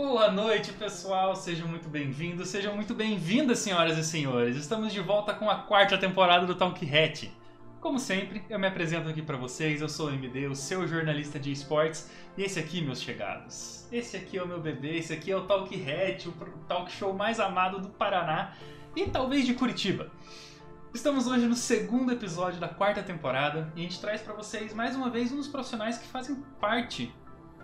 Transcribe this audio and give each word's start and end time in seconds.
Boa 0.00 0.30
noite, 0.30 0.72
pessoal. 0.74 1.34
Sejam 1.34 1.66
muito 1.66 1.88
bem-vindos, 1.88 2.50
sejam 2.50 2.72
muito 2.72 2.94
bem-vindas, 2.94 3.58
senhoras 3.58 3.98
e 3.98 4.04
senhores. 4.04 4.56
Estamos 4.56 4.92
de 4.92 5.00
volta 5.00 5.34
com 5.34 5.50
a 5.50 5.56
quarta 5.56 5.98
temporada 5.98 6.46
do 6.46 6.54
Talk 6.54 6.88
Hat. 6.88 7.28
Como 7.80 7.98
sempre, 7.98 8.44
eu 8.48 8.60
me 8.60 8.68
apresento 8.68 9.08
aqui 9.08 9.20
para 9.20 9.36
vocês. 9.36 9.80
Eu 9.80 9.88
sou 9.88 10.06
o 10.06 10.14
MD, 10.14 10.46
o 10.46 10.54
seu 10.54 10.86
jornalista 10.86 11.36
de 11.36 11.50
esportes, 11.50 12.08
e 12.36 12.44
esse 12.44 12.60
aqui, 12.60 12.80
meus 12.80 13.02
chegados. 13.02 13.88
Esse 13.90 14.16
aqui 14.16 14.38
é 14.38 14.42
o 14.44 14.46
meu 14.46 14.60
bebê, 14.60 14.98
esse 14.98 15.12
aqui 15.12 15.32
é 15.32 15.36
o 15.36 15.46
Talk 15.48 15.74
Hat, 15.74 16.28
o 16.28 16.32
talk 16.68 16.92
show 16.92 17.12
mais 17.12 17.40
amado 17.40 17.80
do 17.80 17.88
Paraná 17.88 18.54
e 18.94 19.04
talvez 19.06 19.44
de 19.44 19.54
Curitiba. 19.54 20.12
Estamos 20.94 21.26
hoje 21.26 21.46
no 21.46 21.56
segundo 21.56 22.12
episódio 22.12 22.60
da 22.60 22.68
quarta 22.68 23.02
temporada 23.02 23.72
e 23.74 23.80
a 23.80 23.82
gente 23.82 24.00
traz 24.00 24.22
para 24.22 24.32
vocês 24.32 24.72
mais 24.72 24.94
uma 24.94 25.10
vez 25.10 25.32
um 25.32 25.36
dos 25.38 25.48
profissionais 25.48 25.98
que 25.98 26.06
fazem 26.06 26.36
parte 26.60 27.12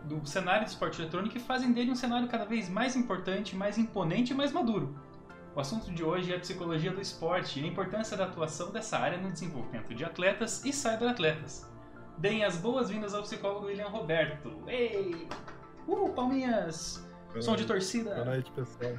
do 0.04 0.26
cenário 0.26 0.64
do 0.64 0.68
esporte 0.68 1.00
eletrônico 1.00 1.36
e 1.36 1.40
fazem 1.40 1.72
dele 1.72 1.90
um 1.90 1.94
cenário 1.94 2.28
cada 2.28 2.44
vez 2.44 2.68
mais 2.68 2.94
importante, 2.96 3.56
mais 3.56 3.78
imponente 3.78 4.32
e 4.32 4.36
mais 4.36 4.52
maduro. 4.52 4.94
O 5.54 5.60
assunto 5.60 5.90
de 5.92 6.02
hoje 6.02 6.32
é 6.32 6.36
a 6.36 6.40
psicologia 6.40 6.92
do 6.92 7.00
esporte 7.00 7.60
e 7.60 7.64
a 7.64 7.66
importância 7.66 8.16
da 8.16 8.24
atuação 8.24 8.72
dessa 8.72 8.98
área 8.98 9.18
no 9.18 9.30
desenvolvimento 9.30 9.94
de 9.94 10.04
atletas 10.04 10.64
e 10.64 10.72
cyberatletas. 10.72 11.70
Deem 12.18 12.44
as 12.44 12.56
boas-vindas 12.56 13.14
ao 13.14 13.22
psicólogo 13.22 13.66
William 13.66 13.88
Roberto. 13.88 14.52
Ei! 14.66 15.28
Uh, 15.86 16.08
palminhas! 16.10 17.06
Boa 17.30 17.42
Som 17.42 17.56
de 17.56 17.66
torcida! 17.66 18.14
Boa 18.14 18.24
noite, 18.24 18.50
pessoal. 18.52 18.92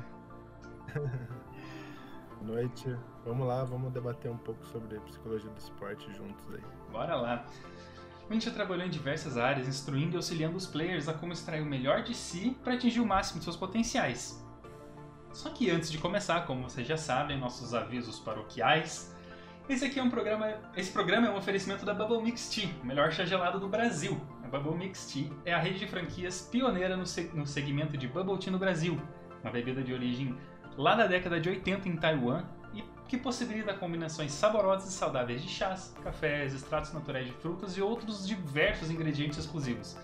Boa 2.41 2.61
noite. 2.61 2.97
Vamos 3.25 3.47
lá, 3.47 3.63
vamos 3.63 3.91
debater 3.91 4.31
um 4.31 4.37
pouco 4.37 4.63
sobre 4.67 4.99
psicologia 4.99 5.49
do 5.49 5.57
esporte 5.57 6.11
juntos 6.13 6.45
aí. 6.53 6.63
Bora 6.91 7.15
lá! 7.15 7.45
Gente 8.29 8.45
já 8.45 8.51
trabalhou 8.51 8.85
em 8.85 8.89
diversas 8.89 9.37
áreas, 9.37 9.67
instruindo 9.67 10.15
e 10.15 10.17
auxiliando 10.17 10.57
os 10.57 10.65
players 10.65 11.07
a 11.07 11.13
como 11.13 11.31
extrair 11.31 11.61
o 11.61 11.65
melhor 11.65 12.01
de 12.01 12.15
si 12.15 12.57
para 12.63 12.73
atingir 12.73 12.99
o 12.99 13.05
máximo 13.05 13.39
de 13.39 13.43
seus 13.43 13.55
potenciais. 13.55 14.43
Só 15.31 15.49
que 15.49 15.69
antes 15.69 15.91
de 15.91 15.97
começar, 15.97 16.45
como 16.45 16.63
vocês 16.63 16.87
já 16.87 16.97
sabem, 16.97 17.37
nossos 17.37 17.73
avisos 17.73 18.19
paroquiais, 18.19 19.13
esse 19.69 19.83
aqui 19.85 19.99
é 19.99 20.03
um 20.03 20.09
programa, 20.09 20.53
esse 20.75 20.91
programa 20.91 21.27
é 21.27 21.29
um 21.29 21.37
oferecimento 21.37 21.85
da 21.85 21.93
Bubble 21.93 22.21
Mix 22.21 22.49
Tea, 22.49 22.69
o 22.81 22.85
melhor 22.85 23.11
chá 23.11 23.25
gelado 23.25 23.59
do 23.59 23.67
Brasil. 23.67 24.19
A 24.43 24.47
Bubble 24.47 24.77
Mix 24.77 25.05
Tea 25.11 25.29
é 25.43 25.53
a 25.53 25.59
rede 25.59 25.79
de 25.79 25.87
franquias 25.87 26.41
pioneira 26.51 26.95
no, 26.95 27.03
no 27.33 27.45
segmento 27.45 27.97
de 27.97 28.07
Bubble 28.07 28.39
Tea 28.39 28.51
no 28.51 28.57
Brasil, 28.57 28.99
uma 29.43 29.51
bebida 29.51 29.83
de 29.83 29.93
origem 29.93 30.35
lá 30.77 30.95
da 30.95 31.05
década 31.05 31.39
de 31.39 31.49
80 31.49 31.89
em 31.89 31.95
Taiwan 31.95 32.43
que 33.07 33.17
possibilita 33.17 33.73
combinações 33.73 34.31
saborosas 34.31 34.89
e 34.89 34.93
saudáveis 34.93 35.41
de 35.41 35.49
chás, 35.49 35.95
cafés, 36.03 36.53
extratos 36.53 36.93
naturais 36.93 37.25
de 37.25 37.33
frutas 37.33 37.77
e 37.77 37.81
outros 37.81 38.27
diversos 38.27 38.89
ingredientes 38.89 39.37
exclusivos, 39.37 39.97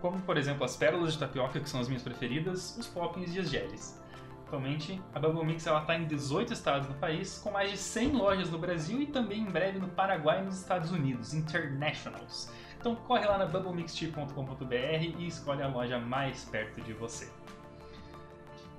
como 0.00 0.20
por 0.22 0.36
exemplo 0.36 0.64
as 0.64 0.76
pérolas 0.76 1.12
de 1.12 1.18
tapioca, 1.18 1.60
que 1.60 1.68
são 1.68 1.80
as 1.80 1.88
minhas 1.88 2.02
preferidas, 2.02 2.76
os 2.76 2.86
poppins 2.86 3.34
e 3.34 3.40
as 3.40 3.50
jellies. 3.50 4.00
Atualmente, 4.46 5.02
a 5.12 5.18
Bubble 5.18 5.44
Mix 5.44 5.66
está 5.66 5.96
em 5.96 6.06
18 6.06 6.52
estados 6.52 6.86
do 6.86 6.94
país, 6.94 7.38
com 7.38 7.50
mais 7.50 7.68
de 7.68 7.76
100 7.76 8.12
lojas 8.12 8.48
no 8.48 8.58
Brasil 8.58 9.02
e 9.02 9.06
também 9.06 9.40
em 9.40 9.50
breve 9.50 9.80
no 9.80 9.88
Paraguai 9.88 10.40
e 10.40 10.44
nos 10.44 10.56
Estados 10.60 10.92
Unidos, 10.92 11.34
internationals. 11.34 12.48
Então 12.78 12.94
corre 12.94 13.26
lá 13.26 13.38
na 13.38 13.46
bubblemixtea.com.br 13.46 15.18
e 15.18 15.26
escolhe 15.26 15.62
a 15.62 15.66
loja 15.66 15.98
mais 15.98 16.44
perto 16.44 16.80
de 16.80 16.92
você. 16.92 17.28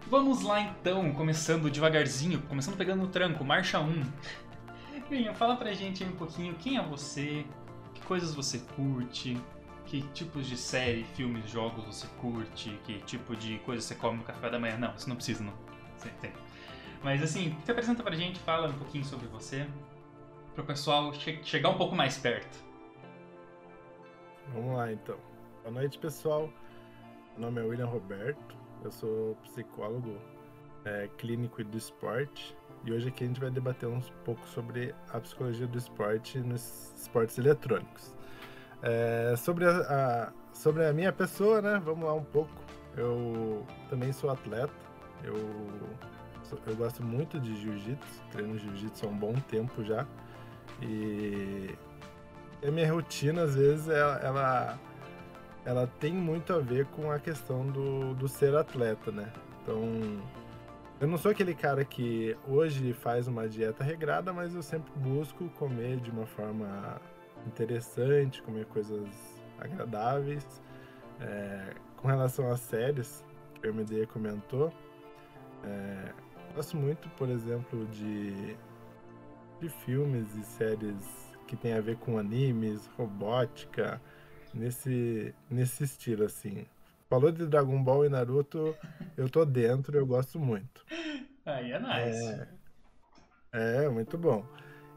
Vamos 0.09 0.41
lá 0.41 0.61
então, 0.61 1.11
começando 1.11 1.69
devagarzinho, 1.69 2.41
começando 2.43 2.77
pegando 2.77 3.01
no 3.01 3.07
tranco, 3.09 3.43
marcha 3.43 3.81
1. 3.81 4.05
William, 5.11 5.33
fala 5.33 5.57
pra 5.57 5.73
gente 5.73 6.01
aí 6.01 6.09
um 6.09 6.15
pouquinho 6.15 6.55
quem 6.55 6.77
é 6.77 6.81
você, 6.81 7.45
que 7.93 8.01
coisas 8.03 8.33
você 8.33 8.59
curte, 8.75 9.37
que 9.85 10.01
tipos 10.13 10.47
de 10.47 10.55
série, 10.55 11.03
filmes, 11.03 11.49
jogos 11.49 11.83
você 11.83 12.07
curte, 12.21 12.79
que 12.85 12.99
tipo 13.01 13.35
de 13.35 13.59
coisa 13.59 13.81
você 13.81 13.95
come 13.95 14.19
no 14.19 14.23
café 14.23 14.49
da 14.49 14.57
manhã. 14.57 14.77
Não, 14.77 14.95
isso 14.95 15.09
não 15.09 15.15
precisa, 15.17 15.43
não. 15.43 15.53
Você 15.97 16.09
tem. 16.21 16.31
Mas 17.03 17.21
assim, 17.21 17.57
se 17.65 17.71
apresenta 17.71 18.01
pra 18.01 18.15
gente, 18.15 18.39
fala 18.39 18.69
um 18.69 18.77
pouquinho 18.77 19.03
sobre 19.03 19.27
você, 19.27 19.67
pro 20.55 20.63
pessoal 20.63 21.13
che 21.13 21.43
chegar 21.43 21.69
um 21.69 21.77
pouco 21.77 21.95
mais 21.95 22.17
perto. 22.17 22.57
Vamos 24.53 24.77
lá 24.77 24.89
então. 24.89 25.17
Boa 25.63 25.75
noite, 25.75 25.97
pessoal. 25.97 26.49
Meu 27.37 27.51
nome 27.51 27.61
é 27.61 27.63
William 27.65 27.87
Roberto, 27.87 28.56
eu 28.83 28.91
sou 28.91 29.35
psicólogo 29.43 30.17
é, 30.85 31.09
clínico 31.17 31.61
e 31.61 31.63
do 31.63 31.77
esporte. 31.77 32.55
E 32.85 32.91
hoje 32.91 33.09
aqui 33.09 33.23
a 33.23 33.27
gente 33.27 33.39
vai 33.39 33.49
debater 33.49 33.89
um 33.89 33.99
pouco 34.23 34.47
sobre 34.47 34.93
a 35.09 35.19
psicologia 35.19 35.67
do 35.67 35.77
esporte 35.77 36.39
nos 36.39 36.93
esportes 36.95 37.37
eletrônicos. 37.37 38.15
É, 38.81 39.35
sobre, 39.35 39.65
a, 39.65 39.71
a, 39.71 40.33
sobre 40.53 40.85
a 40.85 40.93
minha 40.93 41.11
pessoa, 41.11 41.61
né? 41.61 41.81
Vamos 41.83 42.05
lá 42.05 42.13
um 42.13 42.23
pouco. 42.23 42.51
Eu 42.95 43.65
também 43.89 44.13
sou 44.13 44.29
atleta. 44.29 44.73
Eu, 45.23 45.35
eu 46.65 46.75
gosto 46.75 47.03
muito 47.03 47.39
de 47.39 47.59
jiu-jitsu. 47.59 48.23
Treino 48.31 48.57
jiu-jitsu 48.57 49.05
há 49.05 49.09
um 49.09 49.17
bom 49.17 49.33
tempo 49.33 49.83
já. 49.83 50.05
E 50.81 51.75
a 52.65 52.71
minha 52.71 52.91
rotina, 52.91 53.43
às 53.43 53.55
vezes, 53.55 53.89
ela, 53.89 54.17
ela 54.19 54.79
ela 55.67 55.85
tem 55.99 56.13
muito 56.13 56.53
a 56.53 56.59
ver 56.59 56.85
com 56.85 57.11
a 57.11 57.19
questão 57.19 57.67
do, 57.67 58.13
do 58.13 58.25
ser 58.25 58.55
atleta, 58.55 59.11
né? 59.11 59.29
Então, 59.61 59.83
eu 60.97 61.05
não 61.09 61.17
sou 61.17 61.29
aquele 61.29 61.53
cara 61.53 61.83
que 61.83 62.37
hoje 62.47 62.93
faz 62.93 63.27
uma 63.27 63.49
dieta 63.49 63.83
regrada, 63.83 64.31
mas 64.31 64.55
eu 64.55 64.63
sempre 64.63 64.89
busco 64.95 65.49
comer 65.49 65.97
de 65.97 66.09
uma 66.09 66.25
forma 66.25 67.01
interessante, 67.45 68.41
comer 68.43 68.65
coisas 68.67 69.09
agradáveis. 69.59 70.61
É, 71.19 71.73
com 71.97 72.07
relação 72.07 72.49
às 72.49 72.61
séries, 72.61 73.25
que 73.55 73.67
o 73.67 73.69
MD 73.69 74.05
comentou, 74.07 74.71
é, 75.65 76.13
gosto 76.55 76.77
muito, 76.77 77.09
por 77.17 77.27
exemplo, 77.27 77.85
de, 77.87 78.55
de 79.59 79.67
filmes 79.67 80.33
e 80.33 80.43
séries 80.45 81.35
que 81.45 81.57
tem 81.57 81.73
a 81.73 81.81
ver 81.81 81.97
com 81.97 82.17
animes, 82.17 82.87
robótica, 82.97 84.01
nesse, 84.53 85.33
nesse 85.49 85.83
estilo, 85.83 86.25
assim. 86.25 86.65
Falou 87.09 87.31
de 87.31 87.45
Dragon 87.45 87.81
Ball 87.81 88.05
e 88.05 88.09
Naruto, 88.09 88.75
eu 89.15 89.29
tô 89.29 89.45
dentro, 89.45 89.97
eu 89.97 90.05
gosto 90.05 90.37
muito. 90.37 90.85
Aí 91.45 91.71
é 91.71 91.79
nice. 91.79 92.47
É, 93.53 93.85
é, 93.85 93.89
muito 93.89 94.17
bom. 94.17 94.45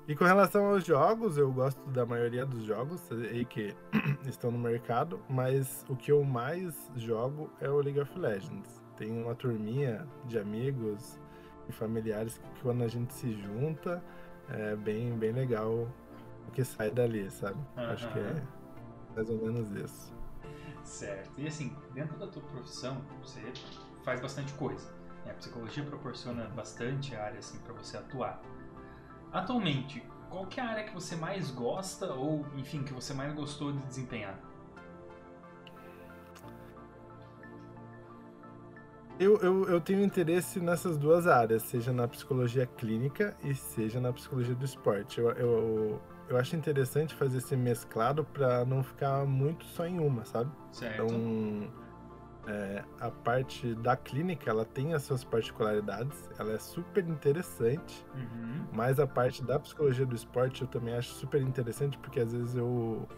E 0.08 0.16
com 0.16 0.24
relação 0.24 0.66
aos 0.66 0.84
jogos, 0.84 1.38
eu 1.38 1.52
gosto 1.52 1.80
da 1.90 2.04
maioria 2.04 2.44
dos 2.44 2.64
jogos 2.64 3.00
aí 3.12 3.44
que 3.44 3.76
estão 4.26 4.50
no 4.50 4.58
mercado, 4.58 5.20
mas 5.28 5.84
o 5.88 5.94
que 5.94 6.10
eu 6.10 6.24
mais 6.24 6.90
jogo 6.96 7.48
é 7.60 7.68
o 7.68 7.80
League 7.80 8.00
of 8.00 8.18
Legends. 8.18 8.82
Tem 8.96 9.10
uma 9.12 9.36
turminha 9.36 10.04
de 10.26 10.36
amigos 10.36 11.20
e 11.68 11.72
familiares 11.72 12.38
que 12.38 12.60
quando 12.62 12.82
a 12.82 12.88
gente 12.88 13.14
se 13.14 13.32
junta, 13.32 14.02
é 14.48 14.74
bem, 14.74 15.16
bem 15.16 15.30
legal 15.30 15.86
o 16.48 16.50
que 16.50 16.64
sai 16.64 16.90
dali, 16.90 17.30
sabe? 17.30 17.60
Acho 17.76 18.12
que 18.12 18.18
é 18.18 18.42
mais 19.14 19.28
ou 19.28 19.36
menos 19.36 19.70
isso. 19.72 20.12
Certo. 20.84 21.30
E 21.38 21.46
assim, 21.46 21.76
dentro 21.92 22.18
da 22.18 22.26
tua 22.26 22.42
profissão, 22.42 23.00
você 23.22 23.40
faz 24.02 24.20
bastante 24.20 24.52
coisa. 24.54 24.90
Né? 25.24 25.32
A 25.32 25.34
psicologia 25.34 25.84
proporciona 25.84 26.44
bastante 26.48 27.14
área 27.14 27.38
assim 27.38 27.58
para 27.58 27.74
você 27.74 27.96
atuar. 27.96 28.42
Atualmente, 29.32 30.02
qual 30.28 30.46
é 30.56 30.60
a 30.60 30.68
área 30.68 30.84
que 30.84 30.94
você 30.94 31.16
mais 31.16 31.50
gosta 31.50 32.12
ou, 32.12 32.46
enfim, 32.56 32.82
que 32.82 32.92
você 32.92 33.12
mais 33.14 33.34
gostou 33.34 33.72
de 33.72 33.78
desempenhar? 33.86 34.38
Eu, 39.18 39.36
eu, 39.40 39.68
eu, 39.68 39.80
tenho 39.82 40.02
interesse 40.02 40.60
nessas 40.60 40.96
duas 40.96 41.26
áreas, 41.26 41.62
seja 41.64 41.92
na 41.92 42.08
psicologia 42.08 42.64
clínica 42.64 43.36
e 43.44 43.54
seja 43.54 44.00
na 44.00 44.10
psicologia 44.14 44.54
do 44.54 44.64
esporte. 44.64 45.20
Eu, 45.20 45.30
eu, 45.32 46.02
eu 46.30 46.36
acho 46.36 46.54
interessante 46.54 47.14
fazer 47.14 47.38
esse 47.38 47.56
mesclado 47.56 48.24
para 48.24 48.64
não 48.64 48.82
ficar 48.82 49.26
muito 49.26 49.64
só 49.64 49.84
em 49.84 49.98
uma, 49.98 50.24
sabe? 50.24 50.50
Certo. 50.70 51.02
Então, 51.02 51.68
é, 52.46 52.84
a 53.00 53.10
parte 53.10 53.74
da 53.74 53.96
clínica, 53.96 54.48
ela 54.48 54.64
tem 54.64 54.94
as 54.94 55.02
suas 55.02 55.24
particularidades, 55.24 56.30
ela 56.38 56.52
é 56.52 56.58
super 56.58 57.04
interessante, 57.06 58.06
uhum. 58.14 58.64
mas 58.72 59.00
a 59.00 59.06
parte 59.06 59.42
da 59.42 59.58
psicologia 59.58 60.06
do 60.06 60.14
esporte 60.14 60.62
eu 60.62 60.68
também 60.68 60.94
acho 60.94 61.10
super 61.14 61.42
interessante, 61.42 61.98
porque 61.98 62.20
às 62.20 62.32
vezes 62.32 62.54
eu, 62.54 63.08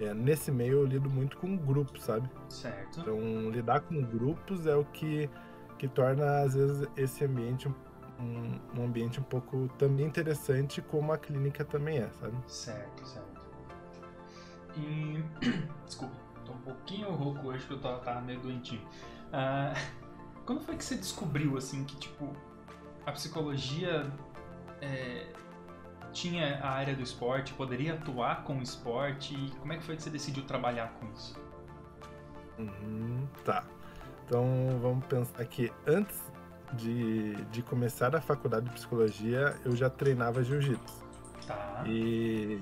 é, 0.00 0.14
nesse 0.14 0.50
meio 0.50 0.78
eu 0.78 0.86
lido 0.86 1.10
muito 1.10 1.36
com 1.36 1.56
grupos, 1.56 2.04
sabe? 2.04 2.28
Certo. 2.48 3.00
Então, 3.00 3.50
lidar 3.50 3.80
com 3.80 4.02
grupos 4.02 4.66
é 4.66 4.74
o 4.74 4.84
que, 4.84 5.28
que 5.78 5.86
torna, 5.88 6.40
às 6.40 6.54
vezes, 6.54 6.88
esse 6.96 7.22
ambiente 7.22 7.68
um 7.68 7.74
um, 8.18 8.58
um 8.78 8.84
ambiente 8.84 9.20
um 9.20 9.24
pouco 9.24 9.68
também 9.78 10.06
interessante, 10.06 10.80
como 10.80 11.12
a 11.12 11.18
clínica 11.18 11.64
também 11.64 11.98
é, 11.98 12.08
sabe? 12.20 12.36
Certo, 12.46 13.06
certo. 13.06 13.40
E. 14.76 15.24
Desculpa, 15.86 16.14
tô 16.44 16.52
um 16.52 16.58
pouquinho 16.58 17.10
rouco 17.10 17.48
hoje 17.48 17.60
porque 17.60 17.74
eu 17.74 17.80
tava, 17.80 17.98
tava 18.00 18.20
meio 18.20 18.40
doentinho. 18.40 18.82
Uh, 19.28 19.76
quando 20.44 20.60
foi 20.60 20.76
que 20.76 20.84
você 20.84 20.96
descobriu, 20.96 21.56
assim, 21.56 21.84
que, 21.84 21.96
tipo, 21.96 22.32
a 23.04 23.12
psicologia 23.12 24.10
é, 24.80 25.26
tinha 26.12 26.58
a 26.60 26.70
área 26.70 26.94
do 26.94 27.02
esporte, 27.02 27.52
poderia 27.54 27.94
atuar 27.94 28.44
com 28.44 28.58
o 28.58 28.62
esporte? 28.62 29.34
E 29.34 29.50
como 29.58 29.72
é 29.72 29.76
que 29.76 29.84
foi 29.84 29.96
que 29.96 30.02
você 30.02 30.10
decidiu 30.10 30.44
trabalhar 30.44 30.88
com 30.94 31.12
isso? 31.12 31.36
Uhum, 32.58 33.28
tá. 33.44 33.64
Então 34.24 34.44
vamos 34.80 35.04
pensar 35.06 35.44
que 35.44 35.72
antes 35.86 36.20
de, 36.76 37.34
de 37.46 37.62
começar 37.62 38.14
a 38.14 38.20
faculdade 38.20 38.66
de 38.66 38.72
psicologia, 38.72 39.56
eu 39.64 39.74
já 39.74 39.90
treinava 39.90 40.42
jiu-jitsu. 40.42 41.06
Tá. 41.46 41.84
E 41.86 42.60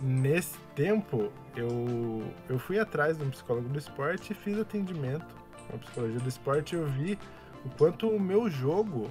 nesse 0.00 0.56
tempo 0.74 1.32
eu, 1.56 2.22
eu 2.48 2.58
fui 2.58 2.78
atrás 2.78 3.18
de 3.18 3.24
um 3.24 3.30
psicólogo 3.30 3.68
do 3.68 3.78
esporte 3.78 4.32
e 4.32 4.34
fiz 4.34 4.58
atendimento 4.58 5.34
com 5.68 5.78
psicologia 5.78 6.20
do 6.20 6.28
esporte. 6.28 6.74
E 6.74 6.78
eu 6.78 6.86
vi 6.86 7.18
o 7.64 7.70
quanto 7.70 8.08
o 8.08 8.20
meu 8.20 8.48
jogo 8.48 9.10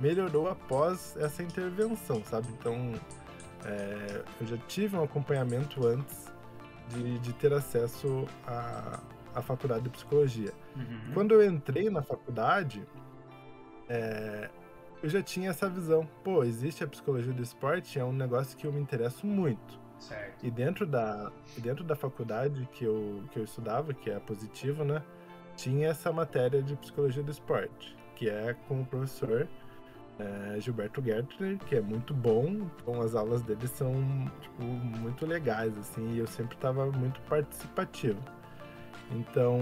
melhorou 0.00 0.48
após 0.48 1.16
essa 1.18 1.42
intervenção, 1.42 2.22
sabe? 2.24 2.48
Então 2.58 2.92
é, 3.64 4.22
eu 4.40 4.46
já 4.46 4.56
tive 4.68 4.96
um 4.96 5.02
acompanhamento 5.02 5.86
antes 5.86 6.32
de, 6.90 7.18
de 7.18 7.32
ter 7.34 7.52
acesso 7.52 8.26
à, 8.46 9.00
à 9.34 9.42
faculdade 9.42 9.82
de 9.82 9.90
psicologia. 9.90 10.52
Uhum. 10.76 11.12
Quando 11.12 11.34
eu 11.34 11.44
entrei 11.44 11.90
na 11.90 12.02
faculdade, 12.02 12.86
é, 13.88 14.50
eu 15.02 15.08
já 15.08 15.22
tinha 15.22 15.50
essa 15.50 15.68
visão. 15.68 16.08
Pô, 16.22 16.44
existe 16.44 16.82
a 16.82 16.86
psicologia 16.86 17.32
do 17.32 17.42
esporte, 17.42 17.98
é 17.98 18.04
um 18.04 18.12
negócio 18.12 18.56
que 18.56 18.66
eu 18.66 18.72
me 18.72 18.80
interesso 18.80 19.26
muito. 19.26 19.78
Certo. 19.98 20.46
E 20.46 20.50
dentro 20.50 20.86
da, 20.86 21.32
dentro 21.56 21.84
da 21.84 21.96
faculdade 21.96 22.68
que 22.72 22.84
eu, 22.84 23.22
que 23.30 23.38
eu 23.38 23.44
estudava, 23.44 23.92
que 23.92 24.10
é 24.10 24.18
positivo, 24.20 24.84
né? 24.84 25.02
Tinha 25.56 25.88
essa 25.88 26.12
matéria 26.12 26.62
de 26.62 26.76
psicologia 26.76 27.22
do 27.22 27.30
esporte, 27.30 27.96
que 28.14 28.28
é 28.28 28.54
com 28.68 28.82
o 28.82 28.86
professor 28.86 29.48
é, 30.18 30.60
Gilberto 30.60 31.02
Gertner, 31.02 31.58
que 31.58 31.76
é 31.76 31.80
muito 31.80 32.14
bom. 32.14 32.68
Então 32.76 33.00
as 33.00 33.14
aulas 33.14 33.42
dele 33.42 33.66
são 33.66 33.92
tipo, 34.40 34.62
muito 34.62 35.26
legais, 35.26 35.76
assim, 35.78 36.12
e 36.12 36.18
eu 36.18 36.26
sempre 36.26 36.54
estava 36.54 36.86
muito 36.86 37.20
participativo. 37.22 38.22
Então, 39.10 39.58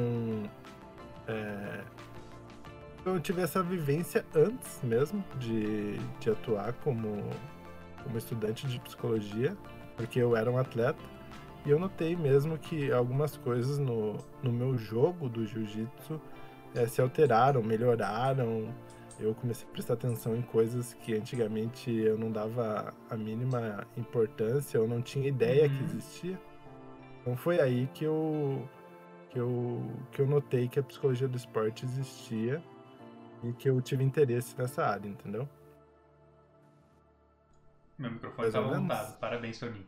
é, 1.29 1.83
eu 3.07 3.21
tive 3.21 3.41
essa 3.43 3.63
vivência 3.63 4.25
antes 4.35 4.81
mesmo 4.83 5.25
de, 5.39 5.99
de 6.21 6.31
atuar 6.31 6.73
como, 6.85 7.23
como 8.03 8.19
estudante 8.19 8.67
de 8.67 8.81
psicologia, 8.81 9.57
porque 9.97 10.19
eu 10.19 10.37
era 10.37 10.51
um 10.51 10.59
atleta. 10.59 10.99
E 11.65 11.71
eu 11.71 11.79
notei 11.79 12.15
mesmo 12.17 12.59
que 12.59 12.93
algumas 12.93 13.37
coisas 13.37 13.79
no, 13.79 14.17
no 14.43 14.53
meu 14.53 14.77
jogo 14.77 15.29
do 15.29 15.45
jiu-jitsu 15.47 16.21
é, 16.75 16.87
se 16.87 17.01
alteraram, 17.01 17.63
melhoraram. 17.63 18.69
Eu 19.19 19.35
comecei 19.35 19.67
a 19.67 19.73
prestar 19.73 19.95
atenção 19.95 20.37
em 20.37 20.43
coisas 20.43 20.95
que 20.95 21.15
antigamente 21.15 21.91
eu 21.91 22.19
não 22.19 22.31
dava 22.31 22.93
a 23.11 23.17
mínima 23.17 23.87
importância, 23.97 24.77
eu 24.79 24.87
não 24.87 25.01
tinha 25.01 25.27
ideia 25.29 25.69
que 25.69 25.75
Uhum. 25.77 25.85
existia. 25.85 26.41
Então 27.23 27.37
foi 27.37 27.61
aí 27.61 27.89
que 27.95 28.05
eu, 28.05 28.69
que 29.31 29.39
eu, 29.41 29.83
que 30.13 30.21
eu 30.21 30.27
notei 30.27 30.69
que 30.69 30.79
a 30.79 30.83
psicologia 30.83 31.27
do 31.27 31.37
esporte 31.37 31.85
existia 31.85 32.63
e 33.45 33.53
que 33.53 33.69
eu 33.69 33.81
tive 33.81 34.03
interesse 34.05 34.57
nessa 34.59 34.85
área, 34.87 35.09
entendeu? 35.09 35.49
Meu 37.99 38.11
microfone 38.11 38.49
estava 38.49 38.79
mutado, 38.79 39.19
parabéns 39.19 39.59
pra 39.59 39.71
mim. 39.71 39.87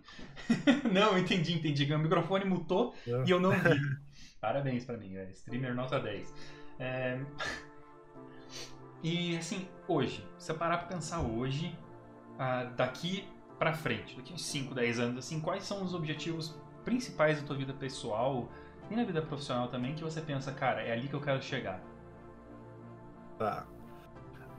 não, 0.93 1.19
entendi, 1.19 1.53
entendi. 1.55 1.85
Meu 1.87 1.99
microfone 1.99 2.45
mutou 2.47 2.95
Eu- 3.07 3.25
e 3.27 3.31
eu 3.31 3.39
não 3.41 3.51
vi. 3.51 3.81
parabéns 4.41 4.85
pra 4.85 4.97
mim, 4.97 5.15
é 5.17 5.31
streamer 5.33 5.75
nota 5.75 6.01
10. 6.01 6.33
É, 6.79 7.21
E 9.03 9.37
assim, 9.37 9.69
hoje, 9.87 10.27
se 10.39 10.47
você 10.47 10.55
parar 10.55 10.79
pra 10.79 10.89
pensar 10.89 11.21
hoje, 11.21 11.77
ah, 12.39 12.65
daqui 12.77 13.29
pra 13.59 13.73
frente, 13.73 14.17
daqui 14.17 14.33
uns 14.33 14.45
5, 14.47 14.75
10 14.75 14.99
anos, 14.99 15.19
assim, 15.19 15.41
quais 15.41 15.65
são 15.65 15.85
os 15.85 15.95
objetivos 15.95 16.57
principais 16.85 17.41
da 17.41 17.47
tua 17.47 17.57
vida 17.57 17.73
pessoal 17.75 18.49
e 18.91 18.97
na 18.97 19.05
vida 19.05 19.21
profissional 19.21 19.69
também 19.69 19.95
que 19.95 20.03
você 20.03 20.21
pensa, 20.23 20.51
cara, 20.53 20.81
é 20.83 20.93
ali 20.93 21.09
que 21.09 21.15
eu 21.15 21.21
quero 21.21 21.43
chegar? 21.43 21.81
Tá. 23.39 23.67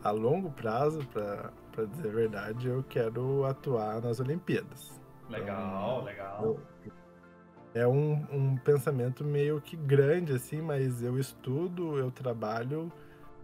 A 0.04 0.12
longo 0.12 0.50
prazo, 0.52 1.06
pra, 1.08 1.52
pra 1.74 1.86
dizer 1.86 2.08
a 2.08 2.12
verdade, 2.12 2.68
eu 2.68 2.84
quero 2.88 3.46
atuar 3.46 4.02
nas 4.02 4.20
Olimpíadas. 4.20 5.00
Legal, 5.30 6.04
legal. 6.04 6.44
Eu- 6.44 6.60
É 7.76 7.88
um, 7.88 8.26
um 8.32 8.58
pensamento 8.58 9.24
meio 9.24 9.62
que 9.62 9.76
grande, 9.78 10.34
assim, 10.34 10.60
mas 10.62 11.04
eu 11.04 11.20
estudo, 11.20 12.00
eu 12.00 12.10
trabalho 12.10 12.92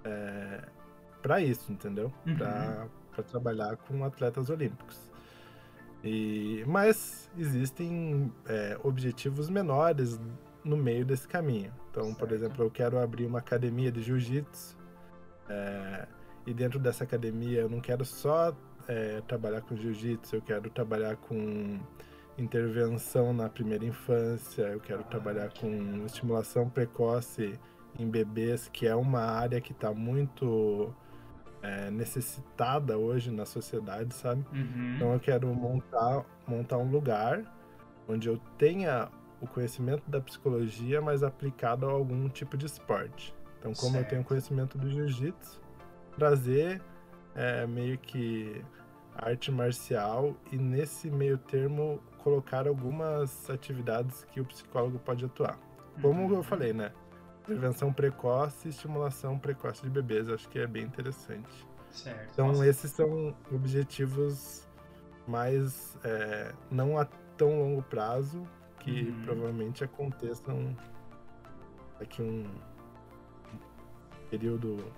é, 0.03 0.63
para 1.21 1.39
isso, 1.41 1.71
entendeu? 1.71 2.11
Uhum. 2.25 2.35
Pra 2.37 2.87
para 3.11 3.23
trabalhar 3.23 3.77
com 3.77 4.03
atletas 4.03 4.49
olímpicos. 4.49 5.09
E, 6.03 6.65
mas 6.67 7.31
existem 7.37 8.29
é, 8.45 8.77
objetivos 8.83 9.49
menores 9.49 10.19
no 10.65 10.75
meio 10.75 11.05
desse 11.05 11.25
caminho. 11.25 11.71
Então, 11.91 12.13
por 12.13 12.27
Certo. 12.27 12.33
exemplo, 12.33 12.65
eu 12.65 12.69
quero 12.69 12.99
abrir 12.99 13.25
uma 13.25 13.39
academia 13.39 13.89
de 13.91 14.01
jiu-jitsu. 14.01 14.75
É, 15.49 16.07
e 16.45 16.53
dentro 16.53 16.79
dessa 16.79 17.03
academia 17.03 17.61
eu 17.61 17.69
não 17.69 17.79
quero 17.79 18.05
só 18.05 18.55
é, 18.87 19.21
trabalhar 19.27 19.61
com 19.61 19.75
jiu-jitsu, 19.75 20.35
eu 20.35 20.41
quero 20.41 20.69
trabalhar 20.69 21.15
com 21.15 21.79
intervenção 22.37 23.33
na 23.33 23.49
primeira 23.49 23.85
infância, 23.85 24.63
eu 24.63 24.79
quero 24.79 25.01
Ah, 25.01 25.05
trabalhar 25.05 25.49
com 25.53 26.05
estimulação 26.05 26.69
precoce 26.69 27.57
em 27.97 28.09
bebês, 28.09 28.69
que 28.71 28.85
é 28.85 28.95
uma 28.95 29.21
área 29.21 29.61
que 29.61 29.71
está 29.71 29.93
muito 29.93 30.93
é, 31.61 31.89
necessitada 31.89 32.97
hoje 32.97 33.31
na 33.31 33.45
sociedade, 33.45 34.13
sabe? 34.13 34.45
Uhum. 34.51 34.95
Então 34.95 35.13
eu 35.13 35.19
quero 35.19 35.47
montar, 35.47 36.25
montar 36.45 36.77
um 36.77 36.89
lugar 36.89 37.43
onde 38.07 38.27
eu 38.27 38.37
tenha 38.57 39.09
o 39.41 39.47
conhecimento 39.47 40.03
da 40.09 40.19
psicologia, 40.21 41.01
mas 41.01 41.23
aplicado 41.23 41.87
a 41.87 41.91
algum 41.91 42.29
tipo 42.29 42.57
de 42.57 42.65
esporte. 42.65 43.33
Então, 43.65 43.73
como 43.73 43.97
eu 43.97 44.05
tenho 44.05 44.21
Certo. 44.21 44.27
conhecimento 44.27 44.77
do 44.77 44.87
jiu-jitsu, 44.91 45.59
trazer 46.15 46.79
é, 47.33 47.65
meio 47.65 47.97
que 47.97 48.63
arte 49.15 49.51
marcial 49.51 50.35
e 50.51 50.57
nesse 50.57 51.09
meio 51.09 51.37
termo 51.39 51.99
colocar 52.19 52.67
algumas 52.67 53.49
atividades 53.49 54.23
que 54.25 54.39
o 54.39 54.45
psicólogo 54.45 54.99
pode 54.99 55.25
atuar. 55.25 55.57
Como 55.99 56.27
Uhum. 56.27 56.35
eu 56.35 56.43
falei, 56.43 56.73
né? 56.73 56.91
Prevenção 57.43 57.91
precoce 57.91 58.67
e 58.67 58.69
estimulação 58.69 59.39
precoce 59.39 59.81
de 59.81 59.89
bebês, 59.89 60.29
acho 60.29 60.47
que 60.49 60.59
é 60.59 60.67
bem 60.67 60.83
interessante. 60.83 61.67
Certo. 61.89 62.29
Então, 62.33 62.47
Nossa, 62.49 62.67
esses 62.67 62.91
são 62.91 63.35
objetivos 63.51 64.67
mais 65.27 65.97
é, 66.03 66.53
não 66.69 66.99
a 66.99 67.05
tão 67.35 67.57
longo 67.59 67.81
prazo, 67.81 68.47
que 68.79 69.09
Uhum. 69.09 69.21
provavelmente 69.23 69.83
aconteçam 69.83 70.77
daqui 71.99 72.21
um 72.21 72.45
período 74.37 74.91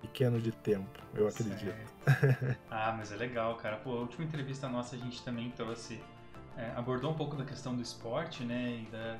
pequeno 0.00 0.40
de 0.40 0.50
tempo, 0.50 0.98
eu 1.14 1.28
acredito. 1.28 1.60
Certo. 1.60 2.58
Ah, 2.70 2.92
mas 2.96 3.12
é 3.12 3.16
legal, 3.16 3.54
cara. 3.56 3.76
Pô, 3.76 3.90
a 3.92 4.00
última 4.00 4.24
entrevista 4.24 4.68
nossa 4.68 4.96
a 4.96 4.98
gente 4.98 5.22
também 5.22 5.50
trouxe, 5.50 6.00
é, 6.56 6.72
abordou 6.76 7.12
um 7.12 7.14
pouco 7.14 7.36
da 7.36 7.44
questão 7.44 7.74
do 7.74 7.82
esporte, 7.82 8.42
né, 8.42 8.84
e 8.84 8.90
da, 8.90 9.16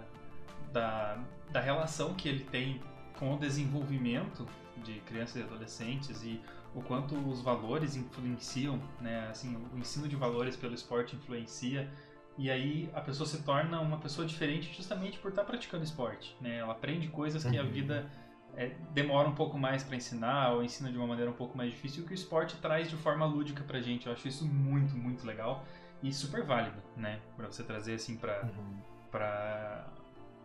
da, 0.73 1.19
da 1.53 1.61
relação 1.61 2.15
que 2.15 2.29
ele 2.29 2.45
tem 2.45 2.81
com 3.19 3.35
o 3.35 3.39
desenvolvimento 3.39 4.47
de 4.85 4.95
crianças 5.01 5.37
e 5.37 5.43
adolescentes 5.43 6.23
e 6.23 6.41
o 6.75 6.83
quanto 6.83 7.15
os 7.17 7.41
valores 7.41 7.97
influenciam, 7.97 8.81
né, 9.01 9.29
assim, 9.31 9.57
o 9.73 9.79
ensino 9.79 10.09
de 10.09 10.17
valores 10.17 10.57
pelo 10.57 10.75
esporte 10.75 11.17
influencia 11.17 11.89
e 12.37 12.51
aí 12.51 12.89
a 12.95 13.01
pessoa 13.01 13.27
se 13.27 13.43
torna 13.43 13.81
uma 13.81 13.99
pessoa 13.99 14.27
diferente 14.27 14.73
justamente 14.77 15.19
por 15.19 15.31
estar 15.31 15.43
praticando 15.43 15.83
esporte, 15.83 16.37
né? 16.41 16.59
Ela 16.59 16.71
aprende 16.71 17.09
coisas 17.09 17.45
que 17.45 17.59
a 17.59 17.63
Uhum. 17.63 17.69
vida 17.69 18.09
é, 18.59 18.73
demora 18.93 19.29
um 19.29 19.35
pouco 19.35 19.57
mais 19.57 19.85
para 19.85 19.95
ensinar 19.97 20.53
ou 20.53 20.65
ensina 20.65 20.91
de 20.91 20.99
uma 20.99 21.07
maneira 21.07 21.31
um 21.31 21.35
pouco 21.35 21.57
mais 21.57 21.71
difícil, 21.71 22.03
o 22.03 22.07
que 22.07 22.13
o 22.13 22.15
esporte 22.15 22.57
traz 22.57 22.91
de 22.91 22.97
forma 22.97 23.25
lúdica 23.25 23.63
pra 23.63 23.81
gente. 23.81 24.07
Eu 24.09 24.13
acho 24.13 24.27
isso 24.27 24.45
muito, 24.45 24.97
muito 24.97 25.25
legal 25.25 25.65
e 26.03 26.13
super 26.13 26.45
válido, 26.45 26.83
né? 26.97 27.21
Pra 27.37 27.47
você 27.47 27.63
trazer 27.63 27.95
assim 27.95 28.17
pra, 28.17 28.43
Uhum. 28.43 28.79
pra, 29.13 29.87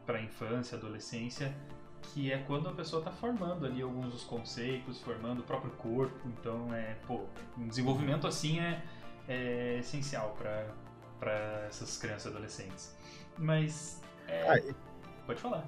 pra 0.05 0.22
infância, 0.22 0.77
adolescência, 0.77 1.55
que 2.03 2.32
é 2.32 2.38
quando 2.38 2.70
a 2.70 2.74
pessoa 2.74 3.01
tá 3.01 3.10
formando 3.12 3.65
ali 3.65 3.82
alguns 3.82 4.12
dos 4.13 4.24
conceitos, 4.24 5.01
formando 5.01 5.39
o 5.39 5.43
próprio 5.43 5.72
corpo. 5.72 6.20
Então, 6.39 6.72
é, 6.74 6.96
pô, 7.08 7.24
um 7.58 7.67
desenvolvimento 7.67 8.27
assim 8.27 8.60
é, 8.60 8.84
é 9.27 9.77
essencial 9.79 10.36
pra 10.38 10.67
para 11.20 11.65
essas 11.70 11.98
crianças 11.98 12.25
e 12.25 12.27
adolescentes. 12.36 12.93
Mas, 13.38 14.01
é, 14.27 14.43
Ah, 14.70 14.74
pode 15.25 15.39
falar. 15.39 15.65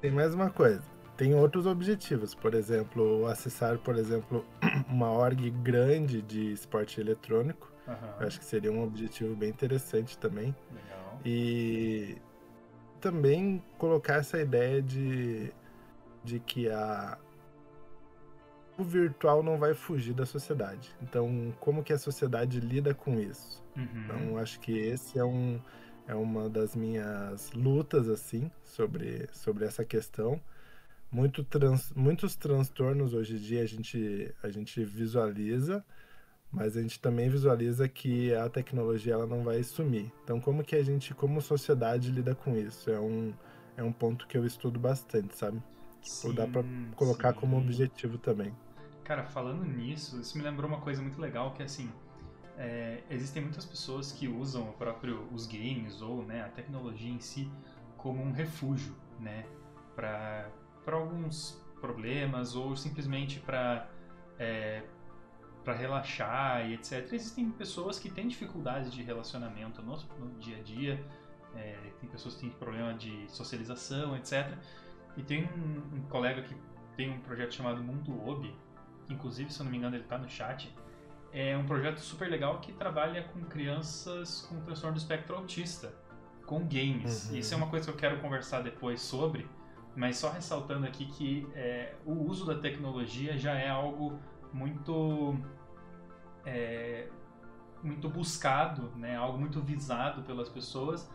tem 0.00 0.10
mais 0.10 0.34
uma 0.34 0.50
coisa. 0.50 0.82
Tem 1.18 1.34
outros 1.34 1.66
objetivos, 1.66 2.32
por 2.32 2.54
exemplo, 2.54 3.26
acessar, 3.26 3.76
por 3.78 3.96
exemplo, 3.96 4.46
uma 4.88 5.10
org 5.10 5.50
grande 5.50 6.22
de 6.22 6.52
esporte 6.52 7.00
eletrônico. 7.00 7.72
Aham, 7.88 8.14
Eu 8.20 8.26
acho 8.28 8.38
que 8.38 8.44
seria 8.44 8.70
um 8.70 8.84
objetivo 8.84 9.34
bem 9.34 9.50
interessante 9.50 10.16
também. 10.16 10.54
legal. 10.72 11.20
E 11.24 12.16
também 13.00 13.60
colocar 13.78 14.14
essa 14.14 14.38
ideia 14.38 14.80
de, 14.80 15.52
de 16.22 16.38
que 16.38 16.68
a, 16.70 17.18
o 18.78 18.84
virtual 18.84 19.42
não 19.42 19.58
vai 19.58 19.74
fugir 19.74 20.14
da 20.14 20.24
sociedade. 20.24 20.94
Então, 21.02 21.52
como 21.58 21.82
que 21.82 21.92
a 21.92 21.98
sociedade 21.98 22.60
lida 22.60 22.94
com 22.94 23.18
isso? 23.18 23.60
Uhum. 23.76 23.88
Então, 24.04 24.38
acho 24.38 24.60
que 24.60 24.70
esse 24.78 25.18
é 25.18 25.24
um 25.24 25.60
é 26.06 26.14
uma 26.14 26.48
das 26.48 26.74
minhas 26.74 27.52
lutas 27.52 28.08
assim 28.08 28.50
sobre 28.62 29.28
sobre 29.32 29.64
essa 29.66 29.84
questão, 29.84 30.40
muito 31.10 31.42
trans, 31.44 31.92
muitos 31.94 32.36
transtornos 32.36 33.14
hoje 33.14 33.34
em 33.36 33.38
dia 33.38 33.62
a 33.62 33.66
gente, 33.66 34.34
a 34.42 34.50
gente 34.50 34.84
visualiza, 34.84 35.84
mas 36.50 36.76
a 36.76 36.82
gente 36.82 37.00
também 37.00 37.28
visualiza 37.28 37.88
que 37.88 38.34
a 38.34 38.48
tecnologia 38.48 39.14
ela 39.14 39.26
não 39.26 39.42
vai 39.42 39.62
sumir. 39.62 40.12
Então, 40.24 40.40
como 40.40 40.64
que 40.64 40.76
a 40.76 40.82
gente, 40.82 41.14
como 41.14 41.40
sociedade, 41.40 42.10
lida 42.10 42.34
com 42.34 42.56
isso? 42.56 42.90
É 42.90 42.98
um, 42.98 43.32
é 43.76 43.82
um 43.82 43.92
ponto 43.92 44.26
que 44.26 44.36
eu 44.36 44.44
estudo 44.46 44.78
bastante, 44.78 45.36
sabe? 45.36 45.62
Sim, 46.02 46.28
Ou 46.28 46.34
dá 46.34 46.46
para 46.46 46.64
colocar 46.96 47.34
sim. 47.34 47.40
como 47.40 47.58
objetivo 47.58 48.18
também. 48.18 48.54
Cara, 49.04 49.24
falando 49.24 49.64
nisso, 49.64 50.20
isso 50.20 50.36
me 50.36 50.44
lembrou 50.44 50.68
uma 50.68 50.80
coisa 50.80 51.00
muito 51.00 51.20
legal 51.20 51.52
que 51.54 51.62
assim, 51.62 51.90
é, 52.58 53.02
existem 53.08 53.42
muitas 53.42 53.64
pessoas 53.64 54.12
que 54.12 54.28
usam 54.28 54.68
o 54.68 54.72
próprio 54.72 55.26
os 55.32 55.46
games 55.46 56.02
ou 56.02 56.24
né, 56.24 56.42
a 56.42 56.48
tecnologia 56.48 57.10
em 57.10 57.20
si 57.20 57.50
como 57.96 58.22
um 58.22 58.32
refúgio, 58.32 58.94
né, 59.18 59.44
para 59.94 60.50
alguns 60.94 61.60
problemas 61.80 62.54
ou 62.54 62.76
simplesmente 62.76 63.40
para 63.40 63.88
é, 64.38 64.82
para 65.64 65.74
relaxar 65.74 66.66
e 66.66 66.74
etc. 66.74 67.12
Existem 67.12 67.50
pessoas 67.50 67.98
que 67.98 68.08
têm 68.10 68.26
dificuldades 68.26 68.90
de 68.90 69.02
relacionamento 69.02 69.82
no, 69.82 69.96
no 70.18 70.38
dia 70.38 70.56
a 70.56 70.62
dia, 70.62 71.04
é, 71.54 71.76
tem 72.00 72.08
pessoas 72.08 72.34
que 72.36 72.40
têm 72.40 72.50
problema 72.50 72.94
de 72.94 73.26
socialização, 73.28 74.16
etc. 74.16 74.56
E 75.16 75.22
tem 75.22 75.44
um, 75.44 75.96
um 75.96 76.02
colega 76.08 76.42
que 76.42 76.56
tem 76.96 77.10
um 77.10 77.20
projeto 77.20 77.54
chamado 77.54 77.82
Mundo 77.82 78.18
Obi, 78.26 78.54
inclusive, 79.10 79.52
se 79.52 79.60
eu 79.60 79.64
não 79.64 79.70
me 79.70 79.78
engano, 79.78 79.96
ele 79.96 80.04
está 80.04 80.16
no 80.16 80.28
chat. 80.28 80.74
É 81.32 81.56
um 81.56 81.66
projeto 81.66 81.98
super 81.98 82.30
legal 82.30 82.60
que 82.60 82.72
trabalha 82.72 83.24
com 83.24 83.40
crianças 83.44 84.46
com 84.48 84.60
transtorno 84.62 84.94
do 84.94 84.98
espectro 84.98 85.36
autista, 85.36 85.92
com 86.46 86.60
games. 86.60 87.28
Uhum. 87.28 87.36
Isso 87.36 87.52
é 87.52 87.56
uma 87.56 87.68
coisa 87.68 87.84
que 87.84 87.92
eu 87.92 87.96
quero 87.96 88.20
conversar 88.20 88.62
depois 88.62 89.02
sobre, 89.02 89.46
mas 89.98 90.16
só 90.16 90.30
ressaltando 90.30 90.86
aqui 90.86 91.06
que 91.06 91.46
é, 91.54 91.92
o 92.06 92.12
uso 92.12 92.46
da 92.46 92.54
tecnologia 92.54 93.36
já 93.36 93.54
é 93.54 93.68
algo 93.68 94.16
muito 94.52 95.36
é, 96.46 97.08
muito 97.82 98.08
buscado, 98.08 98.92
né? 98.96 99.16
algo 99.16 99.36
muito 99.36 99.60
visado 99.60 100.22
pelas 100.22 100.48
pessoas 100.48 101.10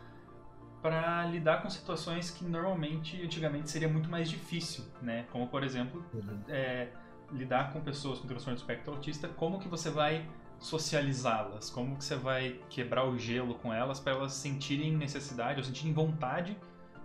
para 0.82 1.26
lidar 1.28 1.62
com 1.62 1.70
situações 1.70 2.30
que 2.30 2.44
normalmente, 2.44 3.22
antigamente, 3.24 3.70
seria 3.70 3.88
muito 3.88 4.10
mais 4.10 4.30
difícil, 4.30 4.84
né? 5.02 5.26
Como, 5.32 5.48
por 5.48 5.64
exemplo, 5.64 6.04
uhum. 6.14 6.42
é, 6.50 6.90
lidar 7.32 7.72
com 7.72 7.80
pessoas 7.80 8.20
com 8.20 8.28
transtorno 8.28 8.58
de 8.58 8.64
espectro 8.64 8.94
autista, 8.94 9.30
como 9.30 9.60
que 9.60 9.70
você 9.70 9.90
vai 9.90 10.28
socializá-las? 10.60 11.70
Como 11.70 11.96
que 11.96 12.04
você 12.04 12.18
vai 12.18 12.60
quebrar 12.70 13.06
o 13.06 13.18
gelo 13.18 13.56
com 13.56 13.74
elas 13.74 14.02
para 14.02 14.12
elas 14.12 14.34
sentirem 14.34 14.92
necessidade 14.92 15.60
ou 15.60 15.64
sentirem 15.64 15.94
vontade 15.94 16.58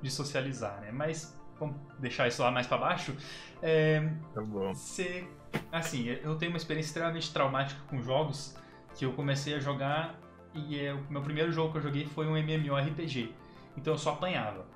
de 0.02 0.10
socializar, 0.10 0.80
né? 0.80 0.90
Mas 0.90 1.38
vamos 1.58 1.76
deixar 1.98 2.28
isso 2.28 2.42
lá 2.42 2.50
mais 2.50 2.66
para 2.66 2.78
baixo. 2.78 3.16
É, 3.62 4.08
tá 4.34 4.40
bom. 4.40 4.72
Você, 4.74 5.26
assim, 5.72 6.08
eu 6.08 6.36
tenho 6.36 6.52
uma 6.52 6.58
experiência 6.58 6.90
extremamente 6.90 7.32
traumática 7.32 7.80
com 7.88 8.00
jogos 8.00 8.56
que 8.94 9.04
eu 9.04 9.12
comecei 9.12 9.54
a 9.54 9.60
jogar 9.60 10.18
e 10.54 10.78
é, 10.78 10.92
o 10.92 11.00
meu 11.10 11.22
primeiro 11.22 11.52
jogo 11.52 11.72
que 11.72 11.78
eu 11.78 11.82
joguei 11.82 12.06
foi 12.06 12.26
um 12.26 12.36
MMORPG. 12.36 13.34
Então 13.76 13.94
eu 13.94 13.98
só 13.98 14.12
apanhava. 14.12 14.66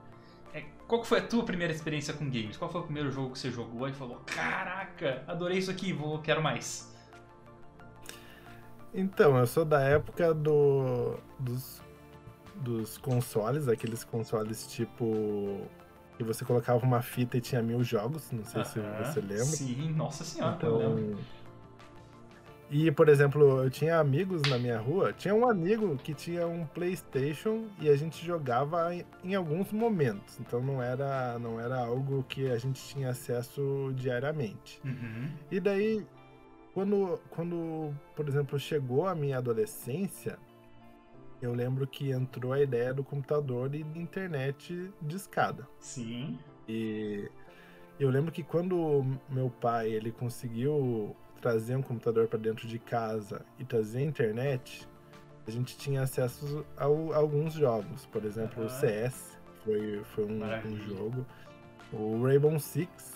É, 0.54 0.64
qual 0.86 1.02
foi 1.02 1.18
a 1.18 1.26
tua 1.26 1.44
primeira 1.44 1.72
experiência 1.72 2.14
com 2.14 2.24
games? 2.26 2.56
Qual 2.56 2.70
foi 2.70 2.80
o 2.82 2.84
primeiro 2.84 3.10
jogo 3.10 3.32
que 3.32 3.38
você 3.38 3.50
jogou 3.50 3.88
e 3.88 3.92
falou: 3.92 4.20
Caraca, 4.26 5.24
adorei 5.26 5.58
isso 5.58 5.70
aqui, 5.70 5.92
vou, 5.92 6.18
quero 6.20 6.42
mais? 6.42 6.92
Então, 8.94 9.38
eu 9.38 9.46
sou 9.46 9.64
da 9.64 9.80
época 9.80 10.34
do, 10.34 11.16
dos, 11.38 11.80
dos 12.56 12.98
consoles, 12.98 13.68
aqueles 13.68 14.04
consoles 14.04 14.66
tipo. 14.66 15.66
Que 16.22 16.28
você 16.28 16.44
colocava 16.44 16.84
uma 16.84 17.02
fita 17.02 17.36
e 17.36 17.40
tinha 17.40 17.62
mil 17.62 17.82
jogos, 17.82 18.30
não 18.30 18.44
sei 18.44 18.60
uh 18.60 18.64
-huh, 18.64 19.04
se 19.04 19.12
você 19.12 19.20
lembra. 19.20 19.44
Sim, 19.44 19.92
nossa 19.92 20.24
senhora, 20.24 20.56
então, 20.56 20.80
eu 20.80 20.94
lembro. 20.94 21.18
E, 22.72 22.90
por 22.90 23.10
exemplo, 23.10 23.62
eu 23.62 23.68
tinha 23.68 23.98
amigos 23.98 24.40
na 24.48 24.58
minha 24.58 24.78
rua. 24.78 25.12
Tinha 25.12 25.34
um 25.34 25.46
amigo 25.46 25.94
que 25.98 26.14
tinha 26.14 26.46
um 26.46 26.64
PlayStation 26.64 27.66
e 27.78 27.90
a 27.90 27.94
gente 27.94 28.24
jogava 28.24 28.94
em, 28.94 29.04
em, 29.22 29.34
alguns 29.34 29.70
momentos. 29.70 30.40
Então 30.40 30.62
não 30.62 30.82
era, 30.82 31.38
não 31.38 31.60
era 31.60 31.78
algo 31.78 32.24
que 32.26 32.50
a 32.50 32.56
gente 32.56 32.82
tinha 32.82 33.10
acesso 33.10 33.92
diariamente. 33.94 34.80
Uhum. 34.82 35.28
E 35.50 35.60
daí, 35.60 36.06
quando, 36.72 37.20
quando, 37.28 37.92
por 38.16 38.26
exemplo, 38.26 38.58
chegou 38.58 39.06
a 39.06 39.14
minha 39.14 39.36
adolescência, 39.36 40.38
eu 41.42 41.52
lembro 41.52 41.86
que 41.86 42.10
entrou 42.10 42.52
a 42.52 42.60
ideia 42.60 42.94
do 42.94 43.02
computador 43.02 43.74
e 43.74 43.82
da 43.82 43.98
internet 43.98 44.90
de 45.02 45.16
escada. 45.16 45.68
Sim. 45.80 46.38
E 46.68 47.28
eu 47.98 48.08
lembro 48.08 48.30
que 48.30 48.44
quando 48.44 49.04
meu 49.28 49.50
pai 49.50 49.90
ele 49.90 50.12
conseguiu 50.12 51.16
trazer 51.40 51.74
um 51.74 51.82
computador 51.82 52.28
para 52.28 52.38
dentro 52.38 52.68
de 52.68 52.78
casa 52.78 53.44
e 53.58 53.64
trazer 53.64 53.98
a 53.98 54.02
internet, 54.02 54.88
a 55.44 55.50
gente 55.50 55.76
tinha 55.76 56.02
acesso 56.02 56.64
a, 56.76 56.84
a 56.84 57.16
alguns 57.16 57.54
jogos. 57.54 58.06
Por 58.06 58.24
exemplo, 58.24 58.60
uhum. 58.60 58.66
o 58.66 58.70
CS 58.70 59.36
foi, 59.64 60.00
foi 60.14 60.24
um, 60.24 60.44
um, 60.44 60.76
jogo. 60.76 61.26
O 61.92 62.22
Rainbow 62.24 62.56
Six, 62.60 63.12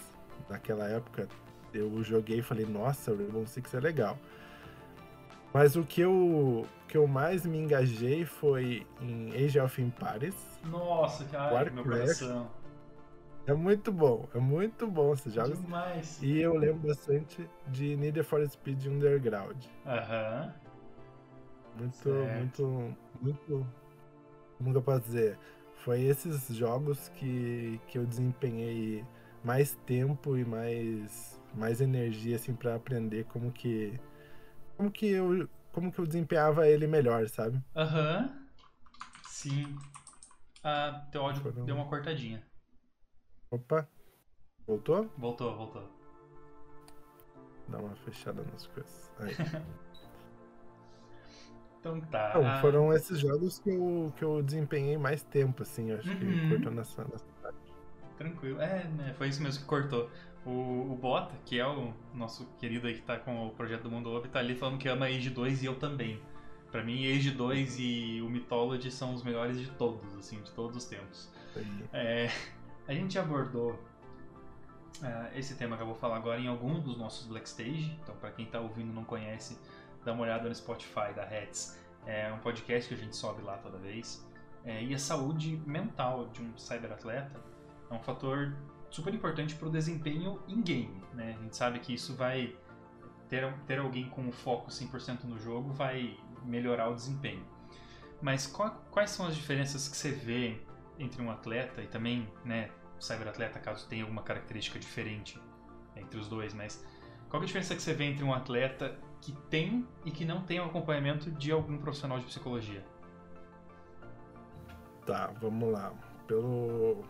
naquela 0.50 0.88
época, 0.88 1.28
eu 1.72 2.02
joguei 2.02 2.40
e 2.40 2.42
falei, 2.42 2.66
nossa, 2.66 3.12
o 3.12 3.16
Rainbow 3.16 3.46
Six 3.46 3.72
é 3.72 3.80
legal. 3.80 4.18
Mas 5.56 5.74
o 5.74 5.82
que 5.82 6.02
eu, 6.02 6.66
que 6.86 6.98
eu 6.98 7.06
mais 7.06 7.46
me 7.46 7.56
engajei 7.56 8.26
foi 8.26 8.86
em 9.00 9.32
Age 9.42 9.58
of 9.58 9.80
Empires. 9.80 10.36
Nossa, 10.62 11.24
cara, 11.24 11.50
Warcraft, 11.50 11.74
meu 11.74 11.84
coração. 11.84 12.50
É 13.46 13.54
muito 13.54 13.90
bom, 13.90 14.28
é 14.34 14.38
muito 14.38 14.86
bom 14.86 15.14
esses 15.14 15.32
jogos. 15.32 15.58
Demais. 15.58 16.22
E 16.22 16.42
eu 16.42 16.58
lembro 16.58 16.86
bastante 16.86 17.48
de 17.68 17.96
Need 17.96 18.22
for 18.22 18.46
Speed 18.46 18.84
Underground. 18.84 19.56
Aham. 19.86 20.52
Muito, 21.78 21.96
certo. 21.96 22.34
muito, 22.34 22.96
muito. 23.22 23.66
Como 24.58 24.72
que 24.72 24.76
eu 24.76 24.82
posso 24.82 25.00
dizer? 25.04 25.38
Foi 25.76 26.02
esses 26.02 26.54
jogos 26.54 27.08
que, 27.14 27.80
que 27.86 27.96
eu 27.96 28.04
desempenhei 28.04 29.02
mais 29.42 29.74
tempo 29.86 30.36
e 30.36 30.44
mais, 30.44 31.40
mais 31.54 31.80
energia 31.80 32.36
assim 32.36 32.54
para 32.54 32.74
aprender 32.74 33.24
como 33.24 33.50
que 33.50 33.98
como 34.76 34.90
que 34.90 35.06
eu 35.06 35.48
como 35.72 35.92
que 35.92 35.98
eu 35.98 36.06
desempenhava 36.06 36.66
ele 36.66 36.86
melhor, 36.86 37.28
sabe? 37.28 37.62
Aham. 37.74 38.34
Sim. 39.28 39.76
Ah, 40.64 41.06
teu 41.12 41.22
áudio 41.22 41.42
Foram... 41.42 41.64
deu 41.64 41.76
uma 41.76 41.86
cortadinha. 41.86 42.42
Opa. 43.50 43.86
Voltou? 44.66 45.10
Voltou, 45.16 45.54
voltou. 45.54 45.88
Dá 47.68 47.78
uma 47.78 47.94
fechada 47.96 48.42
nas 48.50 48.66
coisas. 48.68 49.12
Aí. 49.18 49.34
então 51.78 52.00
tá. 52.00 52.32
Não, 52.34 52.60
foram 52.60 52.92
esses 52.92 53.18
jogos 53.18 53.58
que 53.58 53.70
eu, 53.70 54.12
que 54.16 54.24
eu 54.24 54.42
desempenhei 54.42 54.96
mais 54.96 55.22
tempo, 55.22 55.62
assim. 55.62 55.92
Acho 55.92 56.08
uhum. 56.08 56.18
que 56.18 56.48
cortou 56.48 56.72
nessa, 56.72 57.04
nessa. 57.04 57.26
Tranquilo. 58.16 58.60
É, 58.60 58.84
né? 58.84 59.14
Foi 59.16 59.28
isso 59.28 59.42
mesmo 59.42 59.60
que 59.62 59.66
cortou. 59.66 60.10
O, 60.44 60.92
o 60.92 60.98
Bota, 61.00 61.34
que 61.44 61.58
é 61.58 61.66
o 61.66 61.92
nosso 62.14 62.46
querido 62.58 62.86
aí 62.86 62.94
que 62.94 63.02
tá 63.02 63.18
com 63.18 63.48
o 63.48 63.50
projeto 63.50 63.82
do 63.82 63.90
Mundo 63.90 64.10
Obi, 64.10 64.28
tá 64.28 64.38
ali 64.38 64.54
falando 64.54 64.78
que 64.78 64.88
ama 64.88 65.06
Age 65.06 65.30
2 65.30 65.62
e 65.62 65.66
eu 65.66 65.74
também. 65.74 66.20
Pra 66.70 66.82
mim, 66.82 67.10
Age 67.10 67.30
2 67.30 67.76
e 67.78 68.20
o 68.22 68.28
Mythology 68.28 68.90
são 68.90 69.14
os 69.14 69.22
melhores 69.22 69.58
de 69.58 69.68
todos, 69.72 70.14
assim, 70.16 70.40
de 70.40 70.50
todos 70.52 70.76
os 70.76 70.84
tempos. 70.84 71.30
É, 71.92 72.30
a 72.86 72.92
gente 72.92 73.18
abordou 73.18 73.72
uh, 73.72 75.34
esse 75.34 75.56
tema 75.56 75.76
que 75.76 75.82
eu 75.82 75.86
vou 75.86 75.96
falar 75.96 76.16
agora 76.16 76.40
em 76.40 76.46
algum 76.46 76.78
dos 76.80 76.96
nossos 76.96 77.26
Blackstage. 77.26 77.98
Então, 78.02 78.14
para 78.16 78.30
quem 78.30 78.44
está 78.44 78.60
ouvindo 78.60 78.90
e 78.90 78.94
não 78.94 79.04
conhece, 79.04 79.58
dá 80.04 80.12
uma 80.12 80.22
olhada 80.22 80.48
no 80.48 80.54
Spotify 80.54 81.12
da 81.14 81.24
Heads. 81.24 81.78
É 82.04 82.32
um 82.32 82.38
podcast 82.38 82.88
que 82.88 82.94
a 82.94 83.04
gente 83.04 83.16
sobe 83.16 83.42
lá 83.42 83.56
toda 83.58 83.78
vez. 83.78 84.24
É, 84.64 84.82
e 84.82 84.94
a 84.94 84.98
saúde 84.98 85.60
mental 85.66 86.28
de 86.28 86.42
um 86.42 86.56
cyberatleta 86.56 87.40
é 87.90 87.94
um 87.94 88.00
fator 88.00 88.54
super 88.90 89.12
importante 89.14 89.54
para 89.54 89.68
o 89.68 89.70
desempenho 89.70 90.40
em 90.48 90.60
game. 90.62 91.02
Né? 91.14 91.36
A 91.38 91.42
gente 91.42 91.56
sabe 91.56 91.78
que 91.80 91.94
isso 91.94 92.14
vai 92.14 92.56
ter, 93.28 93.52
ter 93.66 93.78
alguém 93.78 94.08
com 94.08 94.30
foco 94.32 94.70
100% 94.70 95.24
no 95.24 95.38
jogo 95.38 95.72
vai 95.72 96.18
melhorar 96.44 96.88
o 96.88 96.94
desempenho. 96.94 97.44
Mas 98.20 98.46
qual, 98.46 98.70
quais 98.90 99.10
são 99.10 99.26
as 99.26 99.34
diferenças 99.34 99.88
que 99.88 99.96
você 99.96 100.10
vê 100.10 100.60
entre 100.98 101.20
um 101.20 101.30
atleta 101.30 101.82
e 101.82 101.86
também, 101.86 102.26
né, 102.44 102.70
cyberatleta, 102.98 103.58
caso 103.58 103.86
tenha 103.88 104.02
alguma 104.04 104.22
característica 104.22 104.78
diferente 104.78 105.38
entre 105.94 106.18
os 106.18 106.28
dois, 106.28 106.54
mas 106.54 106.82
qual 107.28 107.42
é 107.42 107.44
a 107.44 107.46
diferença 107.46 107.74
que 107.74 107.82
você 107.82 107.92
vê 107.92 108.04
entre 108.04 108.24
um 108.24 108.32
atleta 108.32 108.96
que 109.20 109.32
tem 109.50 109.86
e 110.04 110.10
que 110.10 110.24
não 110.24 110.42
tem 110.42 110.60
o 110.60 110.64
acompanhamento 110.64 111.30
de 111.30 111.50
algum 111.50 111.76
profissional 111.78 112.18
de 112.18 112.24
psicologia? 112.24 112.84
Tá, 115.04 115.32
vamos 115.40 115.72
lá. 115.72 115.92
Pelo, 116.26 117.04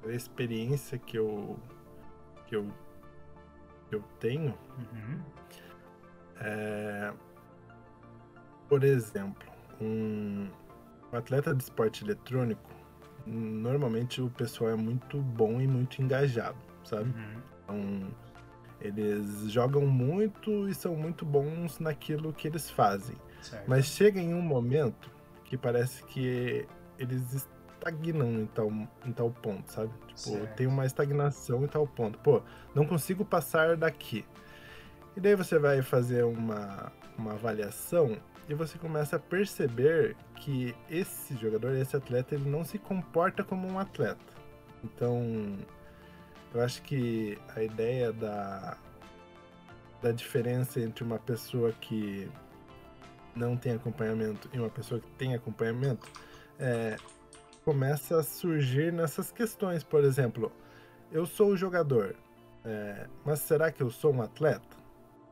pela 0.00 0.14
experiência 0.14 0.98
que 0.98 1.16
eu 1.16 1.58
que 2.46 2.56
eu, 2.56 2.66
que 3.88 3.94
eu 3.94 4.02
tenho, 4.18 4.58
uhum. 4.76 5.20
é, 6.40 7.12
por 8.68 8.82
exemplo, 8.82 9.48
um, 9.80 10.48
um 11.12 11.16
atleta 11.16 11.54
de 11.54 11.62
esporte 11.62 12.04
eletrônico 12.04 12.80
normalmente 13.26 14.20
o 14.20 14.30
pessoal 14.30 14.70
é 14.70 14.76
muito 14.76 15.18
bom 15.18 15.60
e 15.60 15.66
muito 15.66 16.02
engajado. 16.02 16.58
sabe? 16.84 17.10
Uhum. 17.10 17.42
Então, 17.64 18.10
eles 18.80 19.50
jogam 19.50 19.86
muito 19.86 20.68
e 20.68 20.74
são 20.74 20.96
muito 20.96 21.24
bons 21.24 21.78
naquilo 21.78 22.32
que 22.32 22.48
eles 22.48 22.70
fazem. 22.70 23.16
Certo. 23.42 23.68
Mas 23.68 23.86
chega 23.86 24.20
em 24.20 24.34
um 24.34 24.42
momento 24.42 25.10
que 25.44 25.56
parece 25.56 26.02
que 26.04 26.66
eles 26.98 27.48
estagnam 27.80 28.30
em 28.40 28.46
tal, 28.46 28.70
em 29.04 29.12
tal 29.12 29.30
ponto, 29.30 29.72
sabe? 29.72 29.92
Tipo, 30.08 30.20
certo. 30.20 30.54
tem 30.54 30.66
uma 30.66 30.84
estagnação 30.84 31.64
em 31.64 31.66
tal 31.66 31.86
ponto. 31.86 32.18
Pô, 32.18 32.42
não 32.74 32.86
consigo 32.86 33.24
passar 33.24 33.76
daqui. 33.76 34.24
E 35.16 35.20
daí 35.20 35.34
você 35.34 35.58
vai 35.58 35.82
fazer 35.82 36.24
uma, 36.24 36.92
uma 37.18 37.32
avaliação 37.32 38.16
e 38.48 38.54
você 38.54 38.78
começa 38.78 39.16
a 39.16 39.18
perceber 39.18 40.16
que 40.36 40.74
esse 40.88 41.36
jogador, 41.36 41.74
esse 41.74 41.96
atleta, 41.96 42.34
ele 42.34 42.48
não 42.48 42.64
se 42.64 42.78
comporta 42.78 43.42
como 43.42 43.66
um 43.66 43.78
atleta. 43.78 44.18
Então, 44.84 45.58
eu 46.54 46.60
acho 46.62 46.82
que 46.82 47.38
a 47.54 47.62
ideia 47.62 48.12
da, 48.12 48.76
da 50.02 50.12
diferença 50.12 50.80
entre 50.80 51.04
uma 51.04 51.18
pessoa 51.18 51.72
que 51.72 52.30
não 53.34 53.56
tem 53.56 53.72
acompanhamento 53.72 54.48
e 54.52 54.58
uma 54.58 54.70
pessoa 54.70 55.00
que 55.00 55.10
tem 55.12 55.34
acompanhamento 55.34 56.08
é, 56.58 56.96
começa 57.64 58.18
a 58.18 58.22
surgir 58.22 58.92
nessas 58.92 59.30
questões. 59.30 59.82
Por 59.84 60.04
exemplo, 60.04 60.52
eu 61.12 61.26
sou 61.26 61.50
o 61.50 61.56
jogador, 61.56 62.16
é, 62.64 63.06
mas 63.24 63.40
será 63.40 63.70
que 63.70 63.82
eu 63.82 63.90
sou 63.90 64.12
um 64.12 64.22
atleta? 64.22 64.80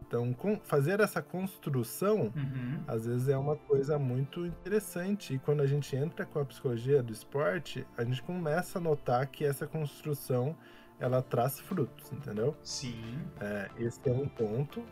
Então, 0.09 0.35
fazer 0.65 1.01
essa 1.01 1.21
construção, 1.21 2.33
uhum. 2.35 2.83
às 2.87 3.05
vezes, 3.05 3.29
é 3.29 3.37
uma 3.37 3.57
coisa 3.57 3.99
muito 3.99 4.47
interessante. 4.47 5.35
E 5.35 5.39
quando 5.39 5.61
a 5.61 5.67
gente 5.67 5.95
entra 5.95 6.25
com 6.25 6.39
a 6.39 6.45
psicologia 6.47 7.03
do 7.03 7.13
esporte, 7.13 7.87
a 7.95 8.03
gente 8.05 8.23
começa 8.23 8.79
a 8.79 8.81
notar 8.81 9.27
que 9.27 9.45
essa 9.45 9.67
construção 9.67 10.57
ela 10.99 11.21
traz 11.21 11.61
frutos, 11.61 12.11
entendeu? 12.11 12.57
Sim. 12.63 13.19
É, 13.39 13.69
esse 13.77 14.01
é 14.09 14.13
um 14.13 14.27
ponto. 14.27 14.83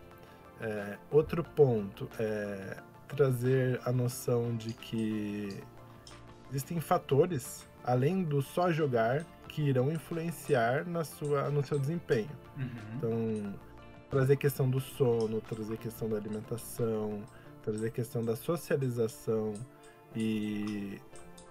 É, 0.61 0.99
outro 1.11 1.43
ponto 1.43 2.09
é 2.19 2.77
trazer 3.09 3.81
a 3.87 3.93
noção 3.93 4.55
de 4.55 4.75
que 4.75 5.63
existem 6.57 6.81
fatores, 6.81 7.69
além 7.85 8.25
do 8.25 8.41
só 8.41 8.73
jogar, 8.73 9.25
que 9.49 9.61
irão 9.63 9.93
influenciar 9.93 10.87
na 10.87 11.05
sua, 11.05 11.51
no 11.51 11.63
seu 11.63 11.79
desempenho. 11.79 12.31
Uhum. 12.57 12.97
Então, 12.97 13.55
trazer 14.11 14.37
questão 14.37 14.69
do 14.69 14.81
sono, 14.81 15.41
trazer 15.43 15.77
questão 15.77 16.09
da 16.09 16.17
alimentação, 16.17 17.23
trazer 17.63 17.93
questão 17.93 18.25
da 18.25 18.35
socialização 18.35 19.53
e 20.15 20.99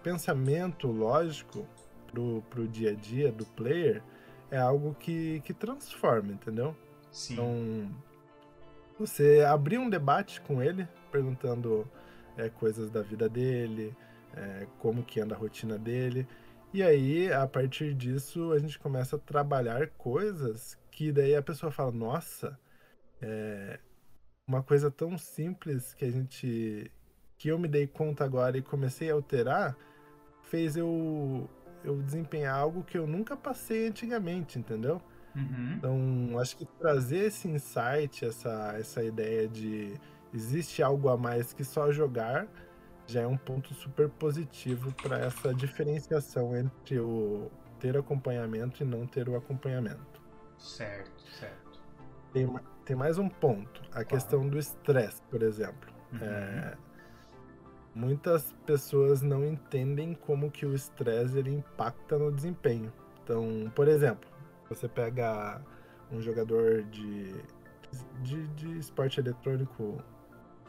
pensamento 0.01 0.87
lógico 0.87 1.67
pro, 2.11 2.41
pro 2.49 2.67
dia 2.67 2.91
a 2.91 2.93
dia 2.93 3.31
do 3.31 3.45
player 3.45 4.01
é 4.49 4.57
algo 4.57 4.95
que, 4.95 5.39
que 5.41 5.53
transforma, 5.53 6.31
entendeu? 6.31 6.75
Sim. 7.11 7.33
Então, 7.33 7.89
você 8.99 9.43
abrir 9.47 9.77
um 9.77 9.89
debate 9.89 10.41
com 10.41 10.63
ele, 10.63 10.87
perguntando 11.11 11.87
é, 12.37 12.49
coisas 12.49 12.89
da 12.89 13.01
vida 13.01 13.29
dele, 13.29 13.95
é, 14.35 14.67
como 14.79 15.03
que 15.03 15.19
anda 15.19 15.35
a 15.35 15.37
rotina 15.37 15.77
dele, 15.77 16.27
e 16.75 16.83
aí, 16.83 17.31
a 17.31 17.47
partir 17.47 17.93
disso, 17.93 18.51
a 18.51 18.59
gente 18.59 18.77
começa 18.77 19.15
a 19.15 19.19
trabalhar 19.19 19.87
coisas 19.91 20.77
que 20.91 21.09
daí 21.09 21.33
a 21.33 21.41
pessoa 21.41 21.71
fala, 21.71 21.91
nossa, 21.93 22.59
é 23.21 23.79
uma 24.45 24.61
coisa 24.61 24.91
tão 24.91 25.17
simples 25.17 25.93
que 25.93 26.03
a 26.03 26.11
gente 26.11 26.91
que 27.37 27.47
eu 27.47 27.57
me 27.57 27.67
dei 27.67 27.87
conta 27.87 28.25
agora 28.25 28.57
e 28.57 28.61
comecei 28.61 29.09
a 29.09 29.13
alterar, 29.13 29.75
fez 30.43 30.75
eu 30.75 31.49
eu 31.83 32.01
desempenhar 32.01 32.55
algo 32.57 32.83
que 32.83 32.97
eu 32.97 33.07
nunca 33.07 33.37
passei 33.37 33.87
antigamente, 33.87 34.59
entendeu? 34.59 35.01
Uhum. 35.33 35.73
Então, 35.77 36.39
acho 36.39 36.57
que 36.57 36.65
trazer 36.65 37.27
esse 37.27 37.47
insight, 37.47 38.25
essa, 38.25 38.75
essa 38.77 39.01
ideia 39.01 39.47
de 39.47 39.93
existe 40.33 40.83
algo 40.83 41.07
a 41.07 41.15
mais 41.15 41.53
que 41.53 41.63
só 41.63 41.91
jogar, 41.91 42.47
já 43.07 43.21
é 43.21 43.27
um 43.27 43.37
ponto 43.37 43.73
super 43.73 44.09
positivo 44.09 44.93
para 44.93 45.19
essa 45.19 45.53
diferenciação 45.53 46.55
entre 46.55 46.99
o 46.99 47.51
ter 47.79 47.97
acompanhamento 47.97 48.81
e 48.81 48.85
não 48.85 49.05
ter 49.05 49.29
o 49.29 49.35
acompanhamento. 49.35 50.21
Certo, 50.57 51.21
certo. 51.39 51.79
Tem, 52.33 52.47
tem 52.83 52.95
mais 52.95 53.17
um 53.17 53.29
ponto, 53.29 53.81
a 53.91 54.03
questão 54.03 54.47
do 54.47 54.57
estresse, 54.57 55.21
por 55.29 55.41
exemplo. 55.43 55.93
Uhum. 56.13 56.19
É, 56.21 56.77
muitas 57.93 58.53
pessoas 58.65 59.21
não 59.21 59.45
entendem 59.45 60.13
como 60.13 60.49
que 60.49 60.65
o 60.65 60.73
estresse 60.73 61.37
ele 61.37 61.51
impacta 61.51 62.17
no 62.17 62.31
desempenho. 62.31 62.91
Então, 63.23 63.71
por 63.75 63.87
exemplo, 63.87 64.29
você 64.69 64.87
pega 64.87 65.61
um 66.11 66.21
jogador 66.21 66.83
de, 66.83 67.33
de, 68.21 68.47
de 68.49 68.79
esporte 68.79 69.19
eletrônico, 69.19 70.03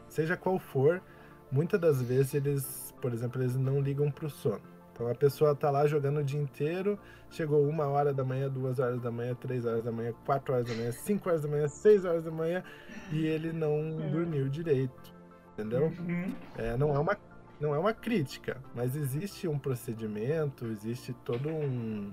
seja 0.07 0.37
qual 0.37 0.57
for, 0.57 1.01
muitas 1.51 1.79
das 1.79 2.01
vezes 2.01 2.33
eles, 2.33 2.93
por 3.01 3.13
exemplo, 3.13 3.41
eles 3.41 3.55
não 3.55 3.79
ligam 3.79 4.11
para 4.11 4.25
o 4.25 4.29
sono. 4.29 4.61
Então 4.97 5.07
a 5.07 5.13
pessoa 5.13 5.55
tá 5.55 5.69
lá 5.69 5.85
jogando 5.85 6.21
o 6.21 6.23
dia 6.23 6.41
inteiro, 6.41 6.97
chegou 7.29 7.67
uma 7.67 7.85
hora 7.85 8.11
da 8.11 8.23
manhã, 8.23 8.49
duas 8.49 8.79
horas 8.79 8.99
da 8.99 9.11
manhã, 9.11 9.35
três 9.35 9.63
horas 9.63 9.83
da 9.83 9.91
manhã, 9.91 10.11
quatro 10.25 10.55
horas 10.55 10.67
da 10.67 10.73
manhã, 10.73 10.91
cinco 10.91 11.29
horas 11.29 11.43
da 11.43 11.47
manhã, 11.47 11.67
seis 11.67 12.03
horas 12.03 12.23
da 12.23 12.31
manhã 12.31 12.63
e 13.11 13.25
ele 13.27 13.53
não 13.53 13.99
é. 14.01 14.09
dormiu 14.09 14.49
direito, 14.49 15.13
entendeu? 15.53 15.93
Uhum. 15.99 16.33
É, 16.57 16.75
não 16.75 16.95
é 16.95 16.99
uma 16.99 17.15
não 17.59 17.73
é 17.73 17.79
uma 17.79 17.93
crítica, 17.93 18.57
mas 18.75 18.95
existe 18.95 19.47
um 19.47 19.57
procedimento, 19.57 20.65
existe 20.65 21.13
todo 21.25 21.49
um, 21.49 22.11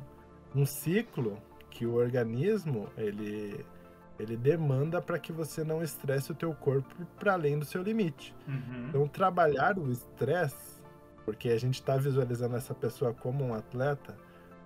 um 0.55 0.65
ciclo 0.65 1.39
que 1.71 1.85
o 1.85 1.95
organismo 1.95 2.89
ele 2.97 3.65
ele 4.19 4.37
demanda 4.37 5.03
para 5.03 5.19
que 5.19 5.33
você 5.33 5.65
não 5.65 5.83
estresse 5.83 6.31
o 6.31 6.35
teu 6.35 6.55
corpo 6.55 6.95
para 7.19 7.33
além 7.33 7.59
do 7.59 7.65
seu 7.65 7.83
limite. 7.83 8.35
Uhum. 8.47 8.87
Então 8.89 9.09
trabalhar 9.09 9.79
o 9.79 9.91
estresse 9.91 10.75
porque 11.25 11.49
a 11.49 11.59
gente 11.59 11.75
está 11.75 11.97
visualizando 11.97 12.57
essa 12.57 12.75
pessoa 12.75 13.15
como 13.15 13.45
um 13.45 13.55
atleta, 13.55 14.15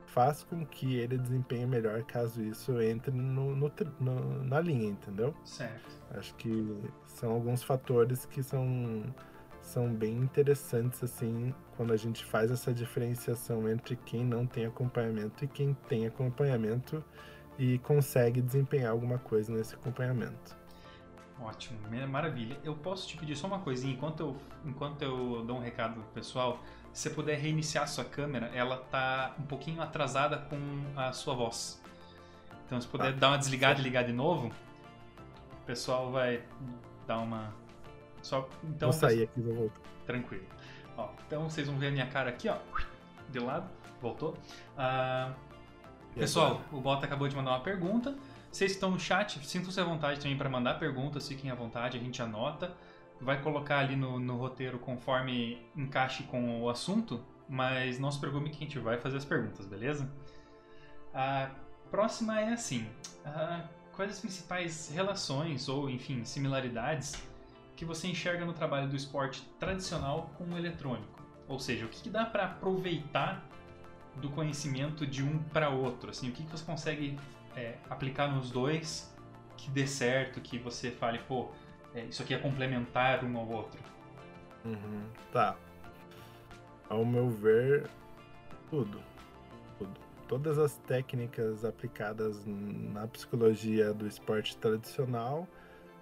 faz 0.07 0.43
com 0.43 0.67
que 0.67 0.97
ele 0.97 1.17
desempenhe 1.17 1.67
melhor 1.67 2.03
caso 2.03 2.43
isso 2.43 2.81
entre 2.81 3.13
no, 3.13 3.55
no, 3.55 3.73
no, 4.01 4.45
na 4.45 4.61
linha, 4.61 4.91
entendeu? 4.91 5.35
Certo. 5.45 5.97
Acho 6.11 6.35
que 6.35 6.77
são 7.07 7.31
alguns 7.31 7.63
fatores 7.63 8.27
que 8.27 8.43
são, 8.43 9.05
são 9.61 9.93
bem 9.93 10.17
interessantes, 10.17 11.03
assim, 11.05 11.55
quando 11.77 11.93
a 11.93 11.97
gente 11.97 12.25
faz 12.25 12.51
essa 12.51 12.73
diferenciação 12.73 13.69
entre 13.69 13.97
quem 13.97 14.25
não 14.25 14.47
tem 14.47 14.67
acompanhamento 14.67 15.45
e 15.45 15.49
quem 15.49 15.75
tem 15.89 16.07
acompanhamento 16.07 17.05
e 17.59 17.79
consegue 17.79 18.41
desempenhar 18.41 18.93
alguma 18.93 19.19
coisa 19.19 19.53
nesse 19.53 19.75
acompanhamento. 19.75 20.57
Ótimo, 21.41 21.79
maravilha. 22.09 22.57
Eu 22.65 22.75
posso 22.75 23.07
te 23.07 23.17
pedir 23.17 23.37
só 23.37 23.47
uma 23.47 23.61
coisinha, 23.61 23.93
enquanto 23.95 24.21
eu, 24.21 24.37
enquanto 24.65 25.03
eu 25.03 25.45
dou 25.45 25.57
um 25.57 25.61
recado 25.61 25.95
pro 25.95 26.03
pessoal, 26.15 26.61
se 26.93 27.03
você 27.03 27.11
puder 27.11 27.39
reiniciar 27.39 27.85
a 27.85 27.87
sua 27.87 28.05
câmera, 28.05 28.47
ela 28.47 28.77
tá 28.77 29.35
um 29.39 29.45
pouquinho 29.45 29.81
atrasada 29.81 30.39
com 30.39 30.59
a 30.97 31.13
sua 31.13 31.35
voz. 31.35 31.81
Então 32.67 32.81
se 32.81 32.89
puder 32.89 33.09
ah, 33.09 33.13
dar 33.13 33.29
uma 33.29 33.39
desligada 33.39 33.81
e 33.81 33.83
ligar 33.83 34.05
de 34.05 34.13
novo, 34.13 34.49
o 34.49 35.65
pessoal 35.65 36.11
vai 36.11 36.43
dar 37.07 37.19
uma. 37.19 37.55
Só. 38.21 38.49
Então, 38.65 38.91
vou 38.91 38.99
sair 38.99 39.23
aqui, 39.23 39.41
vou 39.41 39.55
voltar. 39.55 39.81
Tranquilo. 40.07 40.45
Ó, 40.97 41.09
então 41.27 41.49
vocês 41.49 41.69
vão 41.69 41.79
ver 41.79 41.89
a 41.89 41.91
minha 41.93 42.07
cara 42.09 42.31
aqui, 42.31 42.49
ó. 42.49 42.57
De 43.31 43.39
lado, 43.39 43.71
voltou. 44.03 44.35
Uh, 44.77 45.33
pessoal, 46.19 46.61
o 46.73 46.81
Bota 46.81 47.07
acabou 47.07 47.29
de 47.29 47.37
mandar 47.37 47.53
uma 47.53 47.61
pergunta. 47.61 48.17
Vocês 48.51 48.73
estão 48.73 48.91
no 48.91 48.99
chat, 48.99 49.39
sintam-se 49.47 49.81
à 49.81 49.85
vontade 49.85 50.21
também 50.21 50.37
para 50.37 50.49
mandar 50.49 50.79
perguntas, 50.79 51.29
fiquem 51.29 51.51
à 51.51 51.55
vontade, 51.55 51.97
a 51.97 52.01
gente 52.01 52.21
anota. 52.21 52.75
Vai 53.21 53.41
colocar 53.41 53.79
ali 53.79 53.97
no, 53.97 54.19
no 54.19 54.37
roteiro 54.37 54.79
conforme 54.79 55.63
encaixe 55.77 56.25
com 56.25 56.63
o 56.63 56.69
assunto, 56.69 57.25
mas 57.49 57.99
não 57.99 58.11
se 58.11 58.19
preocupe 58.19 58.51
que 58.51 58.57
a 58.57 58.61
gente 58.61 58.79
vai 58.79 58.99
fazer 58.99 59.17
as 59.17 59.25
perguntas, 59.25 59.67
beleza? 59.67 60.11
A 61.15 61.51
próxima 61.91 62.41
é 62.41 62.53
assim: 62.53 62.87
quais 63.93 64.13
as 64.13 64.21
principais 64.21 64.91
relações 64.93 65.69
ou, 65.69 65.89
enfim, 65.91 66.25
similaridades 66.25 67.23
que 67.77 67.85
você 67.85 68.09
enxerga 68.09 68.45
no 68.45 68.53
trabalho 68.53 68.89
do 68.89 68.97
esporte 68.97 69.43
tradicional 69.59 70.31
com 70.37 70.45
o 70.45 70.59
eletrônico? 70.59 71.23
Ou 71.49 71.59
seja, 71.59 71.87
o 71.87 71.89
que, 71.89 72.03
que 72.03 72.11
dá 72.11 72.25
para 72.25 72.45
aproveitar 72.45 73.48
do 74.21 74.31
conhecimento 74.31 75.07
de 75.07 75.23
um 75.23 75.39
para 75.39 75.69
outro? 75.69 76.11
Assim, 76.11 76.29
o 76.29 76.33
que, 76.33 76.43
que 76.43 76.51
você 76.51 76.65
consegue 76.65 77.19
é, 77.57 77.75
aplicar 77.89 78.29
nos 78.29 78.51
dois 78.51 79.13
que 79.57 79.71
dê 79.71 79.87
certo, 79.87 80.41
que 80.41 80.59
você 80.59 80.91
fale, 80.91 81.19
pô, 81.21 81.49
é, 81.95 82.05
isso 82.05 82.23
aqui 82.23 82.33
é 82.33 82.39
complementar 82.39 83.25
um 83.25 83.37
ao 83.37 83.49
outro. 83.49 83.81
Uhum, 84.65 85.05
tá. 85.33 85.57
Ao 86.89 87.05
meu 87.05 87.29
ver, 87.29 87.89
tudo. 88.71 89.01
Tudo. 89.79 90.01
Todas 90.27 90.59
as 90.59 90.77
técnicas 90.79 91.65
aplicadas 91.65 92.45
na 92.47 93.07
psicologia 93.09 93.93
do 93.93 94.07
esporte 94.07 94.57
tradicional 94.57 95.49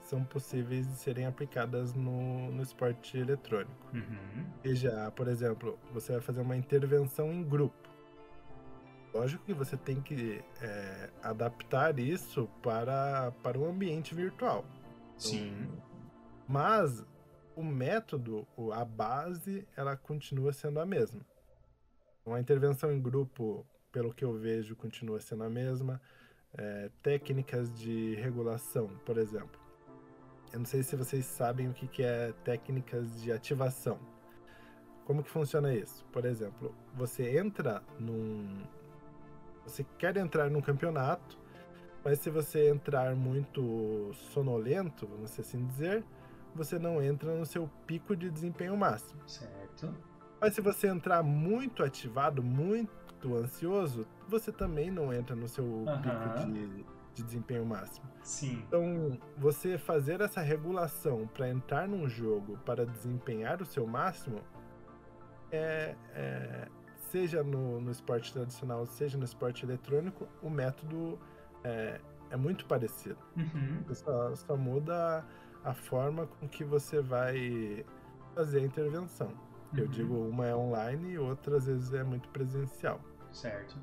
são 0.03 0.23
possíveis 0.25 0.87
de 0.87 0.95
serem 0.95 1.27
aplicadas 1.27 1.95
no, 1.95 2.51
no 2.53 2.63
esporte 2.63 3.19
eletrônico. 3.19 3.73
Uhum. 3.93 4.45
Veja, 4.63 5.11
por 5.17 5.29
exemplo, 5.29 5.79
você 5.93 6.13
vai 6.13 6.21
fazer 6.21 6.41
uma 6.41 6.57
intervenção 6.57 7.33
em 7.33 7.43
grupo 7.43 7.86
Lógico 9.17 9.45
que 9.45 9.55
você 9.55 9.77
tem 9.79 10.01
que 10.03 10.45
é, 10.61 11.11
adaptar 11.23 11.99
isso 11.99 12.49
para, 12.63 13.33
para 13.43 13.59
o 13.59 13.67
ambiente 13.67 14.15
virtual. 14.15 14.65
Sim. 15.17 15.49
Então, 15.49 15.83
mas 16.47 17.03
o 17.57 17.65
método, 17.65 18.47
a 18.75 18.85
base, 18.85 19.67
ela 19.75 19.97
continua 19.97 20.53
sendo 20.53 20.79
a 20.79 20.85
mesma. 20.85 21.23
Então, 22.21 22.35
a 22.35 22.41
intervenção 22.41 22.93
em 22.93 23.01
grupo, 23.01 23.67
pelo 23.91 24.13
que 24.13 24.25
eu 24.25 24.35
vejo, 24.35 24.77
continua 24.77 25.19
sendo 25.19 25.45
a 25.45 25.49
mesma. 25.49 26.01
É, 26.59 26.91
técnicas 27.03 27.73
de 27.75 28.15
regulação, 28.17 28.89
por 29.05 29.17
exemplo. 29.19 29.61
Eu 30.53 30.61
não 30.61 30.67
sei 30.67 30.83
se 30.83 30.95
vocês 30.95 31.25
sabem 31.25 31.69
o 31.69 31.73
que, 31.73 31.89
que 31.89 32.03
é 32.03 32.33
técnicas 32.45 33.23
de 33.23 33.33
ativação. 33.33 33.99
Como 35.07 35.23
que 35.23 35.31
funciona 35.31 35.73
isso? 35.75 36.05
Por 36.07 36.25
exemplo, 36.25 36.75
você 36.95 37.39
entra 37.39 37.83
num. 37.99 38.63
Você 39.67 39.85
quer 39.99 40.17
entrar 40.17 40.49
num 40.49 40.61
campeonato, 40.61 41.39
mas 42.05 42.21
se 42.21 42.31
você 42.31 42.71
entrar 42.71 43.15
muito 43.17 44.13
sonolento, 44.33 45.07
vamos 45.07 45.39
assim 45.39 45.67
dizer, 45.67 46.05
você 46.55 46.79
não 46.79 47.03
entra 47.03 47.35
no 47.35 47.45
seu 47.45 47.69
pico 47.87 48.17
de 48.17 48.31
desempenho 48.31 48.77
máximo. 48.77 49.21
Certo. 49.27 49.93
Mas 50.41 50.55
se 50.55 50.61
você 50.61 50.87
entrar 50.87 51.23
muito 51.23 51.83
ativado, 51.83 52.43
muito 52.43 53.35
ansioso, 53.35 54.07
você 54.29 54.53
também 54.53 54.91
não 54.91 55.13
entra 55.13 55.35
no 55.35 55.49
seu 55.49 55.85
Aham. 55.87 56.01
pico 56.01 56.47
de, 56.53 56.85
de 57.15 57.23
desempenho 57.23 57.67
máximo. 57.67 58.07
Sim. 58.23 58.63
Então, 58.69 59.19
você 59.37 59.77
fazer 59.77 60.21
essa 60.21 60.41
regulação 60.41 61.27
para 61.27 61.49
entrar 61.49 61.89
num 61.89 62.09
jogo 62.09 62.59
para 62.59 62.87
desempenhar 62.87 63.61
o 63.61 63.67
seu 63.67 63.87
máximo, 63.87 64.41
é, 65.51 65.95
é- 66.15 66.69
seja 67.17 67.43
no, 67.43 67.81
no 67.81 67.91
esporte 67.91 68.31
tradicional, 68.31 68.85
seja 68.85 69.17
no 69.17 69.25
esporte 69.25 69.65
eletrônico, 69.65 70.29
o 70.43 70.51
método 70.51 71.19
é, 71.65 71.99
é 72.31 72.37
muito 72.37 72.67
parecido. 72.67 73.17
Uhum. 73.35 73.83
Só, 73.95 74.35
só 74.35 74.57
muda 74.57 75.25
a 75.65 75.73
forma 75.73 76.27
com 76.27 76.47
que 76.47 76.63
você 76.63 77.01
vai 77.01 77.85
fazer 78.35 78.59
a 78.59 78.63
intervenção. 78.63 79.31
Eu 79.75 79.85
Uhum. 79.85 79.91
digo, 79.91 80.15
uma 80.29 80.47
é 80.47 80.55
online 80.55 81.13
e 81.13 81.19
outra 81.19 81.57
às 81.57 81.67
vezes 81.67 81.93
é 81.95 82.05
muito 82.05 82.29
presencial. 82.29 83.01
Certo. 83.33 83.77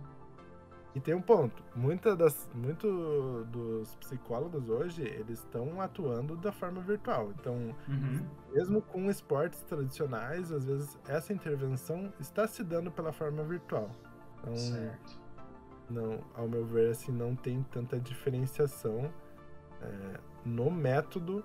E 0.96 1.00
tem 1.00 1.16
um 1.16 1.22
ponto, 1.22 1.64
muita 1.76 2.16
das, 2.16 2.48
muito 2.54 3.46
dos 3.52 3.96
psicólogos 3.96 4.70
hoje, 4.70 5.02
eles 5.02 5.40
estão 5.40 5.82
atuando 5.82 6.36
da 6.38 6.52
forma 6.52 6.82
virtual. 6.82 7.32
Então, 7.32 7.56
Uhum. 7.88 8.24
mesmo 8.52 8.82
com 8.82 9.10
esportes 9.10 9.62
tradicionais, 9.64 10.52
às 10.52 10.66
vezes 10.66 10.96
essa 11.08 11.34
intervenção 11.34 12.14
está 12.20 12.48
se 12.48 12.64
dando 12.64 12.92
pela 12.92 13.12
forma 13.12 13.44
virtual. 13.44 13.90
Então, 14.40 14.56
Certo. 14.56 15.20
não, 15.90 16.20
ao 16.36 16.48
meu 16.48 16.64
ver, 16.64 16.92
assim, 16.92 17.12
não 17.12 17.36
tem 17.36 17.64
tanta 17.64 18.00
diferenciação 18.00 19.12
é, 19.82 20.20
no 20.46 20.70
método 20.70 21.44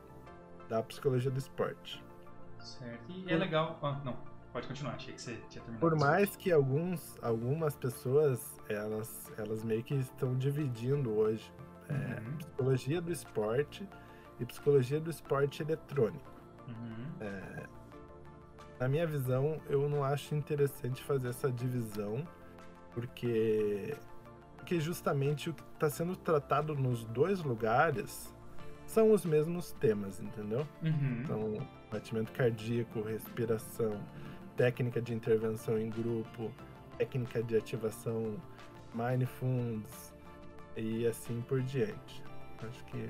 da 0.69 0.83
psicologia 0.83 1.31
do 1.31 1.39
esporte. 1.39 2.05
Certo. 2.61 3.11
E 3.11 3.33
é 3.33 3.37
legal. 3.37 3.79
Ah, 3.83 3.99
não, 4.05 4.17
pode 4.53 4.67
continuar, 4.69 4.95
achei 4.95 5.15
que 5.15 5.21
você 5.21 5.35
tinha 5.49 5.63
terminado. 5.63 5.79
Por 5.81 5.97
mais 5.97 6.37
que 6.37 6.51
alguns, 6.53 7.17
algumas 7.23 7.75
pessoas, 7.77 8.61
elas, 8.69 9.31
elas 9.37 9.63
meio 9.65 9.83
que 9.83 9.95
estão 9.95 10.37
dividindo 10.37 11.13
hoje 11.17 11.53
é, 11.89 11.95
Uhum. 11.95 12.37
psicologia 12.37 13.01
do 13.01 13.11
esporte 13.13 13.89
e 14.39 14.45
psicologia 14.45 15.01
do 15.01 15.11
esporte 15.11 15.63
eletrônico. 15.63 16.31
Uhum. 16.69 17.09
Na 18.79 18.89
minha 18.89 19.07
visão, 19.07 19.61
eu 19.69 19.89
não 19.89 20.05
acho 20.05 20.35
interessante 20.35 21.03
fazer 21.03 21.29
essa 21.31 21.51
divisão, 21.51 22.23
porque, 22.93 23.97
porque 24.57 24.79
justamente 24.81 25.51
o 25.51 25.55
que 25.55 25.63
está 25.75 25.91
sendo 25.91 26.15
tratado 26.15 26.75
nos 26.77 27.05
dois 27.05 27.43
lugares 27.43 28.33
são 28.87 29.11
os 29.13 29.25
mesmos 29.25 29.73
temas, 29.73 30.21
entendeu? 30.21 30.67
Uhum. 30.83 31.21
Então, 31.23 31.69
batimento 31.91 32.31
cardíaco, 32.33 33.03
respiração, 33.03 34.01
técnica 34.59 35.01
de 35.01 35.15
intervenção 35.15 35.79
em 35.79 35.89
grupo, 35.89 36.53
técnica 36.99 37.41
de 37.43 37.57
ativação 37.57 38.37
mindfulness 38.93 40.13
e 40.77 41.07
assim 41.07 41.41
por 41.43 41.63
diante. 41.63 42.23
Acho 42.69 42.85
que 42.87 43.09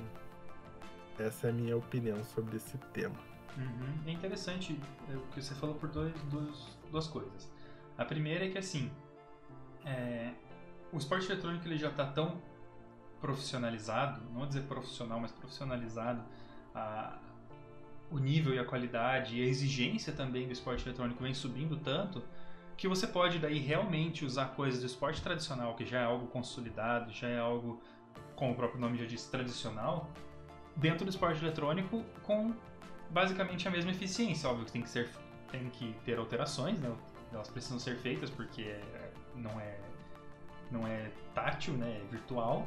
essa 1.18 1.46
é 1.46 1.50
a 1.50 1.52
minha 1.52 1.74
opinião 1.74 2.22
sobre 2.22 2.56
esse 2.58 2.76
tema. 2.92 3.16
Uhum. 3.56 4.02
É 4.06 4.10
interessante 4.10 4.78
é, 5.10 5.16
o 5.16 5.22
que 5.32 5.42
você 5.42 5.54
falou 5.54 5.74
por 5.74 5.88
dois, 5.88 6.12
dois, 6.24 6.78
duas 6.90 7.08
coisas. 7.08 7.50
A 7.96 8.04
primeira 8.04 8.44
é 8.44 8.50
que 8.50 8.58
assim, 8.58 8.92
é, 9.86 10.34
o 10.92 10.98
esporte 10.98 11.32
eletrônico 11.32 11.66
ele 11.66 11.78
já 11.78 11.88
está 11.88 12.06
tão 12.06 12.42
profissionalizado, 13.22 14.22
não 14.26 14.40
vou 14.40 14.46
dizer 14.46 14.64
profissional, 14.64 15.18
mas 15.18 15.32
profissionalizado, 15.32 16.22
a, 16.74 17.18
o 18.10 18.18
nível 18.18 18.54
e 18.54 18.58
a 18.58 18.64
qualidade 18.64 19.38
e 19.38 19.42
a 19.42 19.46
exigência 19.46 20.12
também 20.12 20.46
do 20.46 20.52
esporte 20.52 20.86
eletrônico 20.86 21.22
vem 21.22 21.34
subindo 21.34 21.76
tanto 21.76 22.22
que 22.78 22.86
você 22.86 23.08
pode 23.08 23.40
daí 23.40 23.58
realmente 23.58 24.24
usar 24.24 24.54
coisas 24.54 24.80
do 24.80 24.86
esporte 24.86 25.20
tradicional, 25.20 25.74
que 25.74 25.84
já 25.84 25.98
é 25.98 26.04
algo 26.04 26.28
consolidado, 26.28 27.10
já 27.12 27.28
é 27.28 27.38
algo, 27.38 27.82
como 28.36 28.52
o 28.52 28.54
próprio 28.54 28.80
nome 28.80 28.96
já 28.96 29.04
diz, 29.04 29.26
tradicional, 29.26 30.08
dentro 30.76 31.04
do 31.04 31.10
esporte 31.10 31.42
eletrônico 31.44 32.04
com 32.22 32.54
basicamente 33.10 33.66
a 33.66 33.70
mesma 33.70 33.90
eficiência. 33.90 34.48
Óbvio 34.48 34.64
que 34.64 34.72
tem 34.72 34.82
que, 34.82 34.90
ser, 34.90 35.10
tem 35.50 35.68
que 35.70 35.92
ter 36.04 36.18
alterações, 36.18 36.78
né? 36.78 36.94
elas 37.32 37.48
precisam 37.48 37.80
ser 37.80 37.96
feitas 37.96 38.30
porque 38.30 38.78
não 39.34 39.60
é, 39.60 39.80
não 40.70 40.86
é 40.86 41.10
tátil, 41.34 41.74
né? 41.74 42.00
é 42.00 42.06
virtual, 42.12 42.64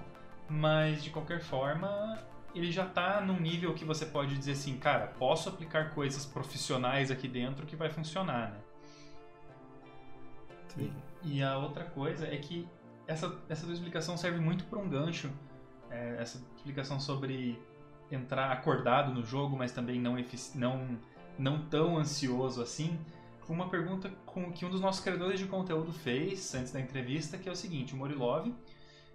mas 0.50 1.02
de 1.02 1.10
qualquer 1.10 1.40
forma 1.40 2.20
ele 2.54 2.72
já 2.72 2.86
está 2.86 3.22
num 3.22 3.40
nível 3.40 3.74
que 3.74 3.86
você 3.86 4.06
pode 4.06 4.38
dizer 4.38 4.54
assim, 4.54 4.78
cara, 4.78 5.08
posso 5.08 5.50
aplicar 5.50 5.94
coisas 5.94 6.26
profissionais 6.26 7.12
aqui 7.12 7.28
dentro 7.28 7.66
que 7.66 7.76
vai 7.76 7.90
funcionar, 7.90 8.52
né? 8.52 8.60
Sim. 10.70 10.94
E 11.24 11.44
a 11.44 11.58
outra 11.58 11.84
coisa 11.84 12.28
é 12.28 12.38
que 12.38 12.68
essa, 13.08 13.36
essa 13.50 13.66
tua 13.66 13.74
explicação 13.74 14.18
serve 14.18 14.40
muito 14.40 14.64
para 14.66 14.80
um 14.80 14.90
gancho. 14.90 15.30
é, 15.90 16.16
essa 16.20 16.42
explicação 16.56 17.00
sobre 17.00 17.60
entrar 18.10 18.52
acordado 18.52 19.14
no 19.14 19.24
jogo, 19.24 19.58
mas 19.58 19.72
também 19.72 20.00
não, 20.00 20.16
não, 20.56 21.00
não 21.38 21.66
tão 21.66 21.98
ansioso 21.98 22.62
assim. 22.62 22.98
Uma 23.48 23.68
pergunta 23.68 24.10
com, 24.26 24.50
que 24.50 24.66
um 24.66 24.70
dos 24.70 24.80
nossos 24.80 25.04
criadores 25.04 25.38
de 25.38 25.46
conteúdo 25.46 25.92
fez 25.92 26.56
antes 26.56 26.72
da 26.72 26.80
entrevista, 26.80 27.38
que 27.38 27.50
é 27.50 27.52
o 27.52 27.56
seguinte: 27.56 27.94
o 27.94 27.98
Morilov 27.98 28.50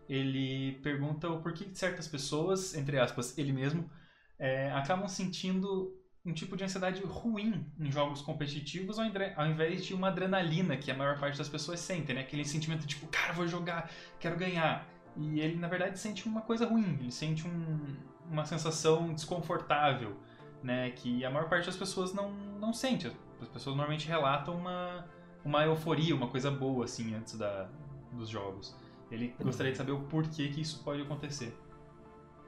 ele 0.09 0.79
pergunta 0.83 1.29
o 1.29 1.41
porquê 1.41 1.67
certas 1.73 2.07
pessoas, 2.09 2.75
entre 2.75 2.99
aspas, 2.99 3.37
ele 3.39 3.53
mesmo, 3.53 3.91
é, 4.39 4.71
acabam 4.73 5.09
sentindo 5.09 5.93
um 6.25 6.33
tipo 6.33 6.57
de 6.57 6.65
ansiedade 6.65 7.01
ruim 7.05 7.65
em 7.79 7.91
jogos 7.91 8.21
competitivos 8.21 8.99
ao, 8.99 9.07
ao 9.37 9.47
invés 9.47 9.85
de 9.87 9.95
uma 9.95 10.09
adrenalina 10.09 10.77
que 10.77 10.91
a 10.91 10.95
maior 10.95 11.19
parte 11.21 11.39
das 11.39 11.49
pessoas 11.49 11.79
sentem, 11.79 12.17
né? 12.17 12.23
Aquele 12.23 12.45
sentimento 12.45 12.85
tipo, 12.87 13.07
cara, 13.07 13.33
vou 13.33 13.47
jogar, 13.47 13.91
quero 14.19 14.37
ganhar. 14.37 14.87
E 15.17 15.41
ele, 15.41 15.57
na 15.57 15.69
verdade, 15.69 15.99
sente 15.99 16.27
uma 16.27 16.43
coisa 16.43 16.67
ruim, 16.67 16.99
ele 17.01 17.13
sente 17.13 17.47
um- 17.47 17.97
uma 18.29 18.45
sensação 18.45 19.15
desconfortável, 19.15 20.17
né? 20.63 20.91
Que 20.91 21.25
a 21.25 21.31
maior 21.31 21.49
parte 21.49 21.67
das 21.67 21.77
pessoas 21.77 22.13
não, 22.13 22.33
não 22.33 22.73
sente. 22.73 23.07
As 23.41 23.49
pessoas 23.49 23.77
normalmente 23.77 24.09
relatam 24.09 24.57
uma, 24.57 25.07
uma 25.45 25.65
euforia, 25.65 26.15
uma 26.15 26.27
coisa 26.29 26.51
boa, 26.51 26.85
assim, 26.87 27.15
antes 27.15 27.39
da, 27.39 27.69
dos 28.13 28.29
jogos. 28.29 28.77
Ele 29.11 29.35
gostaria 29.41 29.73
de 29.73 29.79
saber 29.79 29.93
o 29.93 30.01
porquê 30.01 30.49
que 30.49 30.61
isso 30.61 30.83
pode 30.83 31.03
acontecer. 31.03 31.57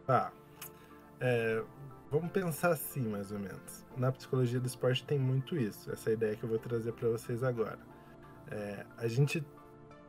Tá. 0.06 0.32
É, 1.20 1.62
vamos 2.10 2.30
pensar 2.30 2.70
assim, 2.70 3.02
mais 3.02 3.30
ou 3.30 3.38
menos. 3.38 3.84
Na 3.96 4.10
psicologia 4.10 4.58
do 4.58 4.66
esporte 4.66 5.04
tem 5.04 5.18
muito 5.18 5.56
isso, 5.56 5.90
essa 5.92 6.10
ideia 6.10 6.36
que 6.36 6.42
eu 6.42 6.48
vou 6.48 6.58
trazer 6.58 6.92
para 6.92 7.08
vocês 7.08 7.42
agora. 7.42 7.78
É, 8.50 8.84
a 8.96 9.06
gente 9.06 9.44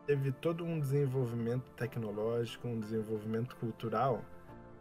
teve 0.05 0.31
todo 0.31 0.63
um 0.63 0.79
desenvolvimento 0.79 1.69
tecnológico, 1.71 2.67
um 2.67 2.79
desenvolvimento 2.79 3.55
cultural, 3.57 4.23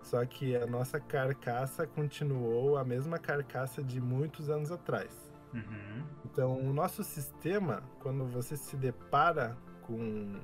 só 0.02 0.24
que 0.24 0.56
a 0.56 0.66
nossa 0.66 0.98
carcaça 0.98 1.86
continuou 1.86 2.78
a 2.78 2.84
mesma 2.84 3.18
carcaça 3.18 3.82
de 3.82 4.00
muitos 4.00 4.48
anos 4.48 4.70
atrás. 4.70 5.10
Uhum. 5.52 6.04
Então, 6.24 6.58
o 6.60 6.72
nosso 6.72 7.02
sistema, 7.02 7.82
quando 8.00 8.24
você 8.24 8.56
se 8.56 8.76
depara 8.76 9.56
com, 9.82 10.40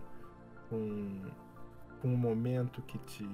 com, 0.69 1.21
com 2.01 2.09
um 2.09 2.17
momento 2.17 2.83
que 2.83 2.99
te, 2.99 3.27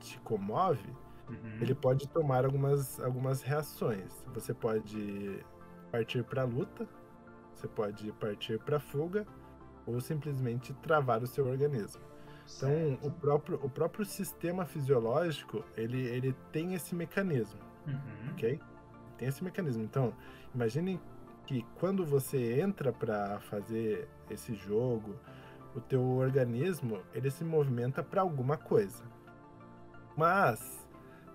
te 0.00 0.18
comove, 0.20 0.88
Uhum. 1.28 1.58
ele 1.60 1.74
pode 1.74 2.08
tomar 2.08 2.46
algumas, 2.46 2.98
algumas 3.00 3.42
reações. 3.42 4.10
Você 4.32 4.54
pode 4.54 5.44
partir 5.92 6.24
para 6.24 6.40
a 6.40 6.44
luta, 6.46 6.88
você 7.54 7.68
pode 7.68 8.10
partir 8.12 8.58
para 8.60 8.78
a 8.78 8.80
fuga, 8.80 9.26
ou 9.86 10.00
simplesmente 10.00 10.72
travar 10.74 11.22
o 11.22 11.26
seu 11.26 11.46
organismo. 11.46 12.00
Então, 12.56 12.98
o 13.02 13.10
próprio, 13.10 13.60
o 13.62 13.68
próprio 13.68 14.06
sistema 14.06 14.64
fisiológico, 14.64 15.62
ele, 15.76 16.00
ele 16.00 16.34
tem 16.50 16.72
esse 16.72 16.94
mecanismo 16.94 17.60
Uhum. 17.86 18.32
ok? 18.32 18.58
Tem 19.18 19.28
esse 19.28 19.44
mecanismo. 19.44 19.82
Então, 19.82 20.14
imagine 20.54 20.98
que 21.44 21.62
quando 21.78 22.06
você 22.06 22.58
entra 22.58 22.90
para 22.90 23.38
fazer 23.40 24.08
esse 24.30 24.54
jogo, 24.54 25.14
o 25.78 25.80
teu 25.80 26.02
organismo 26.02 27.00
ele 27.14 27.30
se 27.30 27.44
movimenta 27.44 28.02
para 28.02 28.20
alguma 28.20 28.56
coisa. 28.56 29.02
Mas 30.16 30.86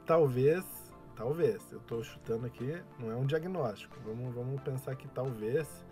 talvez, 0.06 0.64
talvez, 1.16 1.72
eu 1.72 1.80
estou 1.80 2.04
chutando 2.04 2.46
aqui, 2.46 2.82
não 3.00 3.12
é 3.12 3.16
um 3.16 3.26
diagnóstico. 3.26 3.96
Vamos, 4.06 4.36
vamos 4.36 4.62
pensar 4.62 4.96
que 4.96 5.08
talvez 5.08 5.86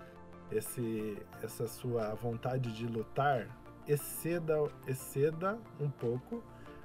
esse, 0.51 1.17
essa 1.41 1.67
sua 1.67 2.13
vontade 2.15 2.71
de 2.73 2.85
lutar 2.85 3.47
exceda, 3.87 4.55
exceda 4.85 5.57
um 5.79 5.89
pouco 5.89 6.43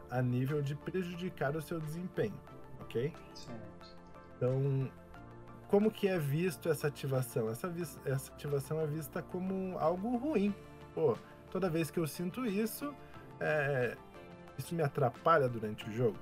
a 0.09 0.23
nível 0.23 0.63
de 0.63 0.75
prejudicar 0.75 1.57
o 1.57 1.61
seu 1.61 1.81
desempenho, 1.81 2.41
ok? 2.81 3.13
Certo. 3.35 3.97
Então, 4.37 4.91
como 5.69 5.91
que 5.91 6.07
é 6.07 6.19
visto 6.19 6.69
essa 6.69 6.87
ativação? 6.87 7.51
Essa, 7.51 7.73
essa 8.05 8.33
ativação 8.33 8.81
é 8.81 8.87
vista 8.87 9.21
como 9.21 9.77
algo 9.79 10.17
ruim. 10.17 10.55
Pô, 10.95 11.17
toda 11.57 11.71
vez 11.71 11.91
que 11.91 11.99
eu 11.99 12.07
sinto 12.07 12.45
isso, 12.45 12.95
é, 13.41 13.97
isso 14.59 14.75
me 14.75 14.83
atrapalha 14.83 15.49
durante 15.49 15.89
o 15.89 15.91
jogo. 15.91 16.19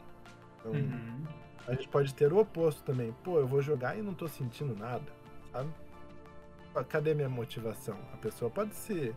Então, 0.60 0.70
uhum. 0.70 1.26
a 1.66 1.72
gente 1.72 1.88
pode 1.88 2.14
ter 2.14 2.32
o 2.32 2.38
oposto 2.38 2.84
também. 2.84 3.12
Pô, 3.24 3.40
eu 3.40 3.46
vou 3.46 3.60
jogar 3.60 3.98
e 3.98 4.02
não 4.02 4.14
tô 4.14 4.28
sentindo 4.28 4.76
nada, 4.76 5.12
sabe? 5.50 5.74
Cadê 6.88 7.14
minha 7.14 7.28
motivação? 7.28 7.98
A 8.12 8.16
pessoa 8.18 8.48
pode 8.48 8.76
se, 8.76 9.12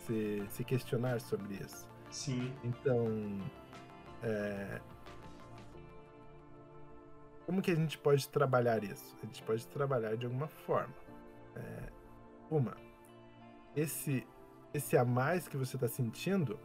se, 0.00 0.44
se 0.50 0.64
questionar 0.64 1.18
sobre 1.18 1.54
isso. 1.54 1.88
Sim. 2.10 2.52
Então, 2.62 3.40
é, 4.22 4.82
como 7.46 7.62
que 7.62 7.70
a 7.70 7.74
gente 7.74 7.96
pode 7.96 8.28
trabalhar 8.28 8.84
isso? 8.84 9.16
A 9.22 9.24
gente 9.24 9.42
pode 9.44 9.66
trabalhar 9.68 10.14
de 10.14 10.26
alguma 10.26 10.48
forma. 10.48 10.94
É, 11.56 11.88
uma, 12.50 12.76
esse, 13.74 14.26
esse 14.72 14.96
a 14.96 15.04
mais 15.04 15.48
que 15.48 15.56
você 15.56 15.76
está 15.76 15.88
sentindo, 15.88 16.58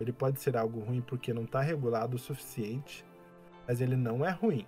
ele 0.00 0.12
pode 0.12 0.40
ser 0.40 0.56
algo 0.56 0.80
ruim 0.80 1.00
porque 1.00 1.32
não 1.32 1.44
está 1.44 1.60
regulado 1.60 2.16
o 2.16 2.18
suficiente, 2.18 3.04
mas 3.66 3.80
ele 3.80 3.96
não 3.96 4.24
é 4.24 4.30
ruim. 4.30 4.66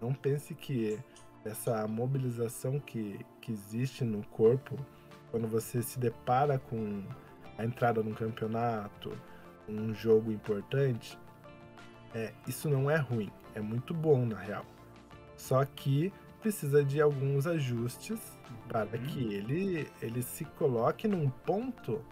Não 0.00 0.12
pense 0.12 0.54
que 0.54 0.98
essa 1.44 1.86
mobilização 1.86 2.78
que, 2.80 3.24
que 3.40 3.52
existe 3.52 4.04
no 4.04 4.22
corpo, 4.28 4.76
quando 5.30 5.46
você 5.46 5.82
se 5.82 5.98
depara 5.98 6.58
com 6.58 7.04
a 7.58 7.64
entrada 7.64 8.02
num 8.02 8.14
campeonato, 8.14 9.12
um 9.68 9.94
jogo 9.94 10.30
importante, 10.30 11.18
é, 12.14 12.32
isso 12.46 12.68
não 12.68 12.90
é 12.90 12.96
ruim, 12.96 13.30
é 13.54 13.60
muito 13.60 13.92
bom 13.92 14.24
na 14.24 14.38
real. 14.38 14.64
Só 15.36 15.64
que 15.64 16.12
precisa 16.36 16.84
de 16.84 17.00
alguns 17.00 17.46
ajustes 17.46 18.20
para 18.68 18.84
uhum. 18.96 19.06
que 19.06 19.34
ele, 19.34 19.90
ele 20.00 20.22
se 20.22 20.44
coloque 20.44 21.08
num 21.08 21.28
ponto 21.28 22.04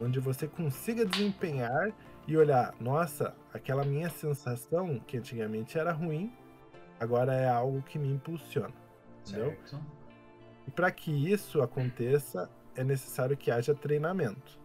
onde 0.00 0.20
você 0.20 0.46
consiga 0.46 1.04
desempenhar 1.04 1.92
e 2.26 2.36
olhar, 2.36 2.74
nossa, 2.80 3.34
aquela 3.52 3.84
minha 3.84 4.08
sensação 4.08 4.98
que 5.06 5.18
antigamente 5.18 5.78
era 5.78 5.92
ruim, 5.92 6.32
agora 6.98 7.34
é 7.34 7.48
algo 7.48 7.82
que 7.82 7.98
me 7.98 8.10
impulsiona. 8.10 8.72
Entendeu? 9.26 9.56
Certo. 9.64 9.80
E 10.66 10.70
para 10.70 10.90
que 10.90 11.10
isso 11.10 11.62
aconteça, 11.62 12.50
é 12.74 12.82
necessário 12.82 13.36
que 13.36 13.50
haja 13.50 13.74
treinamento. 13.74 14.58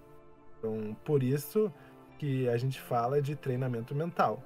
Então, 0.58 0.96
por 1.04 1.24
isso 1.24 1.72
que 2.18 2.48
a 2.50 2.58
gente 2.58 2.80
fala 2.80 3.22
de 3.22 3.36
treinamento 3.36 3.96
mental. 3.96 4.44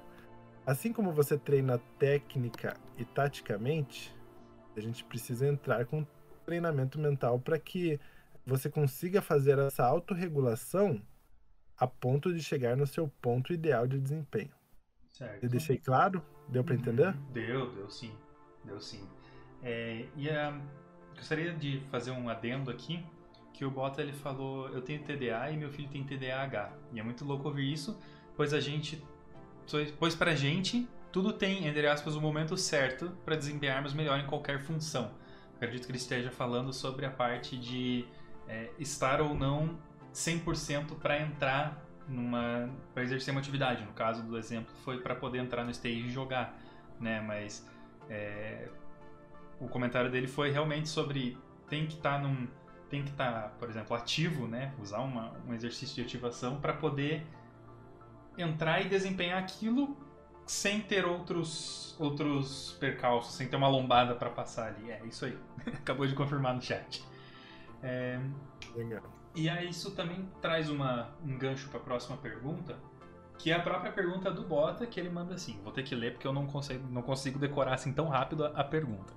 Assim 0.66 0.92
como 0.92 1.12
você 1.12 1.36
treina 1.36 1.80
técnica 1.98 2.76
e 2.96 3.04
taticamente, 3.04 4.13
a 4.80 4.82
gente 4.82 5.04
precisa 5.04 5.46
entrar 5.46 5.84
com 5.86 6.06
treinamento 6.44 6.98
mental 6.98 7.38
para 7.38 7.58
que 7.58 7.98
você 8.46 8.68
consiga 8.68 9.22
fazer 9.22 9.58
essa 9.58 9.84
autorregulação 9.84 11.00
a 11.76 11.86
ponto 11.86 12.32
de 12.32 12.42
chegar 12.42 12.76
no 12.76 12.86
seu 12.86 13.08
ponto 13.20 13.52
ideal 13.52 13.86
de 13.86 13.98
desempenho. 13.98 14.52
Certo. 15.12 15.44
Eu 15.44 15.48
deixei 15.48 15.78
claro? 15.78 16.22
Deu 16.48 16.62
para 16.62 16.74
entender? 16.74 17.08
Uhum. 17.08 17.32
Deu, 17.32 17.74
deu 17.74 17.90
sim. 17.90 18.12
Deu 18.64 18.80
sim. 18.80 19.06
É, 19.62 20.06
e 20.16 20.28
a, 20.28 20.60
gostaria 21.14 21.52
de 21.54 21.80
fazer 21.90 22.10
um 22.10 22.28
adendo 22.28 22.70
aqui, 22.70 23.04
que 23.52 23.64
o 23.64 23.70
Bota 23.70 24.02
ele 24.02 24.12
falou, 24.12 24.68
eu 24.68 24.82
tenho 24.82 25.02
TDA 25.02 25.50
e 25.50 25.56
meu 25.56 25.70
filho 25.70 25.88
tem 25.88 26.04
TDAH. 26.04 26.72
E 26.92 27.00
é 27.00 27.02
muito 27.02 27.24
louco 27.24 27.48
ouvir 27.48 27.72
isso, 27.72 27.98
pois 28.36 28.52
a 28.52 28.60
gente 28.60 29.02
pois 29.98 30.14
para 30.14 30.32
a 30.32 30.34
gente 30.34 30.86
tudo 31.14 31.32
tem, 31.32 31.68
entre 31.68 31.86
aspas, 31.86 32.16
o 32.16 32.20
momento 32.20 32.56
certo 32.56 33.08
para 33.24 33.36
desempenharmos 33.36 33.94
melhor 33.94 34.18
em 34.18 34.26
qualquer 34.26 34.58
função. 34.58 35.12
Acredito 35.54 35.86
que 35.86 35.92
ele 35.92 35.98
esteja 35.98 36.28
falando 36.28 36.72
sobre 36.72 37.06
a 37.06 37.10
parte 37.10 37.56
de 37.56 38.04
é, 38.48 38.68
estar 38.80 39.20
ou 39.20 39.32
não 39.32 39.78
100% 40.12 40.98
para 40.98 41.20
entrar 41.20 41.80
numa 42.08 42.68
para 42.92 43.04
exercer 43.04 43.30
uma 43.30 43.38
atividade. 43.38 43.84
No 43.84 43.92
caso 43.92 44.24
do 44.24 44.36
exemplo 44.36 44.74
foi 44.84 45.02
para 45.02 45.14
poder 45.14 45.38
entrar 45.38 45.62
no 45.62 45.70
stage 45.70 46.00
e 46.00 46.10
jogar, 46.10 46.58
né? 46.98 47.20
Mas 47.20 47.64
é, 48.10 48.68
o 49.60 49.68
comentário 49.68 50.10
dele 50.10 50.26
foi 50.26 50.50
realmente 50.50 50.88
sobre 50.88 51.38
tem 51.68 51.86
que 51.86 51.94
estar 51.94 52.16
tá 52.16 52.26
num 52.26 52.48
tem 52.90 53.04
que 53.04 53.10
estar, 53.10 53.32
tá, 53.32 53.48
por 53.50 53.70
exemplo, 53.70 53.96
ativo, 53.96 54.48
né? 54.48 54.74
Usar 54.80 54.98
uma, 54.98 55.32
um 55.46 55.54
exercício 55.54 55.94
de 55.94 56.02
ativação 56.02 56.60
para 56.60 56.72
poder 56.72 57.24
entrar 58.36 58.80
e 58.80 58.88
desempenhar 58.88 59.38
aquilo 59.38 59.96
sem 60.46 60.80
ter 60.80 61.04
outros 61.04 61.96
outros 61.98 62.76
percalços, 62.80 63.34
sem 63.34 63.48
ter 63.48 63.56
uma 63.56 63.68
lombada 63.68 64.14
para 64.14 64.30
passar 64.30 64.68
ali. 64.68 64.90
É 64.90 65.00
isso 65.06 65.24
aí. 65.24 65.38
Acabou 65.66 66.06
de 66.06 66.14
confirmar 66.14 66.54
no 66.54 66.62
chat. 66.62 67.04
É... 67.82 68.20
Legal. 68.74 69.02
E 69.34 69.48
aí 69.48 69.68
isso 69.68 69.90
também 69.92 70.28
traz 70.40 70.70
uma, 70.70 71.10
um 71.24 71.36
gancho 71.36 71.68
para 71.68 71.80
a 71.80 71.82
próxima 71.82 72.16
pergunta, 72.16 72.76
que 73.38 73.50
é 73.50 73.54
a 73.54 73.60
própria 73.60 73.92
pergunta 73.92 74.30
do 74.30 74.42
Bota, 74.42 74.86
que 74.86 74.98
ele 74.98 75.10
manda 75.10 75.34
assim. 75.34 75.60
Vou 75.62 75.72
ter 75.72 75.82
que 75.82 75.94
ler 75.94 76.12
porque 76.12 76.26
eu 76.26 76.32
não 76.32 76.46
consigo, 76.46 76.86
não 76.90 77.02
consigo 77.02 77.38
decorar 77.38 77.74
assim 77.74 77.92
tão 77.92 78.08
rápido 78.08 78.44
a, 78.44 78.48
a 78.48 78.64
pergunta. 78.64 79.12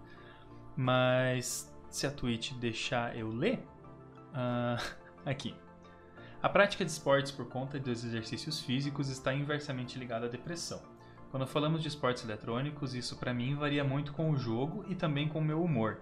Mas 0.75 1.71
se 1.89 2.05
a 2.05 2.11
Twitch 2.11 2.53
deixar 2.53 3.15
eu 3.17 3.29
ler, 3.29 3.59
uh, 4.33 4.95
aqui. 5.25 5.55
A 6.41 6.49
prática 6.49 6.85
de 6.85 6.91
esportes 6.91 7.31
por 7.31 7.47
conta 7.47 7.79
dos 7.79 8.03
exercícios 8.03 8.59
físicos 8.59 9.09
está 9.09 9.33
inversamente 9.33 9.97
ligada 9.97 10.27
à 10.27 10.29
depressão. 10.29 10.81
Quando 11.31 11.45
falamos 11.45 11.81
de 11.81 11.87
esportes 11.87 12.23
eletrônicos, 12.23 12.95
isso 12.95 13.17
para 13.17 13.33
mim 13.33 13.55
varia 13.55 13.83
muito 13.83 14.13
com 14.13 14.31
o 14.31 14.37
jogo 14.37 14.85
e 14.87 14.95
também 14.95 15.27
com 15.27 15.39
o 15.39 15.43
meu 15.43 15.61
humor. 15.61 15.99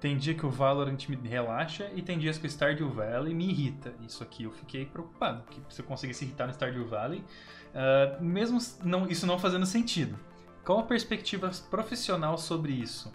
Tem 0.00 0.16
dia 0.16 0.34
que 0.34 0.46
o 0.46 0.50
Valorant 0.50 1.08
me 1.08 1.28
relaxa 1.28 1.90
e 1.94 2.02
tem 2.02 2.18
dias 2.18 2.38
que 2.38 2.46
o 2.46 2.50
Stardew 2.50 2.90
Valley 2.90 3.34
me 3.34 3.50
irrita. 3.50 3.92
Isso 4.00 4.22
aqui 4.22 4.44
eu 4.44 4.52
fiquei 4.52 4.86
preocupado, 4.86 5.42
que 5.50 5.60
se 5.68 5.80
eu 5.80 5.86
conseguisse 5.86 6.24
irritar 6.24 6.46
no 6.46 6.52
Stardew 6.52 6.86
Valley, 6.86 7.24
uh, 7.74 8.22
mesmo 8.22 8.58
não, 8.84 9.08
isso 9.08 9.26
não 9.26 9.38
fazendo 9.38 9.66
sentido. 9.66 10.16
Qual 10.64 10.78
a 10.80 10.82
perspectiva 10.84 11.50
profissional 11.70 12.38
sobre 12.38 12.72
isso? 12.72 13.12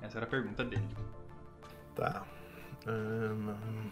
Essa 0.00 0.18
era 0.18 0.26
a 0.26 0.30
pergunta 0.30 0.64
dele. 0.64 0.88
Tá. 1.94 2.24
Um, 2.86 3.90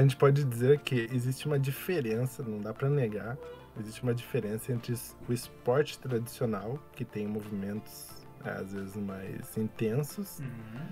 a 0.00 0.02
gente 0.02 0.16
pode 0.16 0.42
dizer 0.44 0.80
que 0.80 1.08
existe 1.12 1.46
uma 1.46 1.58
diferença, 1.58 2.42
não 2.42 2.58
dá 2.58 2.72
para 2.72 2.88
negar, 2.88 3.36
existe 3.78 4.02
uma 4.02 4.14
diferença 4.14 4.72
entre 4.72 4.94
o 5.28 5.32
esporte 5.32 5.98
tradicional, 5.98 6.78
que 6.92 7.04
tem 7.04 7.26
movimentos 7.26 8.08
é, 8.42 8.50
às 8.50 8.72
vezes 8.72 8.96
mais 8.96 9.58
intensos, 9.58 10.38
uhum. 10.38 10.86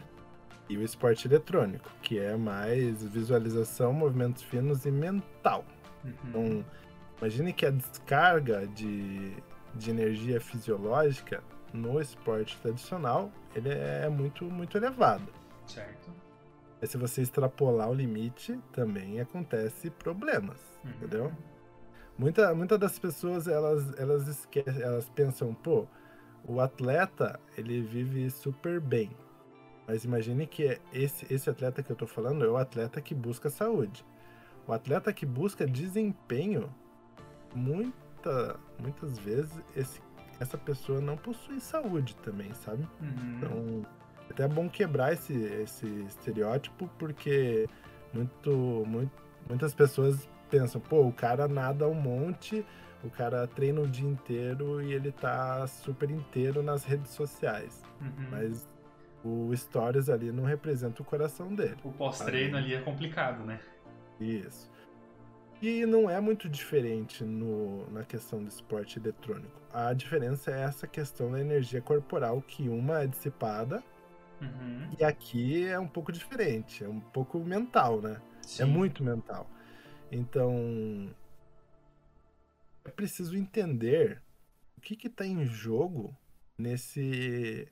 e 0.69 0.77
o 0.77 0.83
esporte 0.83 1.27
eletrônico, 1.27 1.91
que 2.03 2.19
é 2.19 2.37
mais 2.37 3.03
visualização, 3.03 3.95
movimentos 3.95 4.43
finos 4.43 4.85
e 4.85 4.91
mental. 4.91 5.65
Uhum. 6.05 6.13
Então, 6.25 6.65
imagine 7.19 7.53
que 7.55 7.65
a 7.65 7.71
descarga 7.71 8.67
de, 8.67 9.33
de 9.75 9.91
energia 9.91 10.39
fisiológica 10.39 11.43
no 11.73 11.99
esporte 11.99 12.59
tradicional 12.61 13.33
ele 13.55 13.71
é 13.71 14.07
muito, 14.11 14.45
muito 14.45 14.77
elevado. 14.77 15.33
Certo. 15.67 16.28
Mas 16.81 16.91
se 16.91 16.97
você 16.97 17.23
extrapolar 17.23 17.91
o 17.91 17.95
limite, 17.95 18.59
também 18.73 19.21
acontece 19.21 19.91
problemas, 19.91 20.59
uhum. 20.85 20.91
entendeu? 20.91 21.33
Muita, 22.17 22.55
muita 22.55 22.77
das 22.77 22.99
pessoas, 22.99 23.47
elas, 23.47 23.97
elas 23.99 24.27
esquecem, 24.27 24.83
elas 24.83 25.09
pensam, 25.09 25.55
pô, 25.55 25.87
o 26.45 26.61
atleta, 26.61 27.39
ele 27.57 27.81
vive 27.81 28.31
super 28.31 28.81
bem. 28.81 29.11
Mas 29.87 30.05
imagine 30.05 30.47
que 30.47 30.81
esse, 30.93 31.33
esse 31.33 31.49
atleta 31.49 31.83
que 31.83 31.91
eu 31.91 31.97
tô 31.97 32.07
falando 32.07 32.45
é 32.45 32.49
o 32.49 32.57
atleta 32.57 33.01
que 33.01 33.15
busca 33.15 33.49
saúde. 33.49 34.05
O 34.67 34.73
atleta 34.73 35.13
que 35.13 35.25
busca 35.25 35.67
desempenho, 35.67 36.73
muita, 37.55 38.59
muitas 38.79 39.19
vezes, 39.19 39.63
esse, 39.75 40.03
essa 40.39 40.59
pessoa 40.59 41.01
não 41.01 41.17
possui 41.17 41.61
saúde 41.61 42.15
também, 42.17 42.53
sabe? 42.53 42.87
Uhum. 43.01 43.37
Então, 43.37 43.87
até 44.31 44.45
é 44.45 44.49
bom 44.49 44.69
quebrar 44.69 45.13
esse, 45.13 45.35
esse 45.35 45.87
estereótipo, 46.07 46.89
porque 46.99 47.69
muito, 48.13 48.85
muito, 48.87 49.13
muitas 49.49 49.75
pessoas 49.75 50.29
pensam, 50.51 50.81
pô, 50.81 51.07
o 51.07 51.13
cara 51.13 51.47
nada 51.47 51.87
um 51.89 51.95
monte, 51.95 52.65
o 53.05 53.11
cara 53.11 53.47
treina 53.47 53.81
o 53.81 53.87
dia 53.87 54.09
inteiro 54.09 54.83
e 54.83 54.93
ele 54.93 55.13
tá 55.13 55.67
super 55.67 56.11
inteiro 56.11 56.63
nas 56.63 56.85
redes 56.85 57.11
sociais. 57.11 57.83
Uhum. 58.01 58.29
Mas 58.31 58.69
o 59.25 59.55
Stories 59.55 60.09
ali 60.09 60.33
não 60.33 60.45
representa 60.45 61.03
o 61.03 61.05
coração 61.05 61.55
dele. 61.55 61.77
O 61.85 61.93
pós-treino 61.93 62.57
ali 62.57 62.75
é 62.75 62.81
complicado, 62.81 63.45
né? 63.45 63.61
Isso. 64.21 64.71
E 65.61 65.85
não 65.85 66.09
é 66.09 66.21
muito 66.21 66.49
diferente 66.49 67.25
no, 67.25 67.91
na 67.91 68.05
questão 68.05 68.41
do 68.41 68.49
esporte 68.49 68.99
eletrônico. 68.99 69.61
A 69.73 69.93
diferença 69.93 70.53
é 70.53 70.61
essa 70.61 70.87
questão 70.87 71.33
da 71.33 71.41
energia 71.41 71.81
corporal, 71.81 72.41
que 72.41 72.69
uma 72.69 73.03
é 73.03 73.07
dissipada 73.07 73.83
Uhum. 74.41 74.91
e 74.99 75.05
aqui 75.05 75.67
é 75.67 75.79
um 75.79 75.89
pouco 75.89 76.13
diferente. 76.13 76.85
É 76.85 76.89
um 76.89 77.01
pouco 77.01 77.39
mental, 77.41 78.01
né? 78.01 78.21
Sim. 78.43 78.63
É 78.63 78.67
muito 78.67 79.03
mental. 79.03 79.49
Então, 80.11 81.15
é 82.85 82.91
preciso 82.91 83.37
entender 83.37 84.23
o 84.77 84.81
que 84.81 85.07
está 85.07 85.27
em 85.27 85.45
jogo 85.45 86.17
nesse, 86.57 87.71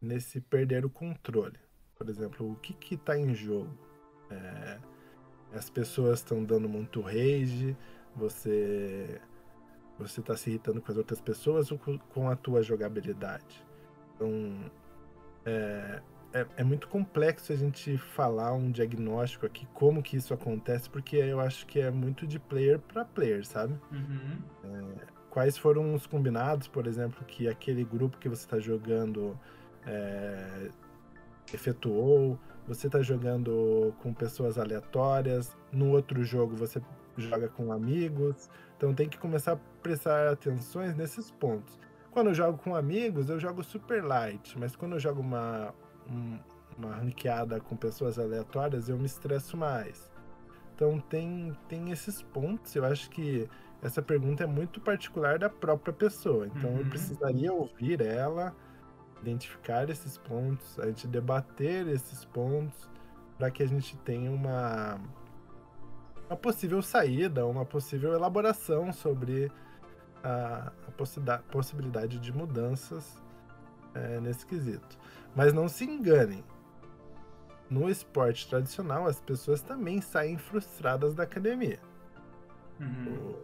nesse 0.00 0.40
perder 0.40 0.84
o 0.84 0.90
controle. 0.90 1.58
Por 1.96 2.08
exemplo, 2.08 2.52
o 2.52 2.56
que 2.56 2.94
está 2.94 3.18
em 3.18 3.34
jogo? 3.34 3.76
É, 4.30 4.78
as 5.52 5.68
pessoas 5.68 6.20
estão 6.20 6.44
dando 6.44 6.68
muito 6.68 7.00
rage, 7.00 7.76
você 8.14 9.20
você 9.98 10.20
está 10.20 10.36
se 10.36 10.48
irritando 10.50 10.80
com 10.80 10.92
as 10.92 10.96
outras 10.96 11.20
pessoas 11.20 11.72
ou 11.72 11.78
com- 11.78 11.98
com 11.98 12.28
a 12.30 12.36
tua 12.36 12.62
jogabilidade. 12.62 13.64
Então, 14.14 14.70
é, 15.48 16.00
é, 16.32 16.46
é 16.58 16.64
muito 16.64 16.88
complexo 16.88 17.52
a 17.52 17.56
gente 17.56 17.96
falar 17.96 18.52
um 18.52 18.70
diagnóstico 18.70 19.46
aqui, 19.46 19.66
como 19.72 20.02
que 20.02 20.16
isso 20.16 20.34
acontece, 20.34 20.88
porque 20.90 21.16
eu 21.16 21.40
acho 21.40 21.66
que 21.66 21.80
é 21.80 21.90
muito 21.90 22.26
de 22.26 22.38
player 22.38 22.78
para 22.78 23.04
player, 23.04 23.46
sabe? 23.46 23.74
Uhum. 23.90 24.94
Quais 25.30 25.56
foram 25.56 25.94
os 25.94 26.06
combinados, 26.06 26.68
por 26.68 26.86
exemplo, 26.86 27.24
que 27.24 27.48
aquele 27.48 27.84
grupo 27.84 28.18
que 28.18 28.28
você 28.28 28.44
está 28.44 28.58
jogando 28.58 29.38
é, 29.86 30.68
efetuou? 31.52 32.38
Você 32.66 32.88
está 32.88 33.00
jogando 33.00 33.94
com 34.02 34.12
pessoas 34.12 34.58
aleatórias, 34.58 35.56
no 35.72 35.90
outro 35.92 36.22
jogo 36.22 36.54
você 36.54 36.82
joga 37.16 37.48
com 37.48 37.72
amigos, 37.72 38.50
então 38.76 38.94
tem 38.94 39.08
que 39.08 39.18
começar 39.18 39.52
a 39.52 39.56
prestar 39.82 40.28
atenções 40.28 40.94
nesses 40.94 41.30
pontos. 41.30 41.78
Quando 42.10 42.28
eu 42.28 42.34
jogo 42.34 42.58
com 42.58 42.74
amigos, 42.74 43.28
eu 43.28 43.38
jogo 43.38 43.62
super 43.62 44.02
light, 44.04 44.58
mas 44.58 44.74
quando 44.74 44.92
eu 44.94 45.00
jogo 45.00 45.20
uma, 45.20 45.74
um- 46.10 46.38
uma 46.76 46.94
ranqueada 46.94 47.60
com 47.60 47.76
pessoas 47.76 48.18
aleatórias, 48.18 48.88
eu 48.88 48.98
me 48.98 49.06
estresso 49.06 49.56
mais. 49.56 50.10
Então 50.74 50.98
tem, 51.00 51.56
tem 51.68 51.90
esses 51.90 52.22
pontos, 52.22 52.74
eu 52.74 52.84
acho 52.84 53.10
que 53.10 53.48
essa 53.82 54.00
pergunta 54.00 54.44
é 54.44 54.46
muito 54.46 54.80
particular 54.80 55.38
da 55.38 55.48
própria 55.50 55.92
pessoa. 55.92 56.46
Então 56.46 56.70
eu 56.70 56.76
Uhum. 56.78 56.84
precisaria 56.84 57.52
ouvir 57.52 58.00
ela, 58.00 58.54
identificar 59.20 59.88
esses 59.90 60.16
pontos, 60.16 60.78
a 60.78 60.86
gente 60.86 61.06
debater 61.06 61.86
esses 61.88 62.24
pontos, 62.24 62.88
para 63.36 63.50
que 63.50 63.62
a 63.62 63.66
gente 63.66 63.96
tenha 63.98 64.30
uma, 64.30 64.98
uma 66.28 66.36
possível 66.36 66.80
saída, 66.82 67.44
uma 67.46 67.64
possível 67.64 68.12
elaboração 68.14 68.92
sobre 68.92 69.50
a, 70.22 70.72
a 70.86 71.38
possibilidade 71.50 72.18
de 72.18 72.32
mudanças 72.32 73.22
é, 73.94 74.20
nesse 74.20 74.46
quesito. 74.46 74.98
Mas 75.34 75.52
não 75.52 75.68
se 75.68 75.84
enganem. 75.84 76.44
No 77.70 77.88
esporte 77.88 78.48
tradicional, 78.48 79.06
as 79.06 79.20
pessoas 79.20 79.60
também 79.60 80.00
saem 80.00 80.38
frustradas 80.38 81.14
da 81.14 81.24
academia. 81.24 81.78
Uhum. 82.80 83.34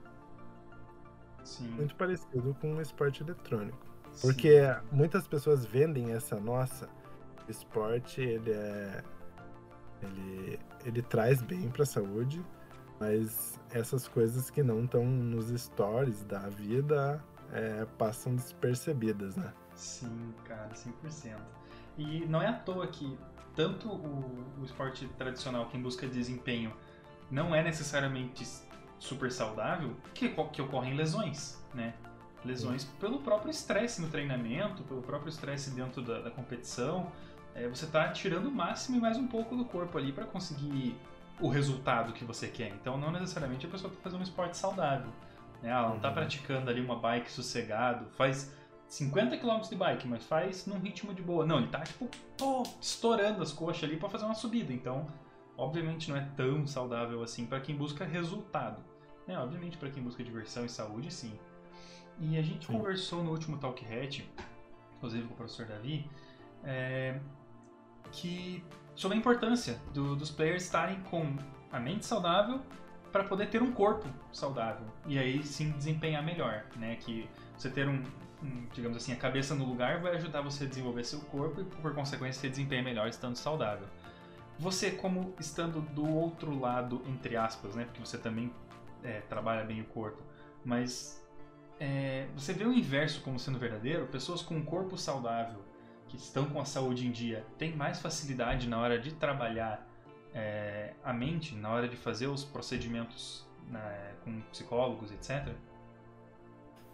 Sim. 1.44 1.68
Muito 1.72 1.94
parecido 1.94 2.56
com 2.60 2.74
o 2.74 2.80
esporte 2.80 3.22
eletrônico. 3.22 3.78
sim. 4.12 4.26
Porque 4.26 4.60
muitas 4.90 5.28
pessoas 5.28 5.66
vendem 5.66 6.12
essa 6.12 6.40
nossa 6.40 6.88
esporte, 7.48 8.22
ele 8.22 8.50
é 8.50 9.04
ele 10.02 10.58
ele 10.84 11.02
traz 11.02 11.42
bem 11.42 11.70
para 11.70 11.82
a 11.82 11.86
saúde, 11.86 12.44
mas 13.04 13.60
essas 13.70 14.08
coisas 14.08 14.48
que 14.50 14.62
não 14.62 14.84
estão 14.84 15.04
nos 15.04 15.48
stories 15.60 16.24
da 16.24 16.48
vida 16.48 17.22
é, 17.52 17.86
passam 17.98 18.34
despercebidas, 18.34 19.36
né? 19.36 19.52
Sim, 19.74 20.32
cara, 20.44 20.70
100%. 20.70 21.36
E 21.98 22.24
não 22.26 22.40
é 22.40 22.48
à 22.48 22.52
toa 22.54 22.86
que 22.86 23.16
tanto 23.54 23.88
o, 23.88 24.46
o 24.58 24.64
esporte 24.64 25.06
tradicional, 25.18 25.66
que 25.66 25.76
em 25.76 25.82
busca 25.82 26.06
de 26.06 26.14
desempenho, 26.14 26.72
não 27.30 27.54
é 27.54 27.62
necessariamente 27.62 28.46
super 28.98 29.30
saudável, 29.30 29.94
que, 30.14 30.28
que 30.28 30.62
ocorrem 30.62 30.94
lesões, 30.94 31.62
né? 31.74 31.94
Lesões 32.44 32.84
pelo 33.00 33.20
próprio 33.20 33.50
estresse 33.50 34.00
no 34.00 34.08
treinamento, 34.08 34.82
pelo 34.84 35.02
próprio 35.02 35.28
estresse 35.28 35.70
dentro 35.70 36.02
da, 36.02 36.20
da 36.20 36.30
competição. 36.30 37.12
É, 37.54 37.68
você 37.68 37.86
tá 37.86 38.08
tirando 38.08 38.46
o 38.46 38.50
máximo 38.50 38.96
e 38.96 39.00
mais 39.00 39.16
um 39.16 39.26
pouco 39.26 39.54
do 39.54 39.64
corpo 39.64 39.96
ali 39.98 40.12
para 40.12 40.24
conseguir 40.24 40.96
o 41.40 41.48
resultado 41.48 42.12
que 42.12 42.24
você 42.24 42.48
quer. 42.48 42.68
Então, 42.68 42.96
não 42.96 43.10
necessariamente 43.10 43.66
a 43.66 43.68
pessoa 43.68 43.92
tá 43.92 43.98
fazendo 44.02 44.20
um 44.20 44.24
esporte 44.24 44.56
saudável. 44.56 45.10
Né? 45.62 45.70
Ela 45.70 45.88
não 45.88 45.98
tá 45.98 46.08
Uhum. 46.08 46.14
praticando 46.14 46.70
ali 46.70 46.80
uma 46.80 46.96
bike 46.96 47.30
sossegado, 47.30 48.06
faz 48.10 48.54
50 48.86 49.36
km 49.38 49.60
de 49.68 49.74
bike, 49.76 50.06
mas 50.06 50.24
faz 50.24 50.66
num 50.66 50.78
ritmo 50.78 51.12
de 51.14 51.22
boa. 51.22 51.44
Não, 51.44 51.58
ele 51.58 51.68
tá 51.68 51.80
tipo, 51.80 52.08
pô, 52.36 52.62
estourando 52.80 53.42
as 53.42 53.52
coxas 53.52 53.84
ali 53.84 53.96
pra 53.96 54.08
fazer 54.08 54.24
uma 54.26 54.34
subida. 54.34 54.72
Então, 54.72 55.06
obviamente 55.56 56.10
não 56.10 56.16
é 56.16 56.28
tão 56.36 56.66
saudável 56.66 57.22
assim 57.22 57.46
pra 57.46 57.60
quem 57.60 57.74
busca 57.76 58.04
resultado. 58.04 58.82
Né? 59.26 59.38
Obviamente 59.38 59.76
pra 59.78 59.88
quem 59.90 60.02
busca 60.02 60.22
diversão 60.22 60.64
e 60.64 60.68
saúde, 60.68 61.12
sim. 61.12 61.32
E 62.20 62.38
a 62.38 62.42
gente 62.42 62.66
Sim. 62.66 62.74
conversou 62.74 63.24
no 63.24 63.30
último 63.32 63.56
Talk 63.58 63.84
Hat, 63.84 64.24
inclusive 64.96 65.26
com 65.26 65.34
o 65.34 65.36
professor 65.36 65.66
Davi, 65.66 66.08
é, 66.62 67.18
que 68.12 68.62
sobre 68.94 69.16
a 69.16 69.20
importância 69.20 69.78
do- 69.92 70.14
dos 70.16 70.30
players 70.30 70.64
estarem 70.64 71.00
com 71.10 71.36
a 71.72 71.78
mente 71.80 72.06
saudável 72.06 72.60
para 73.12 73.24
poder 73.24 73.48
ter 73.48 73.62
um 73.62 73.72
corpo 73.72 74.08
saudável 74.32 74.86
e 75.06 75.18
aí 75.18 75.42
sim 75.42 75.70
desempenhar 75.72 76.22
melhor, 76.22 76.64
né? 76.76 76.96
Que 76.96 77.28
você 77.56 77.70
ter 77.70 77.88
um, 77.88 78.02
um, 78.42 78.66
digamos 78.72 78.96
assim, 78.96 79.12
a 79.12 79.16
cabeça 79.16 79.54
no 79.54 79.64
lugar 79.64 80.00
vai 80.00 80.16
ajudar 80.16 80.40
você 80.40 80.64
a 80.64 80.66
desenvolver 80.66 81.04
seu 81.04 81.20
corpo 81.20 81.60
e 81.60 81.64
por 81.64 81.94
consequência 81.94 82.42
ter 82.42 82.50
desempenho 82.50 82.82
melhor 82.84 83.08
estando 83.08 83.36
saudável. 83.36 83.86
Você 84.58 84.90
como 84.92 85.34
estando 85.38 85.80
do 85.80 86.08
outro 86.08 86.58
lado 86.58 87.02
entre 87.08 87.36
aspas, 87.36 87.74
né? 87.74 87.84
Porque 87.84 88.00
você 88.00 88.18
também 88.18 88.52
é, 89.02 89.20
trabalha 89.22 89.64
bem 89.64 89.80
o 89.80 89.84
corpo, 89.84 90.22
mas 90.64 91.24
é, 91.78 92.26
você 92.36 92.52
vê 92.52 92.64
o 92.64 92.72
inverso 92.72 93.20
como 93.22 93.38
sendo 93.38 93.58
verdadeiro? 93.58 94.06
Pessoas 94.06 94.42
com 94.42 94.54
um 94.56 94.64
corpo 94.64 94.96
saudável 94.96 95.60
que 96.14 96.22
estão 96.22 96.48
com 96.48 96.60
a 96.60 96.64
saúde 96.64 97.06
em 97.06 97.12
dia 97.12 97.44
têm 97.58 97.74
mais 97.76 98.00
facilidade 98.00 98.68
na 98.68 98.78
hora 98.80 98.98
de 98.98 99.12
trabalhar 99.14 99.86
é, 100.32 100.94
a 101.02 101.12
mente, 101.12 101.54
na 101.54 101.70
hora 101.70 101.88
de 101.88 101.96
fazer 101.96 102.26
os 102.26 102.44
procedimentos 102.44 103.46
né, 103.68 104.14
com 104.24 104.40
psicólogos, 104.50 105.12
etc. 105.12 105.54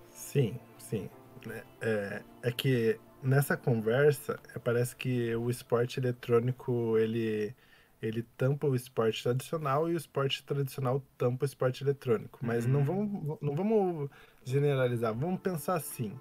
Sim, 0.08 0.60
sim. 0.78 1.10
É, 1.48 1.64
é, 1.80 2.24
é 2.42 2.52
que 2.52 3.00
nessa 3.22 3.56
conversa 3.56 4.40
é, 4.54 4.58
parece 4.58 4.94
que 4.96 5.34
o 5.36 5.50
esporte 5.50 5.98
eletrônico 6.00 6.98
ele 6.98 7.54
ele 8.02 8.22
tampa 8.22 8.66
o 8.66 8.74
esporte 8.74 9.22
tradicional 9.22 9.88
e 9.90 9.94
o 9.94 9.96
esporte 9.96 10.42
tradicional 10.44 11.00
tampa 11.18 11.44
o 11.44 11.46
esporte 11.46 11.84
eletrônico. 11.84 12.38
Mas 12.42 12.66
não 12.66 12.80
Uhum. 12.80 12.84
vamos 12.84 13.38
não 13.42 13.54
vamos 13.54 14.10
generalizar. 14.44 15.14
Vamos 15.14 15.40
pensar 15.40 15.74
assim. 15.76 16.18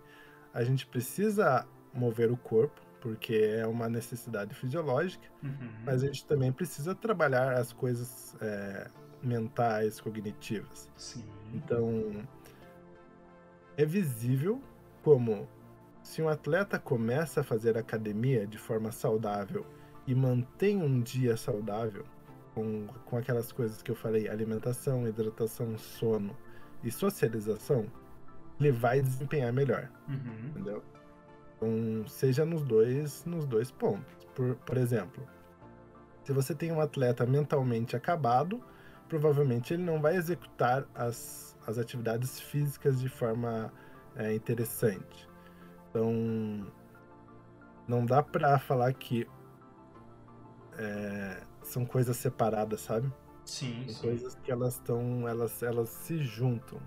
A 0.54 0.64
gente 0.64 0.86
precisa 0.88 1.68
mover 1.94 2.32
o 2.32 2.38
corpo 2.38 2.82
porque 3.02 3.34
é 3.36 3.66
uma 3.66 3.88
necessidade 3.90 4.54
fisiológica, 4.56 5.28
Uhum. 5.44 5.70
mas 5.86 6.04
a 6.04 6.08
gente 6.08 6.26
também 6.26 6.52
precisa 6.52 6.94
trabalhar 6.96 7.54
as 7.54 7.72
coisas 7.74 8.36
é, 8.42 8.88
mentais, 9.24 10.00
cognitivas. 10.02 10.90
Sim. 10.96 11.24
Então, 11.54 12.26
é 13.78 13.86
visível 13.86 14.62
como 15.04 15.48
se 16.04 16.22
um 16.22 16.28
atleta 16.30 16.78
começa 16.80 17.42
a 17.42 17.44
fazer 17.44 17.78
academia 17.78 18.46
de 18.48 18.58
forma 18.58 18.92
saudável 18.92 19.66
e 20.08 20.16
mantém 20.16 20.82
um 20.82 21.02
dia 21.02 21.38
saudável, 21.38 22.04
com, 22.54 22.88
com 23.06 23.18
aquelas 23.18 23.52
coisas 23.52 23.82
que 23.82 23.92
eu 23.92 23.96
falei, 23.96 24.28
alimentação, 24.28 25.08
hidratação, 25.08 25.78
sono 25.78 26.36
e 26.84 26.92
socialização, 26.92 27.86
ele 28.60 28.72
vai 28.72 29.02
desempenhar 29.02 29.54
melhor, 29.54 29.90
Uhum. 30.08 30.48
entendeu? 30.50 30.84
Então, 31.62 32.08
seja 32.08 32.46
nos 32.46 32.64
dois, 32.64 33.26
nos 33.26 33.46
dois 33.46 33.70
pontos. 33.70 34.26
Por, 34.34 34.56
por 34.56 34.78
exemplo, 34.78 35.28
se 36.24 36.32
você 36.32 36.56
tem 36.56 36.72
um 36.72 36.80
atleta 36.80 37.26
mentalmente 37.26 37.96
acabado, 37.96 38.64
provavelmente 39.10 39.74
ele 39.74 39.84
não 39.84 40.00
vai 40.02 40.16
executar 40.16 40.88
as, 40.96 41.58
as 41.68 41.78
atividades 41.78 42.40
físicas 42.40 43.02
de 43.02 43.10
forma 43.10 43.74
é, 44.16 44.34
interessante. 44.34 45.28
Então, 45.90 46.66
não 47.88 48.06
dá 48.06 48.24
pra 48.24 48.58
falar 48.58 48.94
que 48.94 49.28
é, 50.78 51.42
são 51.62 51.86
coisas 51.86 52.16
separadas, 52.16 52.82
sabe? 52.82 53.12
Sim, 53.44 53.84
São 53.88 53.96
sim. 53.96 54.02
coisas 54.02 54.36
que 54.36 54.52
elas 54.52 54.76
estão, 54.76 55.28
elas, 55.28 55.62
elas 55.64 55.90
se 55.90 56.24
juntam. 56.24 56.80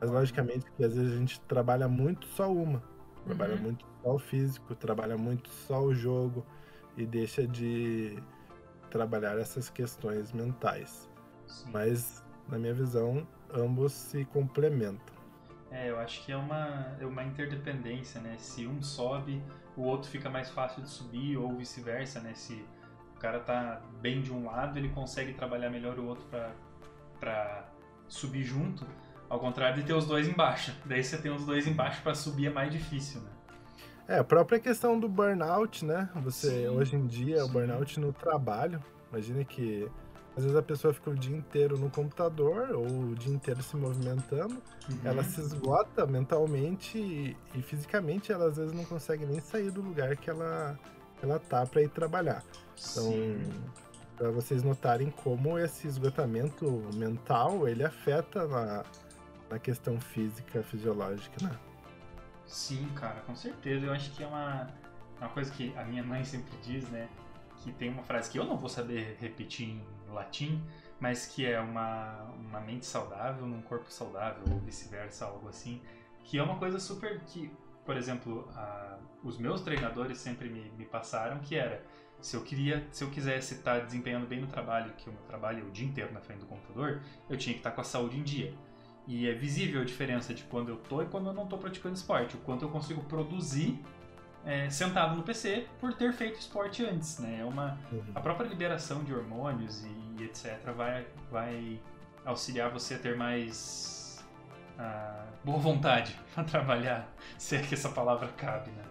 Mas 0.00 0.10
logicamente 0.10 0.70
que 0.72 0.84
às 0.84 0.94
vezes 0.94 1.14
a 1.14 1.16
gente 1.16 1.40
trabalha 1.42 1.88
muito 1.88 2.26
só 2.26 2.52
uma. 2.52 2.82
Trabalha 3.24 3.54
Uhum. 3.54 3.60
muito 3.62 3.84
só 4.02 4.14
o 4.14 4.18
físico, 4.18 4.74
trabalha 4.74 5.16
muito 5.16 5.48
só 5.48 5.80
o 5.82 5.94
jogo 5.94 6.44
e 6.96 7.06
deixa 7.06 7.46
de 7.46 8.18
trabalhar 8.90 9.38
essas 9.38 9.70
questões 9.70 10.32
mentais. 10.32 11.08
Sim. 11.46 11.70
Mas, 11.72 12.22
na 12.48 12.58
minha 12.58 12.74
visão, 12.74 13.26
ambos 13.52 13.92
se 13.92 14.24
complementam. 14.26 15.14
É, 15.70 15.90
eu 15.90 15.98
acho 15.98 16.24
que 16.24 16.30
é 16.30 16.36
uma, 16.36 16.94
é 17.00 17.06
uma 17.06 17.24
interdependência, 17.24 18.20
né? 18.20 18.36
Se 18.38 18.66
um 18.66 18.80
sobe, 18.82 19.42
o 19.76 19.82
outro 19.82 20.08
fica 20.10 20.30
mais 20.30 20.50
fácil 20.50 20.82
de 20.82 20.88
subir, 20.88 21.36
ou 21.36 21.56
vice-versa, 21.56 22.20
né? 22.20 22.32
Se 22.34 22.64
o 23.16 23.18
cara 23.18 23.40
tá 23.40 23.80
bem 24.00 24.20
de 24.22 24.32
um 24.32 24.44
lado, 24.44 24.78
ele 24.78 24.90
consegue 24.90 25.32
trabalhar 25.32 25.70
melhor 25.70 25.98
o 25.98 26.06
outro 26.06 26.24
pra 27.18 27.64
subir 28.06 28.44
junto, 28.44 28.86
ao 29.28 29.38
contrário 29.40 29.76
de 29.80 29.86
ter 29.86 29.94
os 29.94 30.06
dois 30.06 30.28
embaixo. 30.28 30.72
Daí 30.84 31.02
você 31.02 31.16
tem 31.18 31.30
os 31.32 31.44
dois 31.44 31.66
embaixo 31.66 32.02
pra 32.02 32.14
subir 32.14 32.46
é 32.46 32.50
mais 32.50 32.70
difícil, 32.70 33.20
né? 33.20 33.30
É, 34.06 34.18
a 34.18 34.24
própria 34.24 34.60
questão 34.60 34.98
do 35.00 35.08
burnout, 35.08 35.84
né? 35.84 36.10
Você, 36.16 36.50
Sim, 36.50 36.68
hoje 36.68 36.94
em 36.96 37.06
dia, 37.06 37.42
o 37.44 37.46
sim. 37.46 37.52
burnout 37.52 37.98
no 37.98 38.12
trabalho, 38.12 38.78
imagina 39.10 39.42
que 39.44 39.88
às 40.36 40.42
vezes 40.42 40.56
a 40.58 40.62
pessoa 40.62 40.92
fica 40.92 41.10
o 41.10 41.14
dia 41.14 41.34
inteiro 41.34 41.78
no 41.78 41.88
computador 41.88 42.72
ou 42.72 42.84
o 42.86 43.14
dia 43.14 43.32
inteiro 43.32 43.62
se 43.62 43.76
movimentando, 43.76 44.60
ela 45.04 45.22
Uhum. 45.22 45.28
se 45.28 45.40
esgota 45.40 46.04
mentalmente 46.06 46.98
e, 46.98 47.36
e 47.54 47.62
fisicamente 47.62 48.30
ela 48.32 48.46
às 48.48 48.56
vezes 48.56 48.72
não 48.72 48.84
consegue 48.84 49.24
nem 49.24 49.40
sair 49.40 49.70
do 49.70 49.80
lugar 49.80 50.16
que 50.16 50.28
ela, 50.28 50.78
que 51.18 51.24
ela 51.24 51.38
tá 51.38 51.64
para 51.64 51.82
ir 51.82 51.88
trabalhar. 51.88 52.42
Então, 52.90 53.14
para 54.18 54.30
vocês 54.32 54.62
notarem 54.64 55.08
como 55.10 55.56
esse 55.58 55.86
esgotamento 55.86 56.82
mental 56.94 57.66
ele 57.68 57.84
afeta 57.84 58.46
na, 58.46 58.84
na 59.54 59.58
questão 59.60 60.00
física, 60.00 60.62
fisiológica, 60.64 61.46
né? 61.46 61.56
Sim, 62.44 62.88
cara, 62.96 63.20
com 63.20 63.36
certeza. 63.36 63.86
Eu 63.86 63.92
acho 63.92 64.10
que 64.10 64.22
é 64.22 64.26
uma, 64.26 64.66
uma 65.20 65.28
coisa 65.28 65.52
que 65.52 65.72
a 65.76 65.84
minha 65.84 66.02
mãe 66.02 66.24
sempre 66.24 66.52
diz, 66.62 66.88
né? 66.88 67.08
Que 67.58 67.72
tem 67.72 67.88
uma 67.88 68.02
frase 68.02 68.28
que 68.30 68.38
eu 68.38 68.44
não 68.44 68.56
vou 68.56 68.68
saber 68.68 69.16
repetir 69.20 69.68
em 69.68 69.82
latim, 70.12 70.60
mas 70.98 71.26
que 71.26 71.46
é 71.46 71.60
uma, 71.60 72.22
uma 72.36 72.60
mente 72.60 72.84
saudável 72.84 73.46
num 73.46 73.62
corpo 73.62 73.90
saudável, 73.90 74.42
ou 74.50 74.58
vice-versa, 74.58 75.24
algo 75.24 75.48
assim. 75.48 75.80
Que 76.24 76.36
é 76.38 76.42
uma 76.42 76.56
coisa 76.58 76.80
super. 76.80 77.20
que, 77.20 77.50
por 77.84 77.96
exemplo, 77.96 78.48
a- 78.56 78.98
os 79.22 79.38
meus 79.38 79.60
treinadores 79.62 80.18
sempre 80.18 80.48
me, 80.48 80.68
me 80.76 80.84
passaram 80.84 81.38
que 81.38 81.54
era. 81.54 81.80
Se 82.20 82.36
eu 82.36 82.42
queria, 82.42 82.84
se 82.90 83.04
eu 83.04 83.10
quisesse 83.10 83.54
estar 83.54 83.80
desempenhando 83.80 84.26
bem 84.26 84.40
no 84.40 84.46
trabalho, 84.48 84.92
que 84.94 85.08
o 85.08 85.12
meu 85.12 85.22
trabalho 85.22 85.60
é 85.60 85.62
o 85.64 85.70
dia 85.70 85.86
inteiro 85.86 86.12
na 86.12 86.20
frente 86.20 86.40
do 86.40 86.46
computador, 86.46 87.00
eu 87.30 87.36
tinha 87.36 87.52
que 87.54 87.60
estar 87.60 87.70
com 87.70 87.80
a 87.80 87.84
saúde 87.84 88.18
em 88.18 88.22
dia. 88.22 88.52
E 89.06 89.28
é 89.28 89.32
visível 89.34 89.82
a 89.82 89.84
diferença 89.84 90.32
de 90.32 90.42
quando 90.44 90.70
eu 90.70 90.76
tô 90.76 91.02
e 91.02 91.06
quando 91.06 91.26
eu 91.26 91.32
não 91.34 91.46
tô 91.46 91.58
praticando 91.58 91.94
esporte. 91.94 92.36
O 92.36 92.40
quanto 92.40 92.64
eu 92.64 92.70
consigo 92.70 93.02
produzir 93.04 93.78
é, 94.44 94.68
sentado 94.70 95.14
no 95.14 95.22
PC 95.22 95.66
por 95.78 95.92
ter 95.94 96.12
feito 96.12 96.38
esporte 96.38 96.84
antes, 96.84 97.18
né? 97.18 97.40
É 97.40 97.44
uma, 97.44 97.78
a 98.14 98.20
própria 98.20 98.46
liberação 98.48 99.04
de 99.04 99.12
hormônios 99.14 99.84
e, 99.84 100.22
etc. 100.24 100.58
vai, 100.74 101.06
vai 101.30 101.80
auxiliar 102.24 102.70
você 102.70 102.94
a 102.94 102.98
ter 102.98 103.16
mais 103.16 104.24
ah, 104.78 105.26
boa 105.44 105.58
vontade 105.58 106.18
para 106.34 106.44
trabalhar, 106.44 107.06
se 107.38 107.56
é 107.56 107.62
que 107.62 107.74
essa 107.74 107.90
palavra 107.90 108.28
cabe, 108.28 108.70
né? 108.70 108.84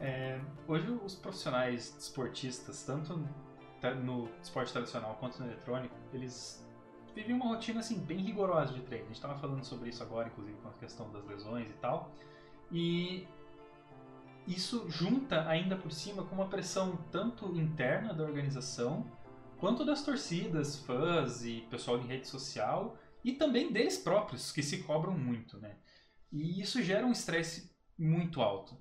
É, 0.00 0.40
hoje 0.66 0.90
os 1.04 1.14
profissionais 1.14 1.94
esportistas, 1.98 2.82
tanto 2.84 3.22
ta- 3.80 3.94
no 3.94 4.28
esporte 4.42 4.72
tradicional 4.72 5.16
quanto 5.20 5.38
no 5.40 5.46
eletrônico, 5.46 5.94
eles 6.12 6.64
vivem 7.14 7.34
uma 7.34 7.46
rotina 7.46 7.80
assim 7.80 7.98
bem 7.98 8.18
rigorosa 8.18 8.72
de 8.72 8.80
treino. 8.82 9.04
A 9.04 9.08
gente 9.08 9.16
estava 9.16 9.38
falando 9.38 9.64
sobre 9.64 9.90
isso 9.90 10.02
agora, 10.02 10.28
inclusive 10.28 10.56
com 10.58 10.68
a 10.68 10.72
questão 10.74 11.10
das 11.10 11.24
lesões 11.26 11.68
e 11.68 11.74
tal. 11.74 12.12
E 12.70 13.26
isso 14.46 14.88
junta 14.88 15.46
ainda 15.48 15.76
por 15.76 15.92
cima 15.92 16.24
com 16.24 16.34
uma 16.34 16.48
pressão 16.48 16.96
tanto 17.10 17.54
interna 17.56 18.12
da 18.14 18.24
organização 18.24 19.06
quanto 19.58 19.84
das 19.84 20.02
torcidas, 20.02 20.76
fãs 20.78 21.44
e 21.44 21.66
pessoal 21.70 21.98
de 21.98 22.06
rede 22.06 22.26
social 22.26 22.96
e 23.22 23.32
também 23.32 23.70
deles 23.70 23.98
próprios 23.98 24.50
que 24.50 24.62
se 24.62 24.82
cobram 24.82 25.12
muito, 25.12 25.58
né? 25.58 25.76
E 26.32 26.60
isso 26.60 26.82
gera 26.82 27.06
um 27.06 27.12
estresse 27.12 27.70
muito 27.98 28.40
alto. 28.40 28.76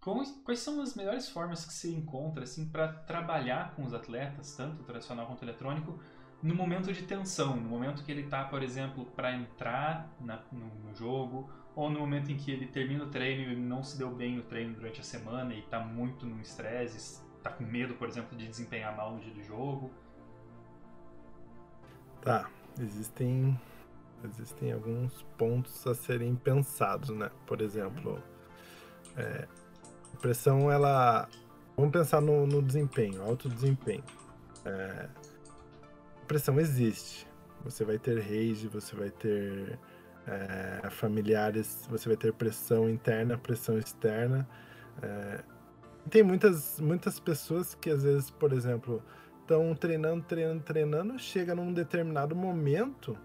Quais 0.00 0.30
quais 0.44 0.60
são 0.60 0.80
as 0.80 0.94
melhores 0.94 1.28
formas 1.28 1.64
que 1.64 1.72
você 1.72 1.90
encontra 1.90 2.44
assim 2.44 2.68
para 2.68 2.88
trabalhar 2.88 3.74
com 3.74 3.82
os 3.82 3.92
atletas, 3.92 4.54
tanto 4.54 4.84
tradicional 4.84 5.26
quanto 5.26 5.42
eletrônico, 5.42 5.98
no 6.42 6.54
momento 6.54 6.92
de 6.92 7.02
tensão, 7.02 7.56
no 7.56 7.68
momento 7.68 8.04
que 8.04 8.12
ele 8.12 8.24
tá, 8.24 8.44
por 8.44 8.62
exemplo, 8.62 9.06
para 9.16 9.34
entrar 9.34 10.10
na- 10.20 10.42
no, 10.52 10.66
no 10.88 10.94
jogo, 10.94 11.48
ou 11.74 11.90
no 11.90 12.00
momento 12.00 12.30
em 12.30 12.36
que 12.36 12.50
ele 12.50 12.66
termina 12.66 13.04
o 13.04 13.08
treino 13.08 13.52
e 13.52 13.56
não 13.56 13.82
se 13.82 13.98
deu 13.98 14.10
bem 14.10 14.36
no 14.36 14.42
treino 14.42 14.74
durante 14.74 15.00
a 15.00 15.04
semana 15.04 15.54
e 15.54 15.62
tá 15.62 15.80
muito 15.80 16.24
no 16.26 16.40
estresse, 16.40 17.22
tá 17.42 17.50
com 17.50 17.64
medo, 17.64 17.94
por 17.94 18.08
exemplo, 18.08 18.36
de 18.36 18.46
desempenhar 18.46 18.96
mal 18.96 19.12
no 19.14 19.20
dia 19.20 19.32
do 19.32 19.42
jogo. 19.42 19.90
Tá, 22.20 22.48
existem 22.78 23.58
existem 24.24 24.72
alguns 24.72 25.22
pontos 25.36 25.86
a 25.86 25.94
serem 25.94 26.34
pensados, 26.34 27.10
né? 27.10 27.30
Por 27.46 27.60
exemplo, 27.60 28.22
é, 29.16 29.46
a 30.14 30.16
pressão, 30.18 30.70
ela. 30.70 31.28
Vamos 31.76 31.92
pensar 31.92 32.20
no, 32.20 32.46
no 32.46 32.62
desempenho, 32.62 33.22
alto 33.22 33.48
desempenho. 33.48 34.04
É, 34.64 35.08
pressão 36.24 36.58
existe. 36.58 37.26
Você 37.64 37.84
vai 37.84 37.98
ter 37.98 38.20
rage, 38.20 38.68
você 38.68 38.94
vai 38.94 39.10
ter 39.10 39.78
é, 40.26 40.90
familiares, 40.90 41.86
você 41.90 42.08
vai 42.08 42.16
ter 42.16 42.32
pressão 42.32 42.88
interna, 42.88 43.38
pressão 43.38 43.78
externa. 43.78 44.48
É, 45.02 45.44
tem 46.10 46.22
muitas, 46.22 46.80
muitas 46.80 47.18
pessoas 47.18 47.74
que 47.74 47.90
às 47.90 48.02
vezes, 48.02 48.30
por 48.30 48.52
exemplo, 48.52 49.02
estão 49.40 49.74
treinando, 49.74 50.22
treinando, 50.24 50.62
treinando, 50.62 51.18
chega 51.18 51.54
num 51.54 51.72
determinado 51.72 52.34
momento 52.34 53.16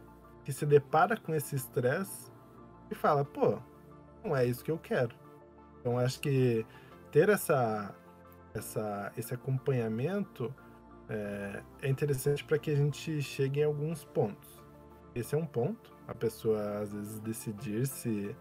que 0.44 0.52
se 0.52 0.66
depara 0.66 1.18
com 1.18 1.34
esse 1.34 1.56
estresse 1.56 2.32
e 2.90 2.96
fala, 2.96 3.24
pô, 3.24 3.60
não 4.24 4.36
é 4.36 4.46
isso 4.46 4.64
que 4.64 4.72
eu 4.72 4.78
quero. 4.78 5.16
Então 5.80 5.98
acho 5.98 6.20
que 6.20 6.66
ter 7.12 7.30
essa, 7.30 7.96
essa 8.54 9.12
esse 9.18 9.34
acompanhamento 9.34 10.54
é, 11.10 11.64
é 11.82 11.90
interessante 11.90 12.44
para 12.44 12.58
que 12.60 12.72
a 12.72 12.76
gente 12.76 13.22
chegue 13.22 13.62
em 13.62 13.64
alguns 13.64 14.04
pontos. 14.06 14.64
Esse 15.16 15.36
é 15.36 15.38
um 15.38 15.46
ponto, 15.46 15.92
a 16.08 16.14
pessoa 16.14 16.80
às 16.80 16.94
vezes 16.94 17.20
decidir 17.20 17.88
se, 17.88 18.36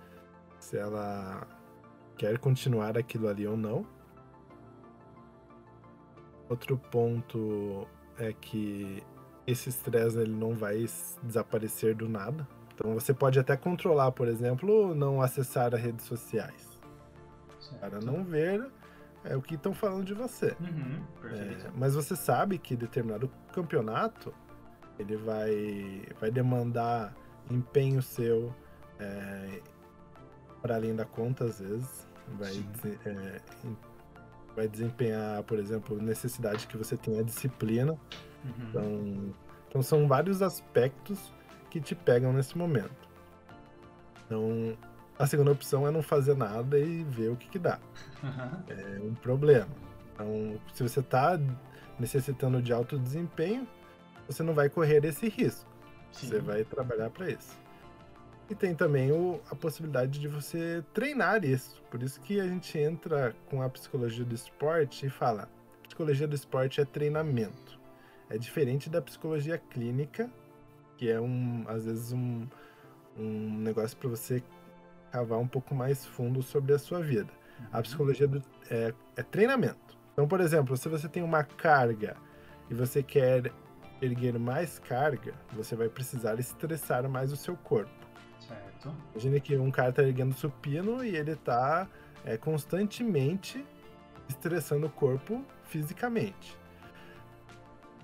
se 0.60 0.76
ela 0.76 1.46
quer 2.16 2.38
continuar 2.38 2.98
aquilo 2.98 3.28
ali 3.28 3.46
ou 3.46 3.56
não. 3.56 3.86
Outro 6.48 6.78
ponto 6.78 7.86
é 8.18 8.32
que 8.32 9.02
esse 9.46 9.70
estresse 9.70 10.18
ele 10.18 10.34
não 10.34 10.54
vai 10.54 10.86
desaparecer 11.22 11.94
do 11.94 12.08
nada. 12.08 12.46
Então 12.74 12.94
você 12.94 13.12
pode 13.14 13.38
até 13.38 13.56
controlar, 13.56 14.12
por 14.12 14.28
exemplo, 14.28 14.94
não 14.94 15.20
acessar 15.22 15.74
as 15.74 15.80
redes 15.80 16.04
sociais 16.04 16.78
para 17.80 18.00
não 18.00 18.24
ver 18.24 18.66
é, 19.28 19.36
o 19.36 19.42
que 19.42 19.54
estão 19.54 19.74
falando 19.74 20.04
de 20.04 20.14
você. 20.14 20.56
Uhum. 20.60 21.02
É, 21.24 21.70
mas 21.76 21.94
você 21.94 22.16
sabe 22.16 22.58
que 22.58 22.74
determinado 22.74 23.30
campeonato 23.52 24.32
ele 24.98 25.16
vai, 25.16 26.02
vai 26.20 26.30
demandar 26.30 27.14
empenho 27.50 28.02
seu 28.02 28.52
para 30.60 30.74
além 30.74 30.94
da 30.94 31.04
conta 31.04 31.44
às 31.44 31.60
vezes. 31.60 32.08
Vai, 32.38 32.52
é, 33.06 33.40
vai 34.54 34.68
desempenhar, 34.68 35.42
por 35.44 35.58
exemplo, 35.58 36.00
necessidade 36.02 36.66
que 36.66 36.76
você 36.76 36.96
tenha 36.96 37.22
disciplina. 37.22 37.92
Uhum. 37.92 38.52
Então, 38.68 39.34
então 39.68 39.82
são 39.82 40.08
vários 40.08 40.42
aspectos 40.42 41.32
que 41.70 41.80
te 41.80 41.94
pegam 41.94 42.32
nesse 42.32 42.56
momento. 42.56 43.08
Então, 44.26 44.76
a 45.18 45.26
segunda 45.26 45.50
opção 45.52 45.86
é 45.86 45.90
não 45.90 46.02
fazer 46.02 46.36
nada 46.36 46.78
e 46.78 47.02
ver 47.04 47.30
o 47.30 47.36
que, 47.36 47.48
que 47.48 47.58
dá. 47.58 47.78
Uhum. 48.22 48.62
É 48.68 49.00
um 49.02 49.14
problema. 49.14 49.68
Então, 50.14 50.60
se 50.72 50.82
você 50.82 51.00
está 51.00 51.38
necessitando 51.98 52.60
de 52.62 52.72
alto 52.72 52.98
desempenho, 52.98 53.66
você 54.26 54.42
não 54.42 54.54
vai 54.54 54.68
correr 54.68 55.04
esse 55.04 55.28
risco. 55.28 55.68
Sim. 56.12 56.28
Você 56.28 56.40
vai 56.40 56.64
trabalhar 56.64 57.10
para 57.10 57.30
isso. 57.30 57.56
E 58.50 58.54
tem 58.54 58.74
também 58.74 59.12
o- 59.12 59.40
a 59.50 59.54
possibilidade 59.54 60.18
de 60.18 60.26
você 60.26 60.82
treinar 60.94 61.44
isso. 61.44 61.82
Por 61.90 62.02
isso 62.02 62.20
que 62.20 62.40
a 62.40 62.46
gente 62.46 62.78
entra 62.78 63.34
com 63.50 63.60
a 63.60 63.68
psicologia 63.68 64.24
do 64.24 64.34
esporte 64.34 65.06
e 65.06 65.10
fala: 65.10 65.48
psicologia 65.82 66.26
do 66.26 66.34
esporte 66.34 66.80
é 66.80 66.84
treinamento. 66.84 67.78
É 68.30 68.38
diferente 68.38 68.88
da 68.88 69.02
psicologia 69.02 69.58
clínica, 69.58 70.30
que 70.96 71.10
é 71.10 71.20
um, 71.20 71.64
às 71.68 71.84
vezes 71.84 72.12
um, 72.12 72.46
um 73.18 73.58
negócio 73.58 73.96
para 73.96 74.08
você 74.08 74.42
cavar 75.10 75.38
um 75.38 75.46
pouco 75.48 75.74
mais 75.74 76.04
fundo 76.06 76.42
sobre 76.42 76.72
a 76.74 76.78
sua 76.78 77.00
vida. 77.00 77.32
A 77.72 77.82
psicologia 77.82 78.28
do- 78.28 78.42
é, 78.70 78.94
é 79.16 79.22
treinamento. 79.22 79.98
Então, 80.12 80.26
por 80.28 80.40
exemplo, 80.40 80.76
se 80.76 80.88
você 80.88 81.08
tem 81.08 81.22
uma 81.22 81.42
carga 81.44 82.16
e 82.70 82.74
você 82.74 83.02
quer 83.02 83.52
erguer 84.00 84.38
mais 84.38 84.78
carga, 84.78 85.34
você 85.52 85.74
vai 85.74 85.88
precisar 85.88 86.38
estressar 86.38 87.08
mais 87.08 87.32
o 87.32 87.36
seu 87.36 87.56
corpo. 87.56 87.90
Certo. 88.40 88.94
Imagine 89.12 89.40
que 89.40 89.56
um 89.56 89.70
cara 89.70 89.92
tá 89.92 90.02
erguendo 90.02 90.34
supino 90.34 91.04
e 91.04 91.16
ele 91.16 91.34
tá 91.34 91.88
é, 92.24 92.36
constantemente 92.36 93.64
estressando 94.28 94.86
o 94.86 94.90
corpo 94.90 95.44
fisicamente. 95.64 96.56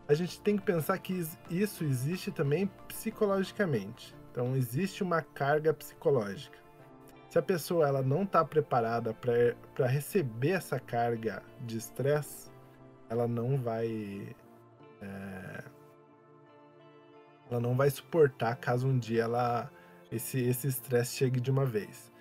A 0.08 0.14
gente 0.14 0.40
tem 0.40 0.56
que 0.56 0.62
pensar 0.62 0.98
que 0.98 1.24
isso 1.48 1.84
existe 1.84 2.30
também 2.30 2.66
psicologicamente. 2.88 4.14
Então 4.30 4.54
existe 4.56 5.02
uma 5.02 5.22
carga 5.22 5.72
psicológica. 5.72 6.58
Se 7.34 7.38
a 7.40 7.42
pessoa 7.42 7.88
ela 7.88 8.00
não 8.00 8.22
está 8.22 8.44
preparada 8.44 9.12
para 9.12 9.88
receber 9.88 10.50
essa 10.50 10.78
carga 10.78 11.42
de 11.62 11.76
estresse, 11.76 12.48
ela 13.10 13.26
não 13.26 13.60
vai 13.60 14.36
é, 15.02 15.64
ela 17.50 17.60
não 17.60 17.76
vai 17.76 17.90
suportar 17.90 18.54
caso 18.54 18.86
um 18.86 18.96
dia 18.96 19.24
ela 19.24 19.68
esse 20.12 20.38
esse 20.42 20.68
estresse 20.68 21.16
chegue 21.16 21.40
de 21.40 21.50
uma 21.50 21.66
vez. 21.66 22.12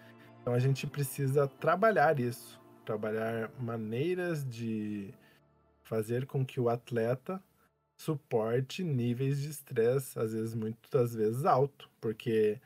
Então 0.42 0.52
a 0.52 0.58
gente 0.58 0.88
precisa 0.88 1.48
trabalhar 1.48 2.20
isso, 2.20 2.60
trabalhar 2.84 3.52
maneiras 3.60 4.44
de 4.44 5.14
fazer 5.84 6.26
com 6.26 6.44
que 6.44 6.60
o 6.60 6.70
atleta 6.70 7.40
suporte 8.02 8.84
níveis 8.84 9.40
de 9.40 9.52
estresse, 9.52 10.18
às 10.18 10.34
vezes 10.34 10.56
muitas 10.56 11.14
vezes 11.14 11.46
alto, 11.46 11.88
porque 12.02 12.60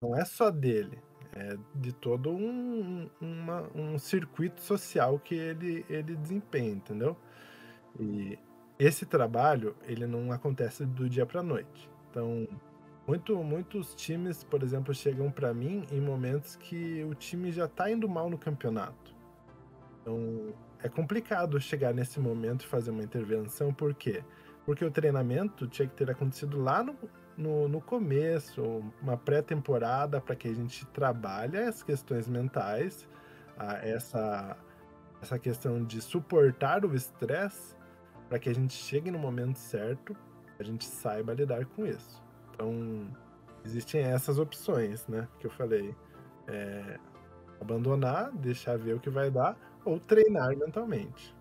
não 0.00 0.16
é 0.16 0.24
só 0.24 0.48
dele, 0.48 1.02
é 1.32 1.56
de 1.74 1.92
todo 1.92 2.30
um, 2.30 3.08
uma, 3.20 3.68
um 3.74 3.98
circuito 3.98 4.60
social 4.60 5.18
que 5.18 5.34
ele, 5.34 5.84
ele 5.88 6.16
desempenha, 6.16 6.70
entendeu? 6.70 7.16
E 7.98 8.38
esse 8.78 9.04
trabalho, 9.04 9.76
ele 9.82 10.06
não 10.06 10.32
acontece 10.32 10.84
do 10.86 11.08
dia 11.08 11.26
para 11.26 11.42
noite. 11.42 11.90
Então, 12.10 12.46
muito, 13.06 13.42
muitos 13.42 13.94
times, 13.94 14.44
por 14.44 14.62
exemplo, 14.62 14.94
chegam 14.94 15.30
para 15.30 15.52
mim 15.52 15.86
em 15.90 16.00
momentos 16.00 16.56
que 16.56 17.02
o 17.04 17.14
time 17.14 17.50
já 17.50 17.64
está 17.64 17.90
indo 17.90 18.08
mal 18.08 18.30
no 18.30 18.38
campeonato. 18.38 19.14
Então, 20.00 20.54
é 20.82 20.88
complicado 20.88 21.60
chegar 21.60 21.92
nesse 21.92 22.20
momento 22.20 22.62
e 22.62 22.66
fazer 22.66 22.90
uma 22.90 23.02
intervenção, 23.02 23.72
por 23.72 23.94
quê? 23.94 24.22
Porque 24.64 24.84
o 24.84 24.90
treinamento 24.90 25.66
tinha 25.66 25.88
que 25.88 25.94
ter 25.94 26.10
acontecido 26.10 26.60
lá 26.60 26.82
no, 26.82 26.94
no, 27.38 27.68
no 27.68 27.80
começo, 27.80 28.82
uma 29.00 29.16
pré-temporada, 29.16 30.20
para 30.20 30.34
que 30.34 30.48
a 30.48 30.52
gente 30.52 30.84
trabalhe 30.86 31.56
as 31.56 31.82
questões 31.82 32.28
mentais, 32.28 33.08
a, 33.56 33.76
essa, 33.76 34.56
essa 35.22 35.38
questão 35.38 35.84
de 35.84 36.02
suportar 36.02 36.84
o 36.84 36.94
estresse 36.94 37.76
para 38.28 38.38
que 38.38 38.48
a 38.48 38.54
gente 38.54 38.74
chegue 38.74 39.10
no 39.10 39.18
momento 39.18 39.56
certo, 39.56 40.16
a 40.58 40.62
gente 40.64 40.84
saiba 40.84 41.32
lidar 41.32 41.64
com 41.64 41.86
isso. 41.86 42.22
Então, 42.52 43.08
existem 43.64 44.02
essas 44.02 44.38
opções, 44.38 45.06
né, 45.06 45.28
que 45.38 45.46
eu 45.46 45.50
falei. 45.50 45.94
É, 46.48 46.98
abandonar, 47.60 48.30
deixar 48.32 48.78
ver 48.78 48.94
o 48.94 49.00
que 49.00 49.10
vai 49.10 49.30
dar, 49.30 49.56
ou 49.84 49.98
treinar 49.98 50.56
mentalmente. 50.56 51.34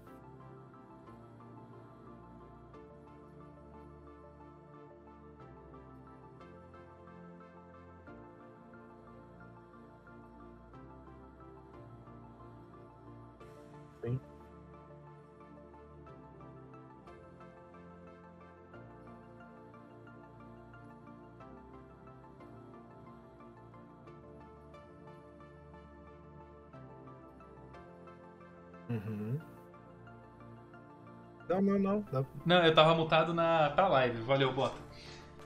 Não, 31.68 31.80
não, 31.80 32.26
não. 32.46 32.66
Eu 32.66 32.74
tava 32.74 32.96
mutado 32.96 33.34
na, 33.34 33.70
pra 33.72 33.88
live. 33.90 34.22
Valeu, 34.22 34.54
bota. 34.54 34.78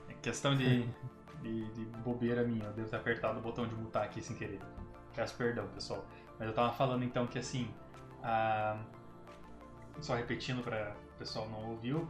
É 0.08 0.14
questão 0.14 0.56
de, 0.56 0.86
de, 1.42 1.72
de, 1.72 1.84
bobeira 2.04 2.44
minha. 2.44 2.64
Eu 2.66 2.72
devo 2.72 2.88
ter 2.88 2.96
apertado 2.96 3.38
o 3.38 3.42
botão 3.42 3.66
de 3.66 3.74
mutar 3.74 4.04
aqui 4.04 4.20
sem 4.22 4.36
querer. 4.36 4.60
Peço 5.14 5.34
perdão, 5.36 5.66
pessoal. 5.68 6.04
Mas 6.38 6.48
eu 6.48 6.54
tava 6.54 6.72
falando 6.72 7.04
então 7.04 7.26
que 7.26 7.38
assim. 7.38 7.68
A... 8.22 8.78
Só 10.00 10.14
repetindo 10.14 10.62
para 10.62 10.94
o 11.14 11.18
pessoal 11.18 11.48
não 11.48 11.70
ouviu. 11.70 12.08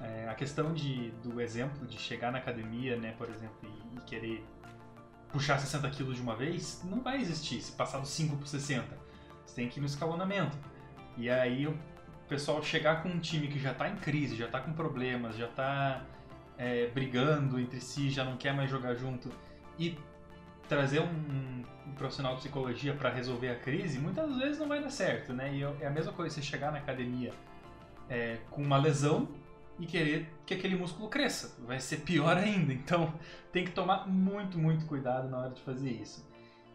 É, 0.00 0.28
a 0.28 0.34
questão 0.34 0.72
de, 0.72 1.10
do 1.22 1.40
exemplo 1.40 1.84
de 1.84 1.98
chegar 1.98 2.30
na 2.30 2.38
academia, 2.38 2.96
né, 2.96 3.14
por 3.18 3.28
exemplo, 3.28 3.56
e, 3.64 3.96
e 3.96 4.00
querer 4.02 4.46
puxar 5.32 5.58
60 5.58 5.90
quilos 5.90 6.16
de 6.16 6.22
uma 6.22 6.36
vez, 6.36 6.80
não 6.84 7.00
vai 7.00 7.20
existir 7.20 7.60
se 7.60 7.72
passar 7.72 7.98
dos 7.98 8.10
5 8.10 8.36
para 8.36 8.46
60. 8.46 8.96
Você 9.44 9.54
tem 9.56 9.68
que 9.68 9.78
ir 9.78 9.80
no 9.80 9.86
escalonamento. 9.86 10.56
E 11.16 11.28
aí 11.28 11.66
o 11.66 11.76
pessoal 12.28 12.62
chegar 12.62 13.02
com 13.02 13.08
um 13.08 13.18
time 13.18 13.48
que 13.48 13.58
já 13.58 13.72
está 13.72 13.88
em 13.88 13.96
crise, 13.96 14.36
já 14.36 14.46
está 14.46 14.60
com 14.60 14.72
problemas, 14.72 15.36
já 15.36 15.46
está 15.46 16.02
é, 16.56 16.88
brigando 16.88 17.58
entre 17.58 17.80
si, 17.80 18.10
já 18.10 18.24
não 18.24 18.36
quer 18.36 18.54
mais 18.54 18.70
jogar 18.70 18.94
junto 18.94 19.30
e 19.78 19.96
trazer 20.68 21.00
um, 21.00 21.64
um 21.86 21.92
profissional 21.96 22.34
de 22.34 22.40
psicologia 22.40 22.92
para 22.94 23.08
resolver 23.08 23.48
a 23.50 23.54
crise, 23.56 23.98
muitas 23.98 24.36
vezes 24.36 24.58
não 24.58 24.68
vai 24.68 24.80
dar 24.80 24.90
certo, 24.90 25.32
né? 25.32 25.54
E 25.54 25.62
é 25.62 25.86
a 25.86 25.90
mesma 25.90 26.12
coisa 26.12 26.34
você 26.34 26.42
chegar 26.42 26.70
na 26.70 26.78
academia 26.78 27.32
é, 28.08 28.38
com 28.50 28.62
uma 28.62 28.76
lesão 28.76 29.28
e 29.78 29.86
querer 29.86 30.28
que 30.44 30.54
aquele 30.54 30.76
músculo 30.76 31.08
cresça. 31.08 31.56
Vai 31.64 31.80
ser 31.80 31.98
pior 31.98 32.36
ainda. 32.38 32.72
Então 32.72 33.12
tem 33.50 33.64
que 33.64 33.70
tomar 33.70 34.06
muito, 34.06 34.58
muito 34.58 34.84
cuidado 34.86 35.28
na 35.28 35.38
hora 35.38 35.50
de 35.50 35.62
fazer 35.62 35.90
isso. 35.90 36.26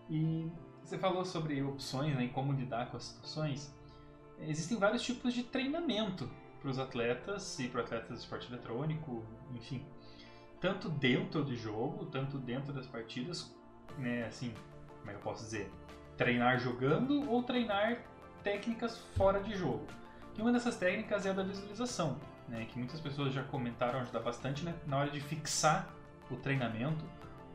E 0.09 0.47
você 0.83 0.97
falou 0.97 1.23
sobre 1.23 1.61
opções 1.61 2.15
né, 2.15 2.29
como 2.33 2.51
lidar 2.53 2.89
com 2.89 2.97
as 2.97 3.03
situações 3.03 3.73
existem 4.39 4.77
vários 4.77 5.01
tipos 5.01 5.33
de 5.33 5.43
treinamento 5.43 6.29
para 6.59 6.69
os 6.69 6.79
atletas 6.79 7.59
e 7.59 7.67
para 7.67 7.81
atletas 7.81 8.09
de 8.09 8.23
esporte 8.23 8.47
eletrônico, 8.51 9.25
enfim. 9.53 9.85
Tanto 10.61 10.89
dentro 10.89 11.43
do 11.43 11.55
jogo, 11.55 12.05
tanto 12.05 12.37
dentro 12.37 12.71
das 12.71 12.87
partidas, 12.87 13.53
né, 13.97 14.25
assim, 14.25 14.53
como 14.99 15.11
é 15.11 15.13
que 15.13 15.19
eu 15.19 15.23
posso 15.23 15.43
dizer? 15.43 15.69
Treinar 16.15 16.59
jogando 16.59 17.29
ou 17.29 17.43
treinar 17.43 18.01
técnicas 18.43 18.97
fora 19.17 19.41
de 19.41 19.55
jogo. 19.55 19.85
E 20.37 20.41
uma 20.41 20.51
dessas 20.51 20.77
técnicas 20.77 21.25
é 21.25 21.31
a 21.31 21.33
da 21.33 21.43
visualização, 21.43 22.17
né, 22.47 22.65
que 22.65 22.77
muitas 22.77 22.99
pessoas 23.01 23.33
já 23.33 23.43
comentaram 23.43 23.99
ajudar 23.99 24.21
bastante 24.21 24.63
né, 24.63 24.73
na 24.87 24.97
hora 24.97 25.09
de 25.09 25.19
fixar 25.19 25.93
o 26.31 26.37
treinamento 26.37 27.03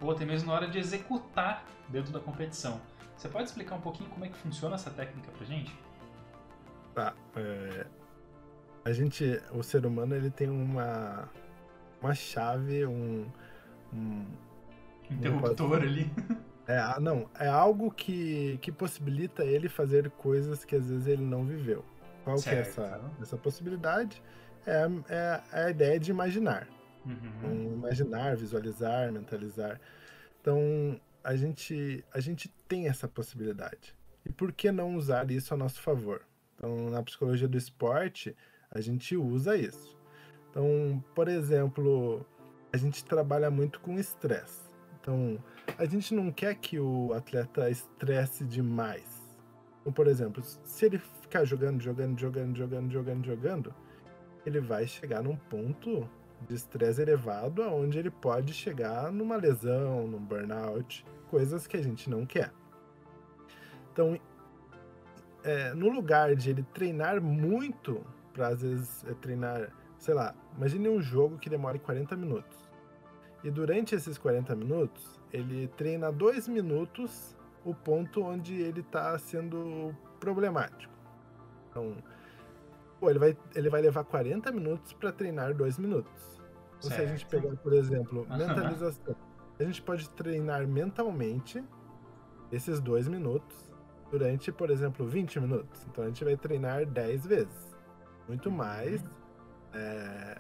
ou 0.00 0.10
até 0.10 0.24
mesmo 0.24 0.48
na 0.48 0.54
hora 0.54 0.68
de 0.68 0.78
executar 0.78 1.64
dentro 1.88 2.12
da 2.12 2.20
competição. 2.20 2.80
Você 3.16 3.28
pode 3.28 3.48
explicar 3.48 3.74
um 3.74 3.80
pouquinho 3.80 4.08
como 4.10 4.24
é 4.24 4.28
que 4.28 4.36
funciona 4.36 4.76
essa 4.76 4.90
técnica 4.90 5.30
pra 5.32 5.44
gente? 5.44 5.74
Tá. 6.98 7.14
É, 7.36 7.86
a 8.84 8.92
gente, 8.92 9.40
o 9.52 9.62
ser 9.62 9.86
humano, 9.86 10.16
ele 10.16 10.30
tem 10.30 10.50
uma, 10.50 11.28
uma 12.02 12.12
chave, 12.12 12.84
um. 12.84 13.24
um 13.92 14.26
interruptor 15.08 15.80
ali. 15.80 16.10
É, 16.66 17.00
não, 17.00 17.30
é 17.38 17.46
algo 17.46 17.90
que, 17.90 18.58
que 18.60 18.72
possibilita 18.72 19.44
ele 19.44 19.68
fazer 19.68 20.10
coisas 20.10 20.64
que 20.64 20.74
às 20.74 20.90
vezes 20.90 21.06
ele 21.06 21.22
não 21.22 21.46
viveu. 21.46 21.84
Qual 22.24 22.36
certo. 22.36 22.52
que 22.52 22.58
é 22.58 22.60
essa, 22.68 23.00
essa 23.22 23.36
possibilidade? 23.38 24.20
É, 24.66 24.86
é, 25.08 25.40
é 25.52 25.64
a 25.66 25.70
ideia 25.70 26.00
de 26.00 26.10
imaginar. 26.10 26.68
Uhum. 27.06 27.74
imaginar, 27.74 28.36
visualizar, 28.36 29.10
mentalizar. 29.12 29.80
Então, 30.40 31.00
a 31.24 31.36
gente, 31.36 32.04
a 32.12 32.20
gente 32.20 32.48
tem 32.66 32.86
essa 32.86 33.08
possibilidade. 33.08 33.94
E 34.26 34.32
por 34.32 34.52
que 34.52 34.70
não 34.70 34.94
usar 34.94 35.30
isso 35.30 35.54
a 35.54 35.56
nosso 35.56 35.80
favor? 35.80 36.27
Então, 36.58 36.90
na 36.90 37.02
psicologia 37.02 37.46
do 37.46 37.56
esporte, 37.56 38.36
a 38.70 38.80
gente 38.80 39.16
usa 39.16 39.56
isso. 39.56 39.96
Então, 40.50 41.02
por 41.14 41.28
exemplo, 41.28 42.26
a 42.72 42.76
gente 42.76 43.04
trabalha 43.04 43.50
muito 43.50 43.80
com 43.80 43.98
estresse. 43.98 44.68
Então, 45.00 45.42
a 45.78 45.84
gente 45.84 46.12
não 46.12 46.32
quer 46.32 46.54
que 46.56 46.78
o 46.78 47.12
atleta 47.14 47.70
estresse 47.70 48.44
demais. 48.44 49.36
Então, 49.80 49.92
por 49.92 50.08
exemplo, 50.08 50.42
se 50.42 50.86
ele 50.86 50.98
ficar 50.98 51.44
jogando, 51.44 51.80
jogando, 51.80 52.18
jogando, 52.18 52.56
jogando, 52.56 52.92
jogando, 52.92 53.24
jogando, 53.24 53.74
ele 54.44 54.60
vai 54.60 54.86
chegar 54.86 55.22
num 55.22 55.36
ponto 55.36 56.08
de 56.46 56.54
estresse 56.54 57.00
elevado 57.00 57.62
aonde 57.62 57.98
ele 57.98 58.10
pode 58.10 58.52
chegar 58.52 59.12
numa 59.12 59.36
lesão, 59.36 60.06
num 60.06 60.20
burnout, 60.20 61.04
coisas 61.30 61.66
que 61.66 61.76
a 61.76 61.82
gente 61.82 62.10
não 62.10 62.26
quer. 62.26 62.52
Então, 63.92 64.18
é, 65.48 65.72
no 65.72 65.88
lugar 65.88 66.36
de 66.36 66.50
ele 66.50 66.62
treinar 66.74 67.22
muito, 67.22 68.04
para 68.34 68.48
às 68.48 68.60
vezes 68.60 69.02
é, 69.06 69.14
treinar, 69.14 69.72
sei 69.96 70.12
lá, 70.12 70.34
imagine 70.54 70.90
um 70.90 71.00
jogo 71.00 71.38
que 71.38 71.48
demore 71.48 71.78
40 71.78 72.14
minutos. 72.16 72.58
E 73.42 73.50
durante 73.50 73.94
esses 73.94 74.18
40 74.18 74.54
minutos, 74.54 75.18
ele 75.32 75.68
treina 75.68 76.12
dois 76.12 76.46
minutos 76.46 77.34
o 77.64 77.74
ponto 77.74 78.22
onde 78.22 78.60
ele 78.60 78.80
está 78.80 79.18
sendo 79.18 79.94
problemático. 80.20 80.92
Então, 81.70 81.96
pô, 83.00 83.08
ele 83.08 83.18
vai, 83.18 83.36
ele 83.54 83.70
vai 83.70 83.80
levar 83.80 84.04
40 84.04 84.52
minutos 84.52 84.92
para 84.92 85.10
treinar 85.12 85.54
dois 85.54 85.78
minutos. 85.78 86.42
Então, 86.78 86.90
se 86.90 87.00
a 87.00 87.06
gente 87.06 87.24
pegar, 87.24 87.56
por 87.56 87.72
exemplo, 87.72 88.26
mentalização. 88.28 89.16
a 89.58 89.64
gente 89.64 89.80
pode 89.80 90.10
treinar 90.10 90.66
mentalmente 90.66 91.64
esses 92.52 92.80
dois 92.80 93.08
minutos 93.08 93.67
durante, 94.10 94.50
por 94.52 94.70
exemplo, 94.70 95.06
20 95.06 95.40
minutos. 95.40 95.86
Então 95.90 96.04
a 96.04 96.06
gente 96.06 96.24
vai 96.24 96.36
treinar 96.36 96.86
10 96.86 97.26
vezes. 97.26 97.76
Muito 98.26 98.50
mais. 98.50 99.02
É, 99.72 100.38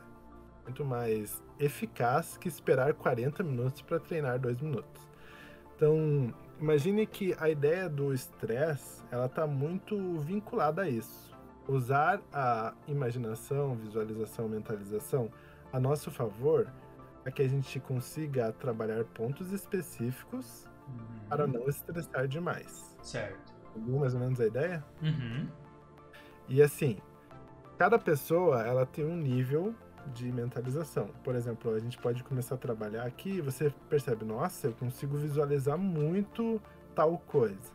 muito 0.64 0.84
mais 0.84 1.42
eficaz 1.58 2.36
que 2.36 2.46
esperar 2.46 2.92
40 2.92 3.42
minutos 3.42 3.80
para 3.80 3.98
treinar 3.98 4.38
2 4.38 4.60
minutos. 4.60 5.08
Então, 5.74 6.34
imagine 6.60 7.06
que 7.06 7.34
a 7.38 7.48
ideia 7.48 7.88
do 7.88 8.12
estresse, 8.12 9.02
ela 9.10 9.26
está 9.26 9.46
muito 9.46 10.18
vinculada 10.18 10.82
a 10.82 10.88
isso. 10.88 11.34
Usar 11.66 12.20
a 12.32 12.74
imaginação, 12.86 13.76
visualização, 13.76 14.48
mentalização 14.48 15.30
a 15.72 15.78
nosso 15.78 16.10
favor 16.10 16.70
é 17.24 17.30
que 17.30 17.42
a 17.42 17.48
gente 17.48 17.78
consiga 17.80 18.52
trabalhar 18.52 19.04
pontos 19.04 19.52
específicos 19.52 20.66
uhum. 20.88 21.28
para 21.28 21.46
não 21.46 21.68
estressar 21.68 22.26
demais. 22.26 22.96
Certo. 23.02 23.57
Entendeu 23.74 23.98
mais 23.98 24.14
ou 24.14 24.20
menos 24.20 24.40
a 24.40 24.46
ideia? 24.46 24.84
Uhum. 25.02 25.48
E 26.48 26.62
assim, 26.62 26.96
cada 27.76 27.98
pessoa 27.98 28.62
ela 28.62 28.86
tem 28.86 29.04
um 29.04 29.16
nível 29.16 29.74
de 30.14 30.32
mentalização. 30.32 31.08
Por 31.22 31.34
exemplo, 31.34 31.74
a 31.74 31.78
gente 31.78 31.98
pode 31.98 32.24
começar 32.24 32.54
a 32.54 32.58
trabalhar 32.58 33.04
aqui 33.04 33.30
e 33.30 33.40
você 33.40 33.72
percebe, 33.88 34.24
nossa, 34.24 34.68
eu 34.68 34.72
consigo 34.72 35.16
visualizar 35.16 35.76
muito 35.76 36.60
tal 36.94 37.18
coisa. 37.18 37.72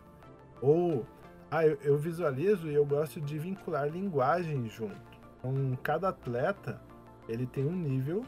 Ou, 0.62 1.06
ah, 1.52 1.66
eu, 1.66 1.78
eu 1.84 1.98
visualizo 1.98 2.68
e 2.68 2.74
eu 2.74 2.86
gosto 2.86 3.22
de 3.22 3.38
vincular 3.38 3.88
linguagem 3.88 4.68
junto. 4.68 5.14
Então, 5.38 5.78
cada 5.84 6.10
atleta 6.10 6.82
ele 7.28 7.46
tem 7.46 7.66
um 7.66 7.76
nível 7.76 8.26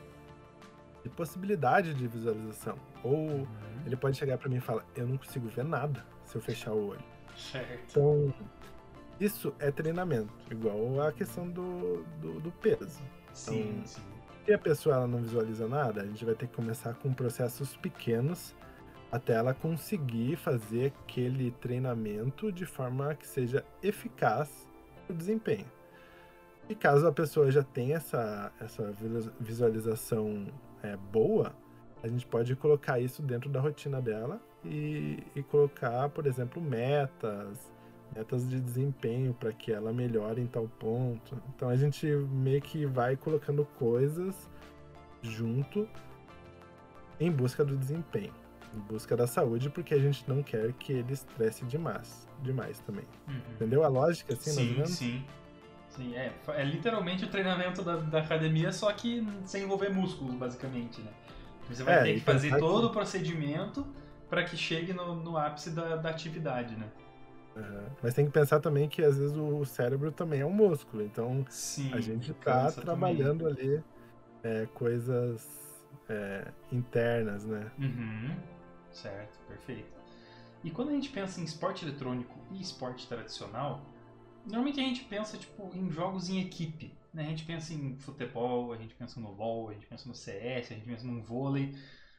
de 1.03 1.09
possibilidade 1.09 1.93
de 1.93 2.07
visualização. 2.07 2.77
Ou 3.03 3.15
uhum. 3.15 3.47
ele 3.85 3.95
pode 3.95 4.17
chegar 4.17 4.37
para 4.37 4.49
mim 4.49 4.57
e 4.57 4.61
falar: 4.61 4.85
Eu 4.95 5.07
não 5.07 5.17
consigo 5.17 5.47
ver 5.47 5.63
nada 5.63 6.05
se 6.25 6.35
eu 6.35 6.41
fechar 6.41 6.71
o 6.71 6.89
olho. 6.89 7.14
Certo. 7.35 7.79
Então, 7.89 8.33
isso 9.19 9.53
é 9.59 9.71
treinamento, 9.71 10.33
igual 10.51 11.01
a 11.01 11.11
questão 11.11 11.47
do, 11.49 12.03
do, 12.21 12.39
do 12.39 12.51
peso. 12.51 12.99
Sim, 13.33 13.69
então, 13.69 13.85
sim. 13.85 14.01
Se 14.45 14.53
a 14.53 14.59
pessoa 14.59 14.95
ela 14.95 15.07
não 15.07 15.19
visualiza 15.19 15.67
nada, 15.67 16.01
a 16.01 16.05
gente 16.05 16.23
vai 16.23 16.35
ter 16.35 16.47
que 16.47 16.55
começar 16.55 16.93
com 16.95 17.13
processos 17.13 17.75
pequenos 17.77 18.55
até 19.11 19.33
ela 19.33 19.53
conseguir 19.53 20.35
fazer 20.35 20.93
aquele 21.03 21.51
treinamento 21.51 22.51
de 22.51 22.65
forma 22.65 23.15
que 23.15 23.25
seja 23.25 23.65
eficaz 23.81 24.67
no 25.07 25.15
desempenho. 25.15 25.65
E 26.67 26.75
caso 26.75 27.07
a 27.07 27.11
pessoa 27.11 27.49
já 27.49 27.63
tenha 27.63 27.97
essa, 27.97 28.51
essa 28.59 28.93
visualização 29.39 30.47
é, 30.83 30.97
boa, 30.97 31.55
a 32.03 32.07
gente 32.07 32.25
pode 32.25 32.55
colocar 32.55 32.99
isso 32.99 33.21
dentro 33.21 33.49
da 33.49 33.59
rotina 33.59 34.01
dela 34.01 34.41
e, 34.65 35.23
e 35.35 35.43
colocar, 35.43 36.09
por 36.09 36.25
exemplo, 36.25 36.61
metas, 36.61 37.71
metas 38.15 38.47
de 38.47 38.59
desempenho 38.59 39.33
para 39.33 39.51
que 39.51 39.71
ela 39.71 39.93
melhore 39.93 40.41
em 40.41 40.47
tal 40.47 40.67
ponto. 40.67 41.41
Então 41.55 41.69
a 41.69 41.75
gente 41.75 42.05
meio 42.07 42.61
que 42.61 42.85
vai 42.85 43.15
colocando 43.15 43.65
coisas 43.77 44.49
junto 45.21 45.87
em 47.19 47.31
busca 47.31 47.63
do 47.63 47.77
desempenho, 47.77 48.33
em 48.73 48.79
busca 48.79 49.15
da 49.15 49.27
saúde, 49.27 49.69
porque 49.69 49.93
a 49.93 49.99
gente 49.99 50.27
não 50.27 50.43
quer 50.43 50.73
que 50.73 50.93
ele 50.93 51.13
estresse 51.13 51.65
demais, 51.65 52.27
demais 52.41 52.79
também. 52.79 53.05
Uhum. 53.27 53.41
Entendeu 53.53 53.83
a 53.83 53.87
lógica 53.87 54.33
assim, 54.33 54.51
sim, 54.51 54.85
Sim, 54.85 55.25
Sim, 55.95 56.13
é, 56.13 56.33
é 56.49 56.63
literalmente 56.63 57.23
o 57.23 57.29
treinamento 57.29 57.81
da, 57.81 57.95
da 57.95 58.19
academia, 58.19 58.71
só 58.73 58.91
que 58.91 59.25
sem 59.45 59.63
envolver 59.63 59.89
músculos, 59.89 60.35
basicamente, 60.35 61.01
né? 61.01 61.09
Você 61.69 61.83
vai 61.83 61.95
é, 61.95 62.03
ter 62.03 62.13
que 62.15 62.19
fazer 62.19 62.57
todo 62.59 62.81
que... 62.81 62.85
o 62.87 62.89
procedimento 62.89 63.87
para 64.29 64.43
que 64.43 64.57
chegue 64.57 64.93
no, 64.93 65.15
no 65.15 65.37
ápice 65.37 65.71
da, 65.71 65.95
da 65.95 66.09
atividade, 66.09 66.75
né? 66.75 66.89
Uhum. 67.55 67.87
Mas 68.03 68.13
tem 68.13 68.25
que 68.25 68.31
pensar 68.31 68.59
também 68.59 68.89
que 68.89 69.01
às 69.01 69.17
vezes 69.17 69.35
o 69.35 69.63
cérebro 69.65 70.11
também 70.11 70.41
é 70.41 70.45
um 70.45 70.51
músculo, 70.51 71.03
então 71.03 71.45
Sim, 71.49 71.93
a 71.93 72.01
gente 72.01 72.31
está 72.31 72.71
trabalhando 72.71 73.47
também. 73.47 73.77
ali 73.77 73.83
é, 74.43 74.65
coisas 74.73 75.47
é, 76.09 76.51
internas, 76.71 77.45
né? 77.45 77.71
Uhum. 77.79 78.35
Certo, 78.91 79.39
perfeito. 79.47 79.95
E 80.63 80.71
quando 80.71 80.89
a 80.89 80.93
gente 80.93 81.09
pensa 81.09 81.39
em 81.39 81.43
esporte 81.43 81.85
eletrônico 81.85 82.37
e 82.51 82.59
esporte 82.59 83.07
tradicional, 83.07 83.81
Normalmente 84.45 84.79
a 84.79 84.83
gente 84.83 85.03
pensa 85.05 85.37
tipo, 85.37 85.71
em 85.75 85.89
jogos 85.89 86.29
em 86.29 86.39
equipe. 86.39 86.93
Né? 87.13 87.23
A 87.23 87.29
gente 87.29 87.45
pensa 87.45 87.73
em 87.73 87.97
futebol, 87.97 88.71
a 88.71 88.77
gente 88.77 88.93
pensa 88.93 89.19
no 89.19 89.31
LoL, 89.31 89.69
a 89.69 89.73
gente 89.73 89.87
pensa 89.87 90.07
no 90.07 90.13
CS, 90.13 90.71
a 90.71 90.75
gente 90.75 90.85
pensa 90.85 91.05
no 91.05 91.21
vôlei. 91.21 91.75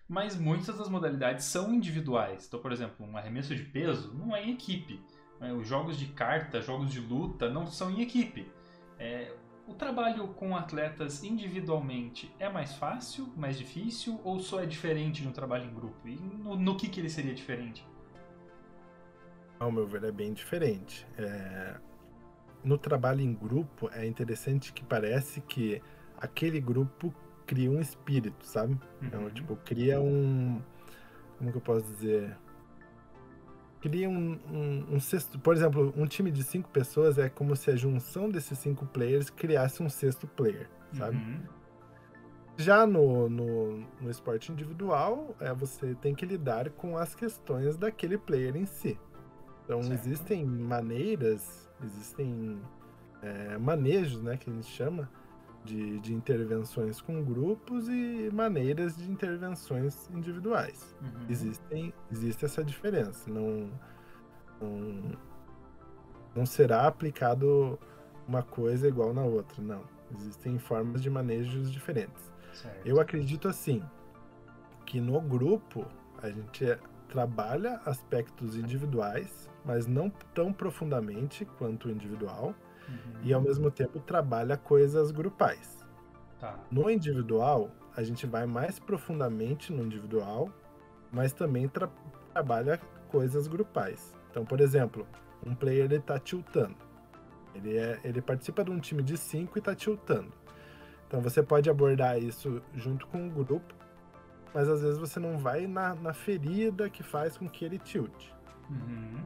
Mas 0.08 0.36
muitas 0.36 0.78
das 0.78 0.88
modalidades 0.88 1.44
são 1.44 1.74
individuais. 1.74 2.46
Então, 2.46 2.60
por 2.60 2.72
exemplo, 2.72 3.04
um 3.04 3.16
arremesso 3.16 3.54
de 3.54 3.62
peso 3.62 4.14
não 4.14 4.34
é 4.34 4.44
em 4.44 4.52
equipe. 4.52 5.00
Né? 5.40 5.52
Os 5.52 5.66
jogos 5.66 5.98
de 5.98 6.06
carta, 6.06 6.60
jogos 6.60 6.90
de 6.90 7.00
luta 7.00 7.50
não 7.50 7.66
são 7.66 7.90
em 7.90 8.02
equipe. 8.02 8.50
É, 8.98 9.34
o 9.66 9.74
trabalho 9.74 10.28
com 10.28 10.56
atletas 10.56 11.24
individualmente 11.24 12.32
é 12.38 12.48
mais 12.48 12.74
fácil, 12.74 13.26
mais 13.36 13.58
difícil 13.58 14.20
ou 14.22 14.38
só 14.38 14.62
é 14.62 14.66
diferente 14.66 15.24
no 15.24 15.32
trabalho 15.32 15.64
em 15.64 15.74
grupo? 15.74 16.06
E 16.06 16.16
no, 16.16 16.56
no 16.56 16.76
que, 16.76 16.88
que 16.88 17.00
ele 17.00 17.10
seria 17.10 17.34
diferente? 17.34 17.84
Ao 19.58 19.72
meu 19.72 19.86
ver, 19.86 20.04
é 20.04 20.12
bem 20.12 20.32
diferente. 20.32 21.06
É 21.18 21.80
no 22.66 22.76
trabalho 22.76 23.20
em 23.20 23.32
grupo 23.32 23.88
é 23.92 24.04
interessante 24.04 24.72
que 24.72 24.84
parece 24.84 25.40
que 25.40 25.80
aquele 26.18 26.60
grupo 26.60 27.14
cria 27.46 27.70
um 27.70 27.80
espírito, 27.80 28.44
sabe? 28.46 28.72
Uhum. 28.72 28.78
Então, 29.02 29.30
tipo, 29.30 29.56
cria 29.56 30.00
um. 30.00 30.60
Como 31.38 31.50
que 31.50 31.56
eu 31.56 31.62
posso 31.62 31.84
dizer? 31.84 32.36
Cria 33.80 34.08
um, 34.08 34.38
um, 34.50 34.94
um 34.94 35.00
sexto. 35.00 35.38
Por 35.38 35.54
exemplo, 35.54 35.92
um 35.96 36.06
time 36.06 36.30
de 36.30 36.42
cinco 36.42 36.68
pessoas 36.70 37.18
é 37.18 37.28
como 37.28 37.54
se 37.54 37.70
a 37.70 37.76
junção 37.76 38.28
desses 38.28 38.58
cinco 38.58 38.86
players 38.86 39.30
criasse 39.30 39.82
um 39.82 39.88
sexto 39.88 40.26
player, 40.26 40.68
sabe? 40.92 41.16
Uhum. 41.16 41.42
Já 42.58 42.86
no, 42.86 43.28
no, 43.28 43.84
no 44.00 44.10
esporte 44.10 44.50
individual, 44.50 45.36
é, 45.38 45.52
você 45.52 45.94
tem 45.96 46.14
que 46.14 46.24
lidar 46.24 46.70
com 46.70 46.96
as 46.96 47.14
questões 47.14 47.76
daquele 47.76 48.16
player 48.16 48.56
em 48.56 48.64
si. 48.64 48.98
Então, 49.64 49.82
certo. 49.82 50.00
existem 50.00 50.44
maneiras 50.44 51.66
existem 51.84 52.60
é, 53.22 53.58
manejos, 53.58 54.22
né, 54.22 54.36
que 54.36 54.48
a 54.48 54.52
gente 54.52 54.68
chama, 54.68 55.10
de, 55.66 55.98
de, 56.00 56.14
intervenções 56.14 57.00
com 57.00 57.22
grupos 57.22 57.88
e 57.88 58.30
maneiras 58.32 58.96
de 58.96 59.10
intervenções 59.10 60.08
individuais. 60.10 60.94
Uhum. 61.02 61.26
Existem, 61.28 61.92
existe 62.10 62.44
essa 62.44 62.64
diferença. 62.64 63.28
Não, 63.28 63.70
não, 64.60 65.18
não 66.34 66.46
será 66.46 66.86
aplicado 66.86 67.78
uma 68.26 68.42
coisa 68.42 68.86
igual 68.86 69.12
na 69.12 69.22
outra, 69.22 69.62
não. 69.62 69.82
Existem 70.16 70.58
formas 70.58 71.02
de 71.02 71.10
manejos 71.10 71.70
diferentes. 71.70 72.32
Certo. 72.54 72.86
Eu 72.86 73.00
acredito 73.00 73.48
assim 73.48 73.82
que 74.84 75.00
no 75.00 75.20
grupo 75.20 75.84
a 76.22 76.30
gente 76.30 76.78
trabalha 77.08 77.80
aspectos 77.84 78.56
individuais, 78.56 79.50
mas 79.64 79.86
não 79.86 80.10
tão 80.34 80.52
profundamente 80.52 81.44
quanto 81.58 81.88
o 81.88 81.90
individual, 81.90 82.54
uhum. 82.88 83.20
e 83.22 83.32
ao 83.32 83.40
mesmo 83.40 83.70
tempo 83.70 84.00
trabalha 84.00 84.56
coisas 84.56 85.10
grupais. 85.10 85.84
Tá. 86.38 86.58
No 86.70 86.90
individual, 86.90 87.70
a 87.96 88.02
gente 88.02 88.26
vai 88.26 88.46
mais 88.46 88.78
profundamente 88.78 89.72
no 89.72 89.84
individual, 89.84 90.50
mas 91.10 91.32
também 91.32 91.68
tra 91.68 91.88
trabalha 92.32 92.78
coisas 93.08 93.48
grupais. 93.48 94.14
Então, 94.30 94.44
por 94.44 94.60
exemplo, 94.60 95.06
um 95.44 95.54
player 95.54 95.86
ele 95.86 96.00
tá 96.00 96.18
tiltando. 96.18 96.76
Ele, 97.54 97.78
é, 97.78 97.98
ele 98.04 98.20
participa 98.20 98.62
de 98.62 98.70
um 98.70 98.78
time 98.78 99.02
de 99.02 99.16
cinco 99.16 99.56
e 99.56 99.60
está 99.60 99.74
tiltando. 99.74 100.30
Então 101.08 101.22
você 101.22 101.42
pode 101.42 101.70
abordar 101.70 102.22
isso 102.22 102.60
junto 102.74 103.06
com 103.06 103.26
o 103.26 103.30
grupo 103.30 103.74
mas 104.56 104.70
às 104.70 104.80
vezes 104.80 104.98
você 104.98 105.20
não 105.20 105.36
vai 105.36 105.66
na, 105.66 105.94
na 105.94 106.14
ferida 106.14 106.88
que 106.88 107.02
faz 107.02 107.36
com 107.36 107.46
que 107.46 107.62
ele 107.62 107.78
tilte. 107.78 108.34
Uhum. 108.70 109.18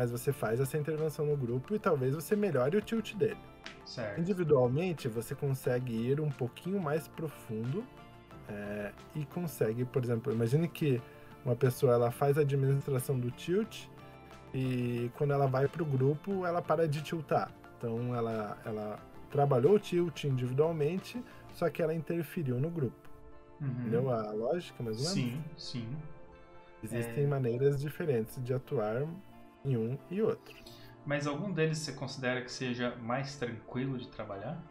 Mas 0.00 0.10
você 0.10 0.32
faz 0.32 0.58
essa 0.58 0.78
intervenção 0.78 1.26
no 1.26 1.36
grupo 1.36 1.74
e 1.74 1.78
talvez 1.78 2.14
você 2.14 2.34
melhore 2.34 2.74
o 2.74 2.80
tilt 2.80 3.14
dele. 3.16 3.36
Certo. 3.84 4.18
Individualmente, 4.18 5.08
você 5.08 5.34
consegue 5.34 5.92
ir 5.92 6.22
um 6.22 6.30
pouquinho 6.30 6.80
mais 6.80 7.06
profundo 7.06 7.84
é, 8.48 8.92
e 9.14 9.26
consegue, 9.26 9.84
por 9.84 10.02
exemplo, 10.02 10.32
imagine 10.32 10.66
que 10.68 11.02
uma 11.44 11.54
pessoa 11.54 11.92
ela 11.92 12.10
faz 12.10 12.38
a 12.38 12.40
administração 12.40 13.20
do 13.20 13.30
tilt 13.30 13.88
e 14.54 15.10
quando 15.18 15.34
ela 15.34 15.46
vai 15.46 15.68
para 15.68 15.82
o 15.82 15.84
grupo, 15.84 16.46
ela 16.46 16.62
para 16.62 16.88
de 16.88 17.02
tiltar. 17.02 17.52
Então 17.76 18.16
ela, 18.16 18.56
ela 18.64 18.98
trabalhou 19.30 19.74
o 19.74 19.78
tilt 19.78 20.24
individualmente, 20.24 21.22
só 21.52 21.68
que 21.68 21.82
ela 21.82 21.92
interferiu 21.92 22.58
no 22.58 22.70
grupo. 22.70 23.06
Uhum. 23.60 23.68
Entendeu 23.68 24.10
a 24.10 24.32
lógica, 24.32 24.82
mais 24.82 24.96
ou 24.96 25.14
menos? 25.14 25.18
Sim, 25.18 25.44
sim. 25.58 25.88
Existem 26.82 27.24
é... 27.24 27.26
maneiras 27.26 27.78
diferentes 27.78 28.42
de 28.42 28.54
atuar 28.54 29.06
em 29.64 29.76
um 29.76 29.98
e 30.10 30.20
outro. 30.22 30.54
Mas 31.04 31.26
algum 31.26 31.50
deles 31.52 31.78
você 31.78 31.92
considera 31.92 32.42
que 32.42 32.50
seja 32.52 32.94
mais 32.96 33.36
tranquilo 33.36 33.96
de 33.98 34.08
trabalhar? 34.08 34.62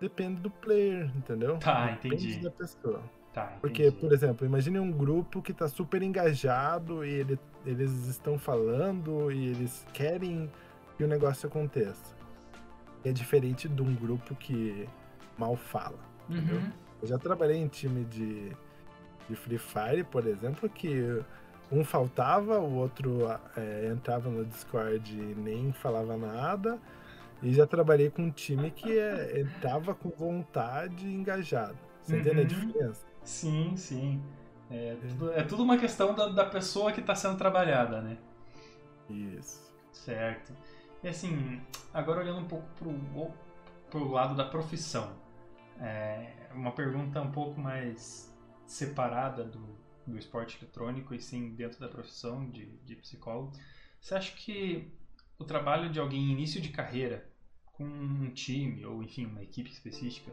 Depende 0.00 0.40
do 0.40 0.50
player, 0.50 1.10
entendeu? 1.16 1.58
Tá, 1.58 1.86
Depende 1.92 2.14
entendi. 2.28 2.40
da 2.44 2.50
pessoa. 2.50 3.02
Tá, 3.32 3.56
Porque, 3.60 3.90
por 3.90 4.12
exemplo, 4.12 4.46
imagine 4.46 4.78
um 4.78 4.90
grupo 4.90 5.42
que 5.42 5.52
está 5.52 5.68
super 5.68 6.02
engajado 6.02 7.04
e 7.04 7.10
ele- 7.10 7.38
eles 7.66 7.90
estão 8.06 8.38
falando 8.38 9.30
e 9.30 9.48
eles 9.48 9.86
querem 9.92 10.50
que 10.96 11.04
o 11.04 11.08
negócio 11.08 11.46
aconteça. 11.46 12.14
É 13.04 13.12
diferente 13.12 13.68
de 13.68 13.82
um 13.82 13.94
grupo 13.94 14.34
que 14.34 14.88
mal 15.38 15.54
fala. 15.56 15.98
entendeu? 16.28 16.56
Uhum. 16.56 16.72
Eu 17.02 17.08
já 17.08 17.18
trabalhei 17.18 17.58
em 17.58 17.68
time 17.68 18.04
de, 18.04 18.50
de 19.28 19.36
Free 19.36 19.58
Fire, 19.58 20.02
por 20.04 20.26
exemplo, 20.26 20.68
que 20.68 21.22
um 21.70 21.84
faltava, 21.84 22.58
o 22.60 22.76
outro 22.76 23.26
é, 23.56 23.90
entrava 23.92 24.28
no 24.30 24.44
Discord 24.44 25.12
e 25.18 25.34
nem 25.34 25.72
falava 25.72 26.16
nada. 26.16 26.78
E 27.42 27.52
já 27.52 27.66
trabalhei 27.66 28.10
com 28.10 28.22
um 28.22 28.30
time 28.30 28.70
que 28.70 28.98
é, 28.98 29.40
entrava 29.40 29.94
com 29.94 30.08
vontade 30.10 31.06
e 31.06 31.14
engajado. 31.14 31.76
Você 32.02 32.16
entende 32.16 32.40
a 32.40 32.42
Uhum. 32.42 32.46
diferença? 32.46 33.06
Sim, 33.22 33.76
sim. 33.76 34.22
É 34.70 34.96
tudo, 35.08 35.32
é 35.32 35.42
tudo 35.42 35.62
uma 35.62 35.76
questão 35.78 36.14
da, 36.14 36.28
da 36.28 36.44
pessoa 36.46 36.92
que 36.92 37.00
está 37.00 37.14
sendo 37.14 37.36
trabalhada, 37.36 38.00
né? 38.00 38.16
Isso. 39.08 39.72
Certo. 39.92 40.52
E 41.02 41.08
assim, 41.08 41.60
agora 41.92 42.20
olhando 42.20 42.40
um 42.40 42.48
pouco 42.48 42.66
pro, 42.76 43.30
pro 43.90 44.08
lado 44.10 44.34
da 44.34 44.44
profissão. 44.44 45.12
É 45.80 46.32
uma 46.54 46.72
pergunta 46.72 47.20
um 47.20 47.30
pouco 47.30 47.60
mais 47.60 48.34
separada 48.66 49.44
do, 49.44 49.60
do 50.06 50.18
esporte 50.18 50.58
eletrônico 50.60 51.14
e 51.14 51.20
sim 51.20 51.54
dentro 51.54 51.80
da 51.80 51.88
profissão 51.88 52.48
de, 52.50 52.66
de 52.84 52.96
psicólogo. 52.96 53.52
Você 54.00 54.14
acha 54.14 54.32
que 54.32 54.92
o 55.38 55.44
trabalho 55.44 55.90
de 55.90 55.98
alguém 55.98 56.20
em 56.20 56.32
início 56.32 56.60
de 56.60 56.68
carreira, 56.68 57.28
com 57.64 57.84
um 57.84 58.30
time 58.30 58.84
ou 58.86 59.02
enfim 59.02 59.26
uma 59.26 59.42
equipe 59.42 59.70
específica, 59.70 60.32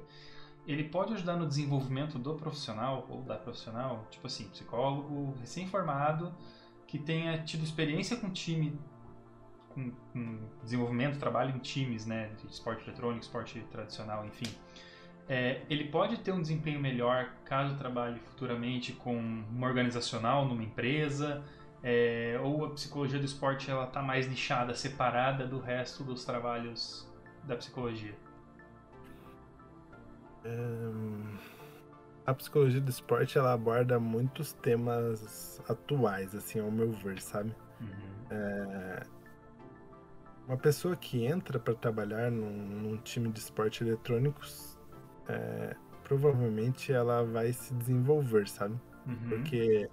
ele 0.65 0.85
pode 0.85 1.13
ajudar 1.13 1.35
no 1.35 1.47
desenvolvimento 1.47 2.17
do 2.17 2.35
profissional 2.35 3.05
ou 3.09 3.21
da 3.23 3.37
profissional? 3.37 4.07
Tipo 4.09 4.27
assim, 4.27 4.47
psicólogo 4.47 5.33
recém-formado 5.39 6.33
que 6.87 6.97
tenha 6.99 7.43
tido 7.43 7.63
experiência 7.63 8.15
com 8.15 8.29
time 8.29 8.79
com, 9.73 9.91
com 10.11 10.49
desenvolvimento, 10.63 11.19
trabalho 11.19 11.55
em 11.55 11.59
times, 11.59 12.05
né, 12.05 12.29
de 12.39 12.47
esporte 12.47 12.83
eletrônico, 12.83 13.23
esporte 13.23 13.59
tradicional, 13.71 14.25
enfim, 14.25 14.47
é, 15.27 15.65
ele 15.69 15.85
pode 15.89 16.17
ter 16.19 16.31
um 16.31 16.41
desempenho 16.41 16.79
melhor 16.79 17.33
caso 17.45 17.77
trabalhe 17.77 18.19
futuramente 18.19 18.93
com 18.93 19.15
uma 19.17 19.67
organizacional 19.67 20.45
numa 20.47 20.63
empresa, 20.63 21.43
é, 21.81 22.39
ou 22.41 22.65
a 22.65 22.71
psicologia 22.71 23.19
do 23.19 23.25
esporte 23.25 23.69
ela 23.71 23.85
está 23.85 24.01
mais 24.01 24.27
nichada, 24.27 24.73
separada 24.73 25.47
do 25.47 25.59
resto 25.59 26.03
dos 26.03 26.25
trabalhos 26.25 27.09
da 27.43 27.55
psicologia. 27.57 28.15
Hum, 30.45 31.37
A 32.25 32.33
psicologia 32.33 32.79
do 32.81 32.89
esporte 32.89 33.37
ela 33.37 33.53
aborda 33.53 33.99
muitos 33.99 34.53
temas 34.53 35.61
atuais, 35.67 36.33
assim, 36.35 36.59
ao 36.59 36.71
meu 36.71 36.91
ver, 36.91 37.21
sabe? 37.21 37.53
Uhum. 37.81 38.27
Uma 40.47 40.57
pessoa 40.57 40.95
que 40.95 41.25
entra 41.25 41.59
para 41.59 41.73
trabalhar 41.75 42.31
num, 42.31 42.51
num 42.51 42.97
time 42.97 43.29
de 43.31 43.39
esporte 43.39 43.83
eletrônicos, 43.83 44.72
é, 45.27 45.75
provavelmente 46.03 46.91
ela 46.91 47.23
vai 47.23 47.53
se 47.53 47.73
desenvolver, 47.73 48.47
sabe? 48.47 48.75
Uhum. 49.07 49.15
Porque 49.29 49.89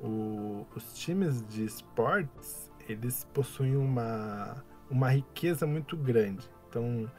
o- 0.00 0.66
os 0.74 0.92
times 0.98 1.44
de 1.48 1.64
esportes, 1.64 2.70
eles 2.88 3.26
possuem 3.34 3.76
uma, 3.76 4.62
uma 4.90 5.10
riqueza 5.10 5.66
muito 5.66 5.96
grande. 5.96 6.48
Então, 6.68 7.10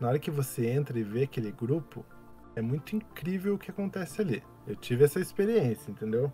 na 0.00 0.08
hora 0.08 0.18
que 0.18 0.30
você 0.30 0.66
entra 0.68 0.98
e 0.98 1.02
vê 1.02 1.24
aquele 1.24 1.50
grupo, 1.52 2.04
é 2.54 2.62
muito 2.62 2.94
incrível 2.96 3.54
o 3.54 3.58
que 3.58 3.70
acontece 3.70 4.20
ali. 4.20 4.42
Eu 4.66 4.76
tive 4.76 5.04
essa 5.04 5.20
experiência, 5.20 5.90
entendeu? 5.90 6.32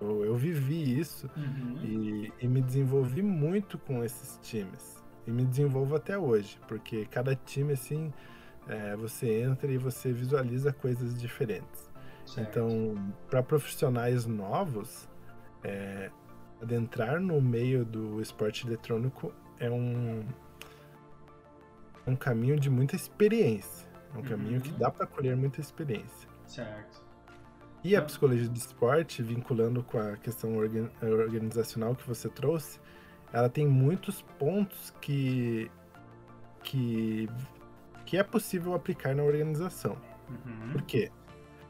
Eu, 0.00 0.24
eu 0.24 0.34
vivi 0.36 0.98
isso 0.98 1.28
Uhum. 1.36 1.78
e, 1.82 2.32
e 2.40 2.48
me 2.48 2.60
desenvolvi 2.60 3.22
muito 3.22 3.78
com 3.78 4.04
esses 4.04 4.38
times. 4.42 5.02
E 5.26 5.30
me 5.30 5.44
desenvolvo 5.44 5.96
até 5.96 6.16
hoje, 6.18 6.58
porque 6.68 7.04
cada 7.06 7.34
time, 7.34 7.72
assim, 7.72 8.12
é, 8.68 8.96
você 8.96 9.40
entra 9.42 9.70
e 9.70 9.78
você 9.78 10.12
visualiza 10.12 10.72
coisas 10.72 11.18
diferentes. 11.20 11.90
Certo. 12.24 12.40
Então, 12.48 13.12
para 13.30 13.42
profissionais 13.42 14.26
novos, 14.26 15.08
é, 15.62 16.10
adentrar 16.60 17.20
no 17.20 17.40
meio 17.40 17.84
do 17.84 18.20
esporte 18.20 18.66
eletrônico 18.66 19.32
é 19.60 19.70
um, 19.70 20.24
é 22.06 22.10
um 22.10 22.16
caminho 22.16 22.58
de 22.58 22.68
muita 22.70 22.96
experiência. 22.96 23.86
É 24.14 24.18
um 24.18 24.22
caminho 24.22 24.60
que 24.60 24.70
Uhum. 24.70 24.78
dá 24.78 24.90
para 24.90 25.06
colher 25.06 25.36
muita 25.36 25.60
experiência. 25.60 26.28
certo. 26.46 27.04
E 27.84 27.94
a 27.94 28.00
Tá. 28.00 28.06
psicologia 28.06 28.48
do 28.48 28.56
esporte, 28.56 29.22
vinculando 29.22 29.80
com 29.82 29.98
a 29.98 30.16
questão 30.16 30.56
organ- 30.56 30.90
organizacional 31.02 31.94
que 31.94 32.06
você 32.08 32.28
trouxe, 32.28 32.80
ela 33.32 33.48
tem 33.48 33.64
muitos 33.66 34.22
pontos 34.22 34.92
que, 35.00 35.70
que, 36.64 37.28
que 38.06 38.16
é 38.16 38.22
possível 38.22 38.74
aplicar 38.74 39.14
na 39.14 39.22
organização. 39.22 39.96
Uhum. 40.30 40.72
Por 40.72 40.82
quê? 40.82 41.10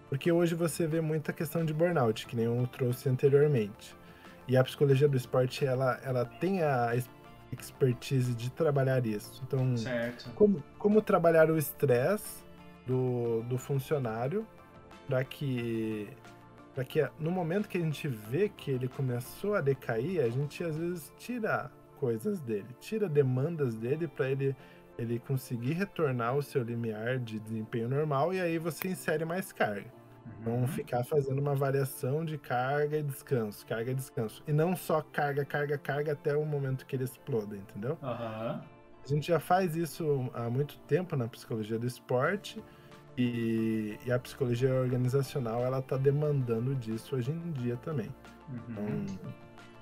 Porque 0.09 0.31
hoje 0.31 0.55
você 0.55 0.87
vê 0.87 1.01
muita 1.01 1.33
questão 1.33 1.65
de 1.65 1.75
burnout, 1.75 2.27
que 2.27 2.37
nem 2.37 2.45
eu 2.45 2.67
trouxe 2.69 3.09
anteriormente. 3.09 3.97
E 4.47 4.57
a 4.57 4.63
psicologia 4.63 5.09
do 5.09 5.17
esporte, 5.17 5.65
ela, 5.65 5.99
ela 6.05 6.25
tem 6.25 6.63
a 6.63 6.95
ex- 6.95 7.11
expertise 7.51 8.35
de 8.35 8.51
trabalhar 8.51 9.05
isso. 9.05 9.43
Então, 9.45 9.77
Certo. 9.77 10.31
como, 10.37 10.63
como 10.79 11.03
trabalhar 11.03 11.51
o 11.51 11.59
estresse 11.59 12.45
do, 12.87 13.43
do 13.43 13.59
funcionário 13.59 14.47
para 15.09 15.25
que 15.25 16.09
para 16.75 16.85
que 16.85 17.09
no 17.19 17.31
momento 17.31 17.69
que 17.71 17.79
a 17.79 17.81
gente 17.81 18.07
vê 18.07 18.51
que 18.51 18.71
ele 18.71 18.87
começou 18.87 19.55
a 19.55 19.63
decair, 19.63 20.23
a 20.23 20.29
gente 20.29 20.63
às 20.63 20.77
vezes 20.77 21.11
tira 21.17 21.71
coisas 21.99 22.39
dele, 22.39 22.67
tira 22.79 23.09
demandas 23.09 23.75
dele 23.75 24.07
para 24.07 24.31
ele 24.31 24.55
ele 24.99 25.19
conseguir 25.19 25.73
retornar 25.75 26.37
o 26.37 26.43
seu 26.43 26.63
limiar 26.63 27.19
de 27.19 27.39
desempenho 27.39 27.89
normal 27.89 28.33
e 28.33 28.41
aí 28.41 28.59
você 28.59 28.89
insere 28.89 29.25
mais 29.25 29.53
carga. 29.53 29.87
Uhum. 30.45 30.61
Não 30.61 30.67
ficar 30.67 31.05
fazendo 31.05 31.39
uma 31.39 31.55
variação 31.55 32.25
de 32.25 32.37
carga 32.37 32.99
e 32.99 33.03
descanso, 33.03 33.65
carga 33.67 33.91
e 33.91 33.95
descanso. 33.95 34.43
E 34.47 34.53
não 34.53 34.75
só 34.75 35.01
carga, 35.01 35.45
carga, 35.45 35.79
carga 35.79 36.13
até 36.13 36.37
o 36.37 36.45
momento 36.45 36.85
que 36.87 36.97
ele 36.97 37.05
exploda, 37.05 37.57
entendeu? 37.57 37.97
Aham. 38.03 38.63
A 39.05 39.09
gente 39.09 39.29
já 39.29 39.39
faz 39.39 39.77
isso 39.77 40.29
há 40.35 40.51
muito 40.51 40.79
tempo 40.81 41.15
na 41.15 41.29
psicologia 41.29 41.79
do 41.79 41.87
esporte 41.87 42.61
e, 43.17 43.97
e 44.05 44.11
a 44.11 44.19
psicologia 44.19 44.75
organizacional 44.75 45.65
ela 45.65 45.79
está 45.79 45.97
demandando 45.97 46.75
disso 46.75 47.15
hoje 47.15 47.31
em 47.31 47.53
dia 47.53 47.77
também. 47.77 48.13
Então, 48.53 48.85
Uhum. 48.85 49.07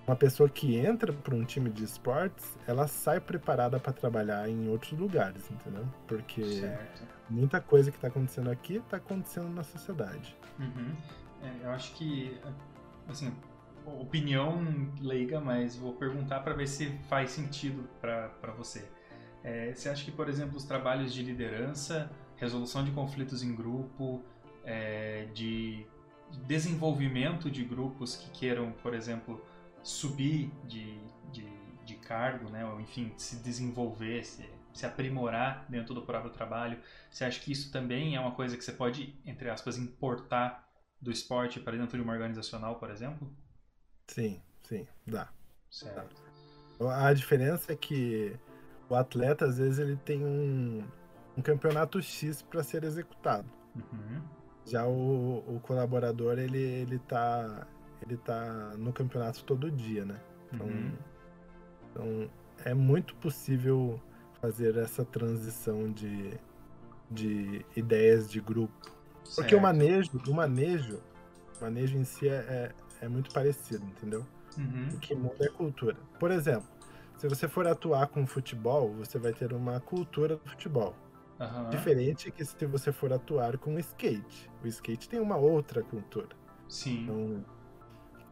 Uma 0.06 0.16
pessoa 0.16 0.48
que 0.48 0.76
entra 0.76 1.12
para 1.12 1.34
um 1.34 1.44
time 1.44 1.70
de 1.70 1.84
esportes, 1.84 2.56
ela 2.66 2.86
sai 2.86 3.20
preparada 3.20 3.80
para 3.80 3.92
trabalhar 3.92 4.48
em 4.48 4.68
outros 4.68 4.98
lugares, 4.98 5.50
entendeu? 5.50 5.86
Porque 6.06 6.44
Certo. 6.44 7.02
muita 7.28 7.60
coisa 7.60 7.90
que 7.90 7.96
está 7.96 8.08
acontecendo 8.08 8.50
aqui 8.50 8.76
está 8.76 8.98
acontecendo 8.98 9.48
na 9.48 9.64
sociedade. 9.64 10.36
Uhum. 10.58 10.94
É, 11.42 11.66
eu 11.66 11.70
acho 11.70 11.94
que, 11.94 12.38
assim, 13.08 13.34
opinião 13.86 14.62
leiga, 15.00 15.40
mas 15.40 15.76
vou 15.76 15.94
perguntar 15.94 16.40
para 16.40 16.54
ver 16.54 16.66
se 16.66 16.90
faz 17.08 17.30
sentido 17.30 17.88
para 18.00 18.52
você. 18.56 18.86
É, 19.42 19.74
você 19.74 19.88
acha 19.88 20.04
que, 20.04 20.10
por 20.10 20.28
exemplo, 20.28 20.56
os 20.56 20.64
trabalhos 20.64 21.12
de 21.12 21.22
liderança, 21.22 22.10
resolução 22.36 22.84
de 22.84 22.90
conflitos 22.90 23.42
em 23.42 23.54
grupo, 23.54 24.22
é, 24.64 25.28
de 25.34 25.86
desenvolvimento 26.46 27.50
de 27.50 27.62
grupos 27.62 28.16
que 28.16 28.30
queiram, 28.30 28.72
por 28.82 28.94
exemplo, 28.94 29.44
subir 29.84 30.50
de, 30.66 30.98
de, 31.30 31.46
de 31.84 31.94
cargo, 31.96 32.50
né, 32.50 32.64
ou 32.66 32.80
enfim, 32.80 33.12
se 33.16 33.36
desenvolver, 33.36 34.24
se, 34.24 34.44
se 34.72 34.84
aprimorar 34.84 35.64
dentro 35.68 35.94
do 35.94 36.02
próprio 36.02 36.32
trabalho, 36.32 36.80
você 37.08 37.24
acha 37.24 37.38
que 37.40 37.52
isso 37.52 37.70
também 37.70 38.16
é 38.16 38.20
uma 38.20 38.32
coisa 38.32 38.56
que 38.56 38.64
você 38.64 38.72
pode, 38.72 39.14
entre 39.24 39.48
aspas, 39.48 39.78
importar 39.78 40.68
do 41.00 41.12
esporte 41.12 41.60
para 41.60 41.76
dentro 41.76 41.96
de 41.96 42.02
uma 42.02 42.12
organizacional, 42.12 42.76
por 42.76 42.90
exemplo? 42.90 43.30
Sim, 44.08 44.42
sim, 44.62 44.88
dá. 45.06 45.28
Certo. 45.70 46.16
A 46.80 47.12
diferença 47.12 47.72
é 47.72 47.76
que 47.76 48.36
o 48.88 48.94
atleta, 48.94 49.44
às 49.44 49.58
vezes, 49.58 49.78
ele 49.78 49.96
tem 49.96 50.24
um, 50.24 50.84
um 51.36 51.42
campeonato 51.42 52.00
X 52.00 52.42
para 52.42 52.62
ser 52.62 52.84
executado. 52.84 53.48
Uhum. 53.76 54.22
Já 54.66 54.86
o, 54.86 55.56
o 55.56 55.60
colaborador, 55.60 56.38
ele, 56.38 56.58
ele, 56.58 56.98
tá, 57.00 57.66
ele 58.06 58.16
tá 58.18 58.74
no 58.78 58.92
campeonato 58.92 59.44
todo 59.44 59.70
dia, 59.70 60.04
né? 60.04 60.20
Então, 60.52 60.66
Uhum. 60.66 60.92
então 61.90 62.30
é 62.64 62.74
muito 62.74 63.14
possível 63.16 64.00
fazer 64.40 64.76
essa 64.76 65.04
transição 65.04 65.90
de, 65.90 66.38
de 67.10 67.64
ideias 67.76 68.30
de 68.30 68.40
grupo. 68.40 68.74
Porque 69.34 69.50
Certo. 69.50 69.56
o 69.56 69.60
manejo, 69.60 70.10
o 70.28 70.34
manejo, 70.34 71.00
o 71.58 71.64
manejo 71.64 71.96
em 71.96 72.04
si 72.04 72.28
é, 72.28 72.34
é, 73.00 73.04
é 73.06 73.08
muito 73.08 73.32
parecido, 73.32 73.84
entendeu? 73.84 74.24
Uhum. 74.58 74.88
O 74.94 74.98
que 74.98 75.14
muda 75.14 75.44
é 75.44 75.48
a 75.48 75.52
cultura. 75.52 75.96
Por 76.20 76.30
exemplo, 76.30 76.68
se 77.16 77.26
você 77.26 77.48
for 77.48 77.66
atuar 77.66 78.06
com 78.08 78.26
futebol, 78.26 78.92
você 78.92 79.18
vai 79.18 79.32
ter 79.32 79.52
uma 79.52 79.80
cultura 79.80 80.36
do 80.36 80.48
futebol. 80.50 80.94
Aham. 81.40 81.70
Diferente 81.70 82.30
que 82.30 82.44
se 82.44 82.66
você 82.66 82.92
for 82.92 83.12
atuar 83.12 83.58
com 83.58 83.78
skate. 83.78 84.50
O 84.62 84.66
skate 84.68 85.08
tem 85.08 85.18
uma 85.20 85.36
outra 85.36 85.82
cultura. 85.82 86.28
Sim. 86.68 87.02
Então, 87.02 87.44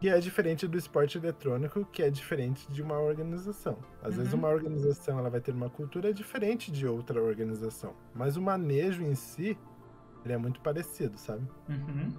que 0.03 0.09
é 0.09 0.19
diferente 0.19 0.67
do 0.67 0.77
esporte 0.77 1.17
eletrônico, 1.17 1.85
que 1.85 2.03
é 2.03 2.11
diferente 2.11 2.67
de 2.73 2.83
uma 2.83 2.99
organização. 2.99 3.79
Às 4.03 4.17
vezes 4.17 4.33
Uhum. 4.33 4.41
uma 4.41 4.49
organização 4.49 5.17
ela 5.17 5.31
vai 5.31 5.41
ter 5.41 5.53
uma 5.55 5.71
cultura 5.71 6.13
diferente 6.13 6.73
de 6.73 6.89
outra 6.89 7.23
organização, 7.23 7.95
mas 8.13 8.37
o 8.37 8.43
manejo 8.43 9.01
em 9.05 9.15
si 9.15 9.57
ele 10.25 10.35
é 10.35 10.37
muito 10.37 10.61
parecido, 10.61 11.17
sabe? 11.17 11.47
Uhum. 11.69 12.13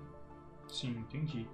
Sim, 0.70 0.92
entendi. 0.98 1.46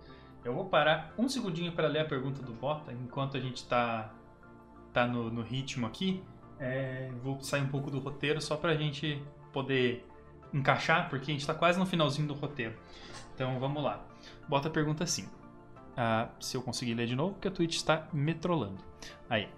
Eu 0.45 0.53
vou 0.53 0.65
parar 0.65 1.15
um 1.17 1.27
segundinho 1.27 1.71
para 1.71 1.87
ler 1.87 2.01
a 2.01 2.05
pergunta 2.05 2.43
do 2.43 2.53
Bota, 2.53 2.93
enquanto 2.93 3.35
a 3.35 3.39
gente 3.39 3.67
tá, 3.67 4.13
tá 4.93 5.07
no, 5.07 5.31
no 5.31 5.41
ritmo 5.41 5.87
aqui. 5.87 6.23
É, 6.59 7.09
vou 7.23 7.41
sair 7.41 7.63
um 7.63 7.69
pouco 7.69 7.89
do 7.89 7.97
roteiro 7.97 8.39
só 8.39 8.55
pra 8.55 8.75
gente 8.75 9.19
poder 9.51 10.05
encaixar, 10.53 11.09
porque 11.09 11.31
a 11.31 11.33
gente 11.33 11.47
tá 11.47 11.55
quase 11.55 11.79
no 11.79 11.87
finalzinho 11.87 12.27
do 12.27 12.35
roteiro. 12.35 12.75
Então 13.33 13.59
vamos 13.59 13.83
lá. 13.83 14.05
Bota 14.47 14.69
pergunta 14.69 15.03
assim. 15.03 15.27
Ah, 16.01 16.29
se 16.39 16.55
eu 16.55 16.61
conseguir 16.61 16.93
ler 16.93 17.07
de 17.07 17.15
novo, 17.15 17.33
porque 17.33 17.49
a 17.49 17.51
Twitch 17.51 17.75
está 17.75 18.07
me 18.13 18.33
trollando. 18.33 18.81
Aí. 19.29 19.49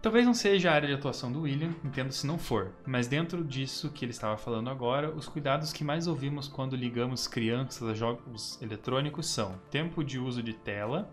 Talvez 0.00 0.24
não 0.24 0.32
seja 0.32 0.70
a 0.70 0.74
área 0.74 0.86
de 0.86 0.94
atuação 0.94 1.32
do 1.32 1.40
William, 1.40 1.74
entendo 1.82 2.12
se 2.12 2.28
não 2.28 2.38
for, 2.38 2.70
mas 2.86 3.08
dentro 3.08 3.42
disso 3.42 3.90
que 3.90 4.04
ele 4.04 4.12
estava 4.12 4.36
falando 4.36 4.70
agora, 4.70 5.10
os 5.10 5.26
cuidados 5.26 5.72
que 5.72 5.82
mais 5.82 6.06
ouvimos 6.06 6.46
quando 6.46 6.76
ligamos 6.76 7.26
crianças 7.26 7.88
a 7.88 7.92
jogos 7.92 8.60
eletrônicos 8.62 9.26
são 9.26 9.58
tempo 9.68 10.04
de 10.04 10.16
uso 10.16 10.44
de 10.44 10.52
tela 10.52 11.12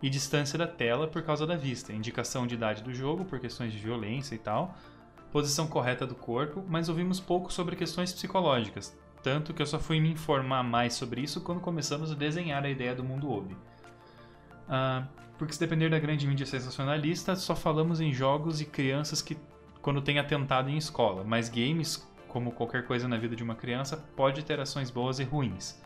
e 0.00 0.08
distância 0.08 0.58
da 0.58 0.66
tela 0.66 1.06
por 1.06 1.22
causa 1.22 1.46
da 1.46 1.56
vista, 1.56 1.92
indicação 1.92 2.46
de 2.46 2.54
idade 2.54 2.82
do 2.82 2.94
jogo 2.94 3.26
por 3.26 3.38
questões 3.38 3.74
de 3.74 3.78
violência 3.78 4.34
e 4.34 4.38
tal, 4.38 4.74
posição 5.30 5.66
correta 5.66 6.06
do 6.06 6.14
corpo, 6.14 6.64
mas 6.66 6.88
ouvimos 6.88 7.20
pouco 7.20 7.52
sobre 7.52 7.76
questões 7.76 8.10
psicológicas, 8.10 8.96
tanto 9.22 9.52
que 9.52 9.60
eu 9.60 9.66
só 9.66 9.78
fui 9.78 10.00
me 10.00 10.12
informar 10.12 10.62
mais 10.62 10.94
sobre 10.94 11.20
isso 11.20 11.42
quando 11.42 11.60
começamos 11.60 12.10
a 12.10 12.14
desenhar 12.14 12.64
a 12.64 12.70
ideia 12.70 12.94
do 12.94 13.04
mundo 13.04 13.30
Obi. 13.30 13.54
Ah, 14.68 15.06
porque 15.38 15.52
se 15.52 15.60
depender 15.60 15.88
da 15.88 15.98
grande 15.98 16.26
mídia 16.26 16.44
sensacionalista, 16.44 17.36
só 17.36 17.54
falamos 17.54 18.00
em 18.00 18.12
jogos 18.12 18.60
e 18.60 18.64
crianças 18.64 19.22
que 19.22 19.36
quando 19.80 20.02
tem 20.02 20.18
atentado 20.18 20.68
em 20.68 20.76
escola, 20.76 21.24
mas 21.24 21.48
games, 21.48 22.06
como 22.26 22.52
qualquer 22.52 22.86
coisa 22.86 23.08
na 23.08 23.16
vida 23.16 23.34
de 23.34 23.42
uma 23.42 23.54
criança, 23.54 23.96
pode 23.96 24.44
ter 24.44 24.60
ações 24.60 24.90
boas 24.90 25.18
e 25.18 25.24
ruins. 25.24 25.80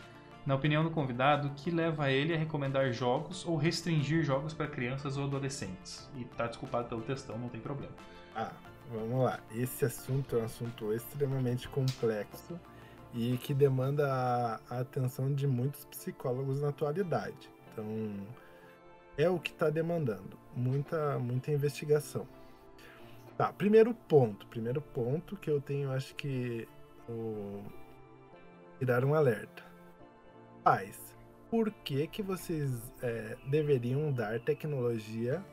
Na 0.44 0.56
opinião 0.56 0.82
do 0.82 0.90
convidado, 0.90 1.48
o 1.48 1.50
que 1.52 1.70
leva 1.70 2.10
ele 2.10 2.34
a 2.34 2.36
recomendar 2.36 2.92
jogos 2.92 3.46
ou 3.46 3.56
restringir 3.56 4.24
jogos 4.24 4.52
para 4.52 4.66
crianças 4.66 5.16
ou 5.16 5.24
adolescentes? 5.24 6.10
E 6.16 6.24
tá 6.24 6.48
desculpado 6.48 6.88
pelo 6.88 7.02
textão, 7.02 7.38
não 7.38 7.48
tem 7.48 7.60
problema. 7.60 7.92
Ah, 8.34 8.50
vamos 8.90 9.22
lá. 9.22 9.38
Esse 9.54 9.84
assunto 9.84 10.34
é 10.36 10.40
um 10.40 10.44
assunto 10.46 10.92
extremamente 10.92 11.68
complexo 11.68 12.58
e 13.14 13.36
que 13.36 13.54
demanda 13.54 14.60
a 14.68 14.80
atenção 14.80 15.32
de 15.32 15.46
muitos 15.46 15.84
psicólogos 15.84 16.60
na 16.60 16.70
atualidade. 16.70 17.48
Então, 17.70 17.84
é 19.16 19.28
o 19.28 19.38
que 19.38 19.50
está 19.50 19.70
demandando 19.70 20.38
muita, 20.54 21.18
muita 21.18 21.50
investigação. 21.50 22.26
Tá, 23.36 23.52
primeiro 23.52 23.94
ponto. 23.94 24.46
Primeiro 24.46 24.80
ponto 24.80 25.36
que 25.36 25.50
eu 25.50 25.60
tenho, 25.60 25.90
acho 25.90 26.14
que 26.14 26.68
o 27.08 27.62
tirar 28.78 29.04
um 29.04 29.14
alerta. 29.14 29.62
Pais, 30.62 31.16
por 31.50 31.70
que 31.70 32.06
que 32.06 32.22
vocês 32.22 32.92
é, 33.02 33.36
deveriam 33.48 34.12
dar 34.12 34.40
tecnologia 34.40 35.44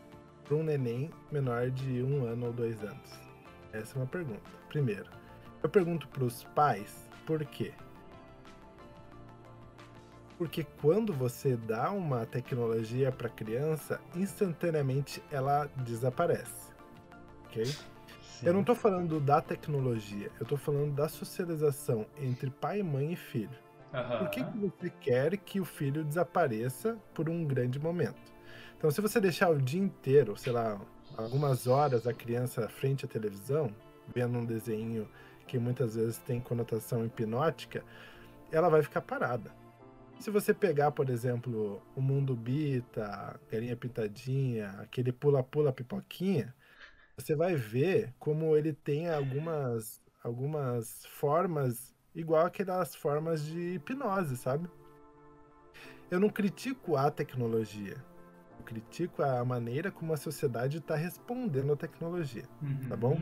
para 0.43 0.55
um 0.55 0.63
neném 0.63 1.09
menor 1.31 1.69
de 1.69 2.03
um 2.03 2.25
ano 2.25 2.47
ou 2.47 2.53
dois 2.53 2.83
anos? 2.83 3.19
Essa 3.71 3.97
é 3.97 4.01
uma 4.01 4.07
pergunta. 4.07 4.49
Primeiro, 4.67 5.09
eu 5.61 5.69
pergunto 5.69 6.07
para 6.07 6.23
os 6.23 6.43
pais 6.55 7.07
por 7.25 7.43
quê? 7.45 7.73
Porque 10.39 10.65
quando 10.81 11.11
você 11.11 11.57
dá 11.57 11.91
uma 11.91 12.25
tecnologia 12.25 13.11
para 13.11 13.27
criança, 13.27 13.99
instantaneamente 14.15 15.21
ela 15.29 15.69
desaparece. 15.75 16.71
Ok? 17.43 17.69
Eu 18.41 18.53
não 18.53 18.63
tô 18.63 18.73
falando 18.73 19.19
da 19.19 19.41
tecnologia, 19.41 20.31
eu 20.39 20.45
tô 20.45 20.55
falando 20.55 20.93
da 20.93 21.09
socialização 21.09 22.05
entre 22.17 22.49
pai, 22.49 22.81
mãe 22.81 23.11
e 23.11 23.15
filho. 23.17 23.59
Aham. 23.93 24.17
Por 24.17 24.29
que, 24.29 24.41
que 24.41 24.57
você 24.57 24.89
quer 25.01 25.35
que 25.35 25.59
o 25.59 25.65
filho 25.65 26.05
desapareça 26.05 26.97
por 27.13 27.29
um 27.29 27.43
grande 27.43 27.77
momento? 27.77 28.31
Então, 28.77 28.89
se 28.89 29.01
você 29.01 29.19
deixar 29.19 29.49
o 29.49 29.61
dia 29.61 29.81
inteiro, 29.81 30.37
sei 30.37 30.53
lá, 30.53 30.79
algumas 31.17 31.67
horas 31.67 32.07
a 32.07 32.13
criança 32.13 32.69
frente 32.69 33.03
à 33.03 33.09
televisão, 33.09 33.75
vendo 34.07 34.37
um 34.37 34.45
desenho 34.45 35.05
que 35.45 35.59
muitas 35.59 35.95
vezes 35.95 36.17
tem 36.19 36.39
conotação 36.39 37.05
hipnótica, 37.05 37.83
ela 38.49 38.69
vai 38.69 38.81
ficar 38.81 39.01
parada. 39.01 39.58
Se 40.19 40.29
você 40.29 40.53
pegar, 40.53 40.91
por 40.91 41.09
exemplo, 41.09 41.81
o 41.95 42.01
Mundo 42.01 42.35
Bita, 42.35 43.39
Galinha 43.49 43.75
Pintadinha, 43.75 44.71
aquele 44.81 45.13
pula-pula 45.13 45.71
pipoquinha, 45.71 46.53
você 47.17 47.35
vai 47.35 47.55
ver 47.55 48.13
como 48.19 48.55
ele 48.55 48.73
tem 48.73 49.09
algumas, 49.09 50.01
algumas 50.21 51.05
formas 51.05 51.95
igual 52.13 52.45
aquelas 52.45 52.95
formas 52.95 53.45
de 53.45 53.75
hipnose, 53.75 54.35
sabe? 54.35 54.69
Eu 56.11 56.19
não 56.19 56.29
critico 56.29 56.97
a 56.97 57.09
tecnologia. 57.09 57.95
Eu 58.57 58.65
critico 58.65 59.23
a 59.23 59.43
maneira 59.45 59.91
como 59.91 60.11
a 60.11 60.17
sociedade 60.17 60.79
está 60.79 60.95
respondendo 60.95 61.71
à 61.71 61.75
tecnologia. 61.75 62.43
Uhum. 62.61 62.89
tá 62.89 62.95
bom? 62.95 63.17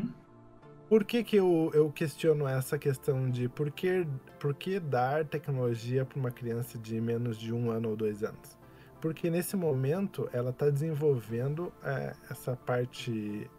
Por 0.90 1.04
que, 1.04 1.22
que 1.22 1.36
eu, 1.36 1.70
eu 1.74 1.92
questiono 1.92 2.48
essa 2.48 2.80
questão 2.80 3.30
de 3.30 3.50
por 3.50 3.70
que, 3.70 4.08
por 4.40 4.54
que 4.54 4.80
dar 4.80 5.26
tecnologia 5.26 6.06
para 6.06 6.18
uma 6.18 6.32
criança 6.32 6.78
de 6.78 7.02
menos 7.02 7.38
de 7.38 7.54
um 7.54 7.70
ano 7.70 7.90
ou 7.90 7.96
dois 7.98 8.24
anos? 8.24 8.58
Porque 9.02 9.30
nesse 9.30 9.58
momento 9.58 10.30
ela 10.32 10.52
está 10.52 10.70
desenvolvendo 10.70 11.74
é, 11.84 12.16
essa 12.32 12.56
parte 12.56 13.50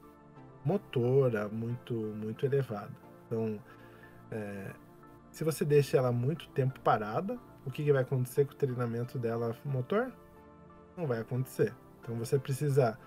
motora 0.64 1.48
muito, 1.50 1.92
muito 1.92 2.46
elevada. 2.46 2.92
Então, 3.26 3.58
é, 4.30 4.72
se 5.30 5.44
você 5.44 5.66
deixa 5.66 5.98
ela 5.98 6.10
muito 6.10 6.48
tempo 6.48 6.80
parada, 6.80 7.38
o 7.66 7.70
que, 7.70 7.84
que 7.84 7.92
vai 7.92 8.02
acontecer 8.02 8.46
com 8.46 8.52
o 8.52 8.56
treinamento 8.56 9.18
dela 9.18 9.54
motor? 9.66 10.10
Não 10.96 11.06
vai 11.06 11.20
acontecer. 11.20 11.74
Então 12.00 12.16
você 12.16 12.38
precisa 12.38 12.98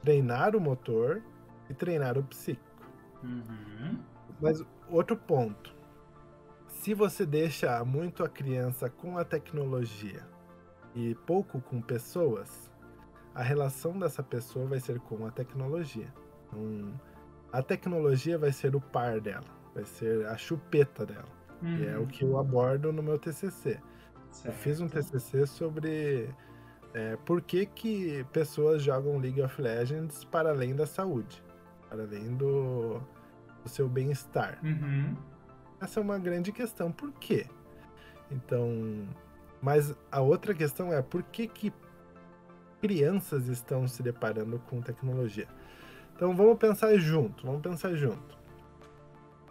treinar 0.00 0.54
o 0.54 0.60
motor 0.60 1.20
e 1.68 1.74
treinar 1.74 2.16
o 2.16 2.22
psíquico. 2.22 2.73
Uhum. 3.24 3.98
Mas 4.40 4.62
outro 4.88 5.16
ponto. 5.16 5.74
Se 6.68 6.92
você 6.92 7.24
deixa 7.24 7.82
muito 7.84 8.22
a 8.22 8.28
criança 8.28 8.90
com 8.90 9.16
a 9.16 9.24
tecnologia 9.24 10.26
e 10.94 11.14
pouco 11.26 11.60
com 11.60 11.80
pessoas, 11.80 12.70
a 13.34 13.42
relação 13.42 13.98
dessa 13.98 14.22
pessoa 14.22 14.66
vai 14.66 14.80
ser 14.80 15.00
com 15.00 15.26
a 15.26 15.30
tecnologia. 15.30 16.12
Então, 16.46 16.92
a 17.52 17.62
tecnologia 17.62 18.38
vai 18.38 18.52
ser 18.52 18.76
o 18.76 18.80
par 18.80 19.20
dela, 19.20 19.46
vai 19.74 19.84
ser 19.84 20.26
a 20.26 20.36
chupeta 20.36 21.06
dela. 21.06 21.44
E 21.62 21.86
é 21.86 21.96
o 21.96 22.06
que 22.06 22.24
eu 22.24 22.38
abordo 22.38 22.92
no 22.92 23.02
meu 23.02 23.18
TCC. 23.18 23.80
Eu 24.44 24.52
fiz 24.52 24.80
um 24.80 24.88
Certo. 24.88 25.10
TCC 25.10 25.46
sobre 25.46 26.28
é, 26.92 27.16
por 27.24 27.40
que, 27.40 27.64
que 27.64 28.24
pessoas 28.32 28.82
jogam 28.82 29.18
League 29.18 29.40
of 29.40 29.60
Legends 29.60 30.24
para 30.24 30.50
além 30.50 30.74
da 30.76 30.86
saúde, 30.86 31.42
para 31.88 32.02
além 32.02 32.36
do, 32.36 33.00
do 33.64 33.68
seu 33.68 33.88
bem-estar. 33.88 34.60
Uhum. 34.62 35.16
Essa 35.80 35.98
é 35.98 36.02
uma 36.02 36.18
grande 36.18 36.52
questão. 36.52 36.92
Por 36.92 37.10
quê? 37.12 37.46
Então, 38.30 39.08
mas 39.60 39.94
a 40.12 40.20
outra 40.20 40.54
questão 40.54 40.92
é 40.92 41.02
por 41.02 41.22
que, 41.22 41.48
que 41.48 41.72
crianças 42.80 43.48
estão 43.48 43.88
se 43.88 44.02
deparando 44.02 44.58
com 44.60 44.80
tecnologia? 44.80 45.48
Então 46.14 46.36
vamos 46.36 46.58
pensar 46.58 46.96
junto, 46.96 47.46
vamos 47.46 47.62
pensar 47.62 47.94
junto. 47.94 48.38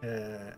É, 0.01 0.53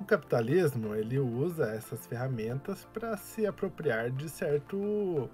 o 0.00 0.04
capitalismo 0.04 0.94
ele 0.94 1.18
usa 1.18 1.70
essas 1.70 2.06
ferramentas 2.06 2.86
para 2.92 3.16
se 3.16 3.46
apropriar 3.46 4.10
de 4.10 4.28
certo 4.28 5.30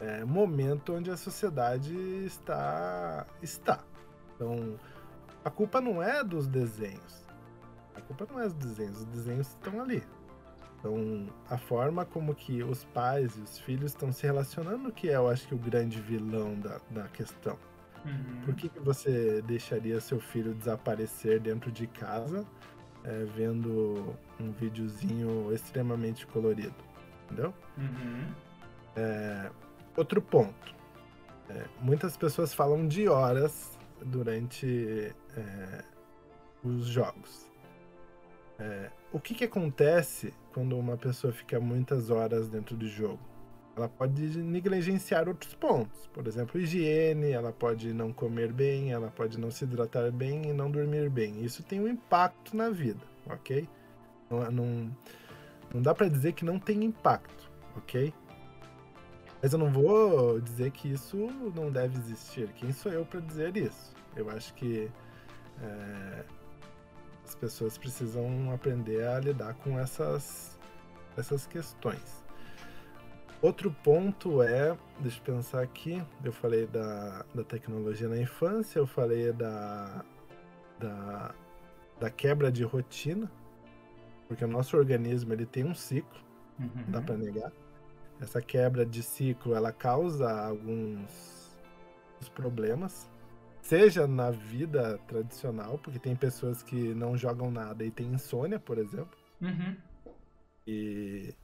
é, 0.00 0.24
momento 0.24 0.94
onde 0.94 1.10
a 1.10 1.16
sociedade 1.16 1.94
está 2.24 3.26
está. 3.42 3.80
Então 4.34 4.78
a 5.48 5.50
culpa 5.50 5.80
não 5.80 6.02
é 6.02 6.22
dos 6.22 6.46
desenhos. 6.46 7.24
A 7.96 8.02
culpa 8.02 8.26
não 8.30 8.38
é 8.38 8.44
dos 8.44 8.52
desenhos, 8.52 8.98
os 8.98 9.06
desenhos 9.06 9.48
estão 9.48 9.80
ali. 9.80 10.02
Então, 10.78 11.26
a 11.48 11.56
forma 11.56 12.04
como 12.04 12.34
que 12.34 12.62
os 12.62 12.84
pais 12.84 13.34
e 13.38 13.40
os 13.40 13.58
filhos 13.58 13.92
estão 13.92 14.12
se 14.12 14.26
relacionando 14.26 14.92
que 14.92 15.08
é, 15.08 15.16
eu 15.16 15.26
acho 15.26 15.48
que 15.48 15.54
o 15.54 15.58
grande 15.58 16.02
vilão 16.02 16.54
da, 16.60 16.78
da 16.90 17.08
questão. 17.08 17.58
Uhum. 18.04 18.42
Por 18.44 18.54
que, 18.54 18.68
que 18.68 18.78
você 18.78 19.40
deixaria 19.40 19.98
seu 20.02 20.20
filho 20.20 20.52
desaparecer 20.52 21.40
dentro 21.40 21.72
de 21.72 21.86
casa 21.86 22.46
é, 23.02 23.24
vendo 23.34 24.14
um 24.38 24.52
videozinho 24.52 25.50
extremamente 25.54 26.26
colorido? 26.26 26.76
Entendeu? 27.24 27.54
Uhum. 27.78 28.34
Outro 29.96 30.20
ponto. 30.20 30.74
É, 31.48 31.64
muitas 31.80 32.18
pessoas 32.18 32.52
falam 32.52 32.86
de 32.86 33.08
horas 33.08 33.77
durante 34.04 35.14
é, 35.36 35.84
os 36.62 36.86
jogos. 36.86 37.46
É, 38.58 38.90
o 39.12 39.20
que, 39.20 39.34
que 39.34 39.44
acontece 39.44 40.34
quando 40.52 40.76
uma 40.76 40.96
pessoa 40.96 41.32
fica 41.32 41.60
muitas 41.60 42.10
horas 42.10 42.48
dentro 42.48 42.76
do 42.76 42.88
jogo? 42.88 43.20
ela 43.78 43.88
pode 43.88 44.20
negligenciar 44.38 45.28
outros 45.28 45.54
pontos. 45.54 46.08
Por 46.12 46.26
exemplo, 46.26 46.60
higiene, 46.60 47.30
ela 47.30 47.52
pode 47.52 47.92
não 47.92 48.12
comer 48.12 48.52
bem, 48.52 48.92
ela 48.92 49.08
pode 49.08 49.38
não 49.38 49.50
se 49.50 49.64
hidratar 49.64 50.10
bem 50.10 50.50
e 50.50 50.52
não 50.52 50.70
dormir 50.70 51.08
bem. 51.08 51.42
Isso 51.44 51.62
tem 51.62 51.80
um 51.80 51.88
impacto 51.88 52.56
na 52.56 52.68
vida, 52.68 53.00
ok? 53.26 53.68
Não, 54.28 54.50
não, 54.50 54.96
não 55.72 55.82
dá 55.82 55.94
para 55.94 56.08
dizer 56.08 56.32
que 56.32 56.44
não 56.44 56.58
tem 56.58 56.84
impacto, 56.84 57.50
ok? 57.76 58.12
Mas 59.42 59.52
eu 59.52 59.58
não 59.58 59.70
vou 59.70 60.40
dizer 60.40 60.70
que 60.72 60.88
isso 60.90 61.16
não 61.54 61.70
deve 61.70 61.96
existir. 61.98 62.48
Quem 62.54 62.72
sou 62.72 62.92
eu 62.92 63.04
para 63.04 63.20
dizer 63.20 63.56
isso? 63.56 63.94
Eu 64.16 64.28
acho 64.30 64.52
que 64.54 64.90
é, 65.62 66.24
as 67.24 67.34
pessoas 67.34 67.78
precisam 67.78 68.52
aprender 68.52 69.06
a 69.06 69.20
lidar 69.20 69.54
com 69.54 69.78
essas, 69.78 70.58
essas 71.16 71.46
questões. 71.46 72.24
Outro 73.40 73.70
ponto 73.84 74.42
é, 74.42 74.76
deixa 74.98 75.20
eu 75.20 75.34
pensar 75.34 75.62
aqui, 75.62 76.02
eu 76.24 76.32
falei 76.32 76.66
da, 76.66 77.24
da 77.32 77.44
tecnologia 77.44 78.08
na 78.08 78.18
infância, 78.18 78.80
eu 78.80 78.86
falei 78.86 79.32
da, 79.32 80.04
da, 80.80 81.34
da 82.00 82.10
quebra 82.10 82.50
de 82.50 82.64
rotina, 82.64 83.30
porque 84.26 84.44
o 84.44 84.48
nosso 84.48 84.76
organismo 84.76 85.32
ele 85.32 85.46
tem 85.46 85.64
um 85.64 85.74
ciclo, 85.74 86.18
uhum. 86.58 86.68
não 86.74 86.90
dá 86.90 87.00
para 87.00 87.16
negar. 87.16 87.52
Essa 88.20 88.42
quebra 88.42 88.84
de 88.84 89.02
ciclo 89.02 89.54
ela 89.54 89.72
causa 89.72 90.30
alguns 90.30 91.56
problemas, 92.34 93.08
seja 93.62 94.06
na 94.06 94.30
vida 94.30 94.98
tradicional, 95.06 95.78
porque 95.78 95.98
tem 95.98 96.16
pessoas 96.16 96.62
que 96.62 96.94
não 96.94 97.16
jogam 97.16 97.50
nada 97.50 97.84
e 97.84 97.90
tem 97.90 98.06
insônia, 98.08 98.58
por 98.58 98.78
exemplo. 98.78 99.16
Uhum. 99.40 99.76
E 100.66 101.34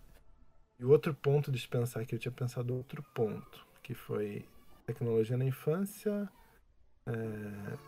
e 0.79 0.85
o 0.85 0.91
outro 0.91 1.15
ponto 1.15 1.53
de 1.53 1.67
pensar 1.69 2.05
que 2.05 2.15
eu 2.15 2.19
tinha 2.19 2.33
pensado 2.33 2.75
outro 2.75 3.03
ponto, 3.15 3.67
que 3.83 3.95
foi 3.95 4.45
tecnologia 4.87 5.37
na 5.37 5.45
infância, 5.45 6.29
é... 7.07 7.79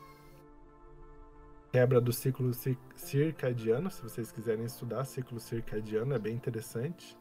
quebra 1.73 2.01
do 2.01 2.13
ciclo 2.13 2.53
circadiano, 2.95 3.91
se 3.91 4.03
vocês 4.03 4.31
quiserem 4.31 4.65
estudar 4.65 5.05
ciclo 5.05 5.41
circadiano, 5.41 6.15
é 6.15 6.19
bem 6.19 6.35
interessante. 6.35 7.17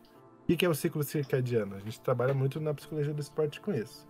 O 0.47 0.55
que 0.55 0.63
é 0.63 0.69
o 0.69 0.75
ciclo 0.75 1.03
circadiano? 1.03 1.75
A 1.75 1.79
gente 1.79 1.99
trabalha 1.99 2.33
muito 2.33 2.59
na 2.59 2.71
psicologia 2.71 3.11
do 3.11 3.19
esporte 3.19 3.59
com 3.59 3.73
isso. 3.73 4.07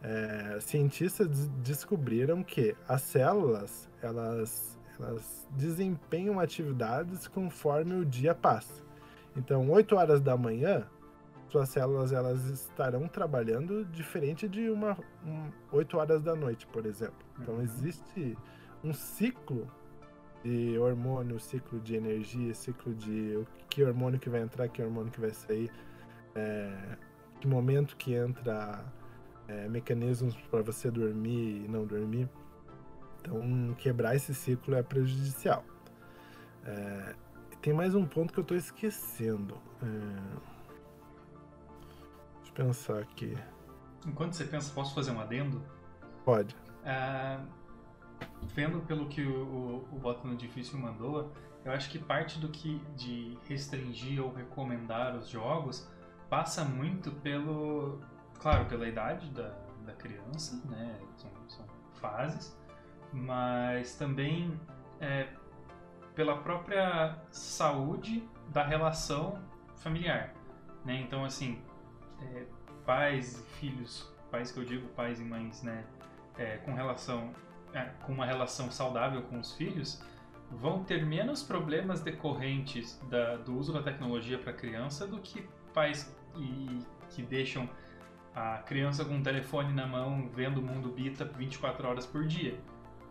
É, 0.00 0.58
cientistas 0.60 1.48
descobriram 1.64 2.44
que 2.44 2.76
as 2.86 3.02
células 3.02 3.88
elas, 4.00 4.78
elas 5.00 5.48
desempenham 5.50 6.38
atividades 6.38 7.26
conforme 7.26 7.94
o 7.94 8.04
dia 8.04 8.32
passa. 8.32 8.84
Então, 9.36 9.68
8 9.68 9.96
horas 9.96 10.20
da 10.20 10.36
manhã, 10.36 10.86
suas 11.48 11.68
células 11.68 12.12
elas 12.12 12.44
estarão 12.44 13.08
trabalhando 13.08 13.84
diferente 13.86 14.48
de 14.48 14.70
uma 14.70 14.96
um, 15.26 15.50
8 15.72 15.98
horas 15.98 16.22
da 16.22 16.36
noite, 16.36 16.64
por 16.68 16.86
exemplo. 16.86 17.26
Então, 17.40 17.56
uhum. 17.56 17.62
existe 17.62 18.38
um 18.84 18.94
ciclo 18.94 19.68
de 20.46 20.78
hormônio, 20.78 21.40
ciclo 21.40 21.80
de 21.80 21.96
energia, 21.96 22.54
ciclo 22.54 22.94
de 22.94 23.44
que 23.68 23.82
hormônio 23.82 24.18
que 24.20 24.30
vai 24.30 24.42
entrar, 24.42 24.68
que 24.68 24.80
hormônio 24.80 25.10
que 25.10 25.20
vai 25.20 25.32
sair, 25.32 25.70
é, 26.34 26.96
que 27.40 27.48
momento 27.48 27.96
que 27.96 28.14
entra 28.14 28.84
é, 29.48 29.68
mecanismos 29.68 30.36
para 30.50 30.62
você 30.62 30.90
dormir 30.90 31.64
e 31.64 31.68
não 31.68 31.84
dormir. 31.84 32.28
Então, 33.20 33.74
quebrar 33.78 34.14
esse 34.14 34.32
ciclo 34.32 34.76
é 34.76 34.82
prejudicial. 34.82 35.64
É, 36.64 37.14
tem 37.60 37.72
mais 37.72 37.96
um 37.96 38.06
ponto 38.06 38.32
que 38.32 38.38
eu 38.38 38.44
tô 38.44 38.54
esquecendo. 38.54 39.60
É... 39.82 39.86
Deixa 42.36 42.50
eu 42.50 42.54
pensar 42.54 42.98
aqui. 43.00 43.36
Enquanto 44.06 44.34
você 44.34 44.44
pensa, 44.44 44.72
posso 44.72 44.94
fazer 44.94 45.10
um 45.10 45.20
adendo? 45.20 45.60
Pode. 46.24 46.56
É... 46.84 47.40
Vendo 48.54 48.80
pelo 48.80 49.06
que 49.08 49.22
o, 49.22 49.44
o, 49.44 49.88
o 49.92 49.98
Bota 49.98 50.26
no 50.26 50.36
Difícil 50.36 50.78
mandou, 50.78 51.32
eu 51.64 51.72
acho 51.72 51.90
que 51.90 51.98
parte 51.98 52.38
do 52.38 52.48
que 52.48 52.80
de 52.96 53.36
restringir 53.48 54.22
ou 54.22 54.32
recomendar 54.32 55.16
os 55.16 55.28
jogos 55.28 55.88
passa 56.30 56.64
muito 56.64 57.10
pelo, 57.10 58.00
claro, 58.38 58.64
pela 58.66 58.86
idade 58.86 59.28
da, 59.30 59.52
da 59.84 59.92
criança, 59.92 60.60
né? 60.68 60.98
São, 61.16 61.30
são 61.48 61.64
fases, 61.94 62.56
mas 63.12 63.96
também 63.96 64.58
é, 65.00 65.28
pela 66.14 66.38
própria 66.38 67.18
saúde 67.30 68.26
da 68.48 68.64
relação 68.64 69.38
familiar, 69.76 70.34
né? 70.84 71.00
Então, 71.00 71.24
assim, 71.24 71.60
é, 72.22 72.46
pais 72.84 73.38
e 73.38 73.42
filhos, 73.58 74.12
pais 74.30 74.50
que 74.50 74.58
eu 74.58 74.64
digo 74.64 74.88
pais 74.88 75.20
e 75.20 75.24
mães, 75.24 75.62
né? 75.62 75.84
É, 76.38 76.58
com 76.58 76.74
relação, 76.74 77.32
com 78.04 78.12
uma 78.12 78.26
relação 78.26 78.70
saudável 78.70 79.22
com 79.22 79.38
os 79.38 79.52
filhos, 79.52 80.02
vão 80.50 80.84
ter 80.84 81.04
menos 81.04 81.42
problemas 81.42 82.00
decorrentes 82.00 83.00
da, 83.10 83.36
do 83.36 83.56
uso 83.56 83.72
da 83.72 83.82
tecnologia 83.82 84.38
para 84.38 84.52
criança 84.52 85.06
do 85.06 85.18
que 85.18 85.46
pais 85.72 86.14
e, 86.36 86.82
que 87.10 87.22
deixam 87.22 87.68
a 88.34 88.58
criança 88.58 89.04
com 89.04 89.18
o 89.18 89.22
telefone 89.22 89.72
na 89.72 89.86
mão 89.86 90.28
vendo 90.34 90.58
o 90.58 90.62
mundo 90.62 90.90
bita 90.90 91.24
24 91.24 91.88
horas 91.88 92.06
por 92.06 92.26
dia. 92.26 92.58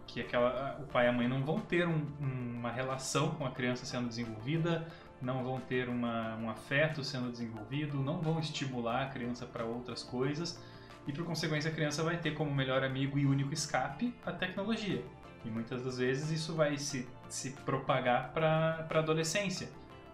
Que 0.08 0.22
aquela, 0.22 0.78
o 0.80 0.86
pai 0.86 1.08
e 1.08 1.10
a 1.10 1.12
mãe 1.12 1.28
não 1.28 1.44
vão 1.44 1.60
ter 1.60 1.88
um, 1.88 2.06
uma 2.20 2.72
relação 2.72 3.32
com 3.32 3.46
a 3.46 3.52
criança 3.52 3.86
sendo 3.86 4.08
desenvolvida, 4.08 4.88
não 5.22 5.44
vão 5.44 5.60
ter 5.60 5.90
uma, 5.90 6.36
um 6.36 6.50
afeto 6.50 7.04
sendo 7.04 7.32
desenvolvido, 7.32 7.98
não 7.98 8.22
vão 8.22 8.40
estimular 8.40 9.04
a 9.04 9.06
criança 9.08 9.46
para 9.46 9.66
outras 9.66 10.04
coisas 10.04 10.62
e 11.08 11.14
por 11.14 11.26
consequência 11.26 11.70
a 11.70 11.74
criança 11.74 12.04
vai 12.04 12.18
ter 12.18 12.34
como 12.34 12.54
melhor 12.54 12.84
amigo 12.84 13.18
e 13.18 13.26
único 13.26 13.54
escape 13.54 14.14
a 14.26 14.32
tecnologia. 14.32 15.04
E 15.44 15.50
muitas 15.50 15.84
das 15.84 16.00
vezes 16.00 16.32
isso 16.32 16.56
vai 16.56 16.78
se, 16.78 17.08
se 17.30 17.52
propagar 17.52 18.32
para 18.34 18.88
a 18.90 18.98
adolescência. 18.98 19.70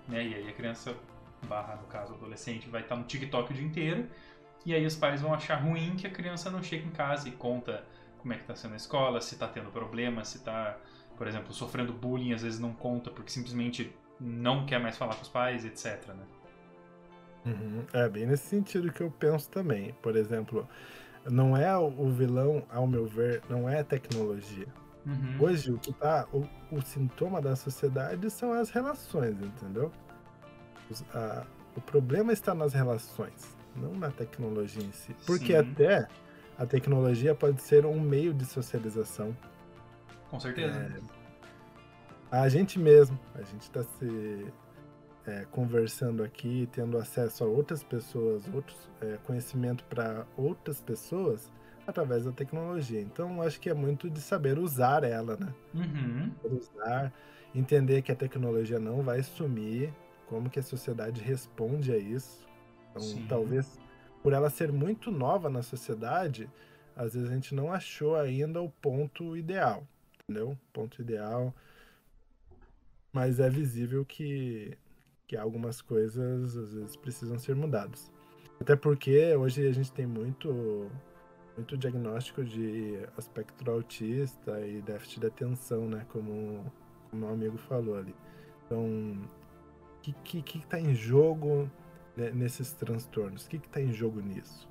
Né? 0.08 0.28
E 0.28 0.36
aí 0.36 0.50
a 0.50 0.54
criança, 0.54 0.94
barra 1.48 1.76
no 1.76 1.88
caso 1.88 2.14
adolescente, 2.14 2.70
vai 2.70 2.82
estar 2.82 2.98
no 2.98 3.04
TikTok 3.06 3.52
o 3.52 3.56
dia 3.56 3.66
inteiro. 3.66 4.10
E 4.66 4.76
aí 4.76 4.86
os 4.86 4.96
pais 4.96 5.22
vão 5.22 5.34
achar 5.34 5.56
ruim 5.56 5.96
que 5.96 6.06
a 6.06 6.10
criança 6.10 6.52
não 6.52 6.62
chega 6.62 6.86
em 6.86 6.92
casa 6.92 7.30
e 7.30 7.32
conta 7.32 7.84
como 8.20 8.34
é 8.34 8.36
que 8.36 8.44
está 8.44 8.56
sendo 8.56 8.74
a 8.74 8.78
escola, 8.78 9.20
se 9.20 9.34
está 9.34 9.48
tendo 9.48 9.72
problema, 9.72 10.24
se 10.24 10.38
está, 10.38 10.78
por 11.18 11.28
exemplo, 11.28 11.54
sofrendo 11.54 11.92
bullying, 11.92 12.34
às 12.34 12.44
vezes 12.44 12.60
não 12.60 12.74
conta 12.74 13.10
porque 13.10 13.32
simplesmente 13.32 13.96
não 14.20 14.66
quer 14.66 14.80
mais 14.80 14.98
falar 14.98 15.16
com 15.16 15.24
os 15.24 15.30
pais, 15.30 15.66
etc. 15.66 16.10
Né? 16.10 16.24
Uhum. 17.46 17.84
É 17.94 18.08
bem 18.08 18.26
nesse 18.26 18.48
sentido 18.48 18.92
que 18.92 19.02
eu 19.02 19.12
penso 19.12 19.50
também. 19.50 19.94
Por 20.02 20.16
exemplo, 20.16 20.68
não 21.26 21.56
é 21.56 21.76
o 21.78 22.10
vilão, 22.10 22.64
ao 22.70 22.88
meu 22.88 23.06
ver, 23.06 23.42
não 23.50 23.68
é 23.68 23.80
a 23.80 23.84
tecnologia. 23.84 24.68
Uhum. 25.06 25.38
Hoje 25.40 25.72
o 25.72 25.80
que 25.80 25.92
tá, 25.94 26.28
o, 26.32 26.48
o, 26.72 26.82
sintoma 26.82 27.42
da 27.42 27.56
sociedade 27.56 28.30
são 28.30 28.54
as 28.54 28.70
relações, 28.70 29.42
entendeu? 29.42 29.92
Os, 30.90 31.04
a, 31.14 31.46
o 31.76 31.82
problema 31.82 32.32
está 32.32 32.54
nas 32.54 32.74
relações, 32.74 33.58
não 33.76 33.94
na 33.94 34.12
tecnologia 34.12 34.84
em 34.84 34.92
si. 34.92 35.16
Porque 35.26 35.48
Sim. 35.48 35.56
até 35.56 36.08
a 36.58 36.66
tecnologia 36.66 37.34
pode 37.34 37.62
ser 37.62 37.86
um 37.86 38.00
meio 38.00 38.34
de 38.34 38.46
socialização. 38.46 39.36
Com 40.30 40.40
certeza. 40.40 40.78
É, 42.32 42.38
a 42.38 42.48
gente 42.48 42.78
mesmo, 42.78 43.20
a 43.34 43.42
gente 43.42 43.64
está 43.64 43.84
se 43.84 44.46
é, 45.26 45.46
conversando 45.52 46.24
aqui, 46.24 46.68
tendo 46.72 46.98
acesso 46.98 47.44
a 47.44 47.48
outras 47.48 47.84
pessoas, 47.84 48.44
outros 48.54 48.90
é, 49.02 49.18
conhecimento 49.26 49.84
para 49.86 50.26
outras 50.36 50.82
pessoas 50.82 51.52
através 51.86 52.26
da 52.26 52.32
tecnologia. 52.32 53.02
Então, 53.02 53.42
acho 53.42 53.60
que 53.60 53.70
é 53.70 53.74
muito 53.74 54.10
de 54.10 54.22
saber 54.22 54.58
usar 54.58 55.04
ela, 55.04 55.38
né? 55.38 55.54
Uhum. 55.74 56.32
Usar, 56.44 57.14
entender 57.54 58.02
que 58.02 58.12
a 58.12 58.16
tecnologia 58.16 58.80
não 58.80 59.02
vai 59.02 59.22
sumir, 59.24 59.94
como 60.28 60.50
que 60.50 60.60
a 60.60 60.64
sociedade 60.64 61.22
responde 61.22 61.92
a 61.92 61.98
isso. 61.98 62.48
Então, 62.90 63.02
Sim. 63.02 63.26
talvez 63.28 63.80
por 64.22 64.34
ela 64.34 64.50
ser 64.50 64.72
muito 64.72 65.12
nova 65.12 65.50
na 65.50 65.64
sociedade, 65.64 66.50
às 66.96 67.14
vezes 67.14 67.30
a 67.30 67.34
gente 67.34 67.56
não 67.56 67.72
achou 67.72 68.16
ainda 68.16 68.62
o 68.62 68.70
ponto 68.70 69.36
ideal, 69.36 69.88
entendeu? 70.24 70.58
Ponto 70.72 71.02
ideal. 71.02 71.54
Mas 73.12 73.40
é 73.40 73.50
visível 73.50 74.06
que, 74.06 74.78
que 75.32 75.38
algumas 75.38 75.82
coisas 75.82 76.58
às 76.58 76.74
vezes 76.74 76.96
precisam 76.98 77.40
ser 77.40 77.56
mudadas. 77.56 78.12
Até 78.60 78.76
porque 78.76 79.34
hoje 79.34 79.66
a 79.66 79.72
gente 79.72 79.90
tem 79.90 80.06
muito 80.06 80.92
muito 81.56 81.78
diagnóstico 81.78 82.44
de 82.44 83.00
aspecto 83.18 83.72
autista 83.72 84.60
e 84.60 84.82
déficit 84.82 85.22
de 85.22 85.28
atenção, 85.28 85.88
né? 85.88 86.06
Como, 86.10 86.70
o 87.14 87.16
meu 87.16 87.30
amigo 87.30 87.58
falou 87.58 87.98
ali. 87.98 88.14
Então, 88.66 88.84
o 88.84 90.02
que, 90.02 90.12
que, 90.24 90.42
que 90.42 90.68
tá 90.68 90.78
em 90.78 90.94
jogo 90.94 91.72
né, 92.18 92.32
nesses 92.32 92.74
transtornos? 92.74 93.46
O 93.46 93.50
que 93.50 93.56
está 93.56 93.80
em 93.80 93.94
jogo 93.94 94.20
nisso? 94.20 94.68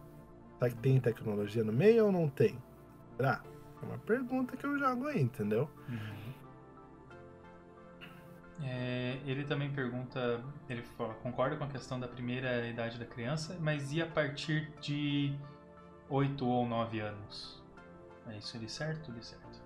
Será 0.58 0.70
que 0.70 0.76
tem 0.76 1.00
tecnologia 1.00 1.64
no 1.64 1.72
meio 1.72 2.04
ou 2.06 2.12
não 2.12 2.28
tem? 2.28 2.58
Será? 3.16 3.42
É 3.82 3.86
uma 3.86 3.98
pergunta 3.98 4.58
que 4.58 4.66
eu 4.66 4.78
jogo 4.78 5.06
aí, 5.06 5.22
entendeu? 5.22 5.70
Uhum. 5.88 6.32
É, 8.62 9.18
ele 9.24 9.44
também 9.44 9.70
pergunta, 9.72 10.42
ele 10.68 10.82
fala, 10.82 11.14
concorda 11.14 11.56
com 11.56 11.64
a 11.64 11.68
questão 11.68 11.98
da 11.98 12.06
primeira 12.06 12.66
idade 12.66 12.98
da 12.98 13.06
criança, 13.06 13.56
mas 13.60 13.90
e 13.92 14.02
a 14.02 14.06
partir 14.06 14.70
de 14.80 15.34
8 16.08 16.46
ou 16.46 16.66
9 16.66 17.00
anos? 17.00 17.62
É 18.28 18.36
isso 18.36 18.56
ali 18.56 18.68
certo 18.68 19.08
ou 19.10 19.14
de 19.18 19.24
certo? 19.24 19.60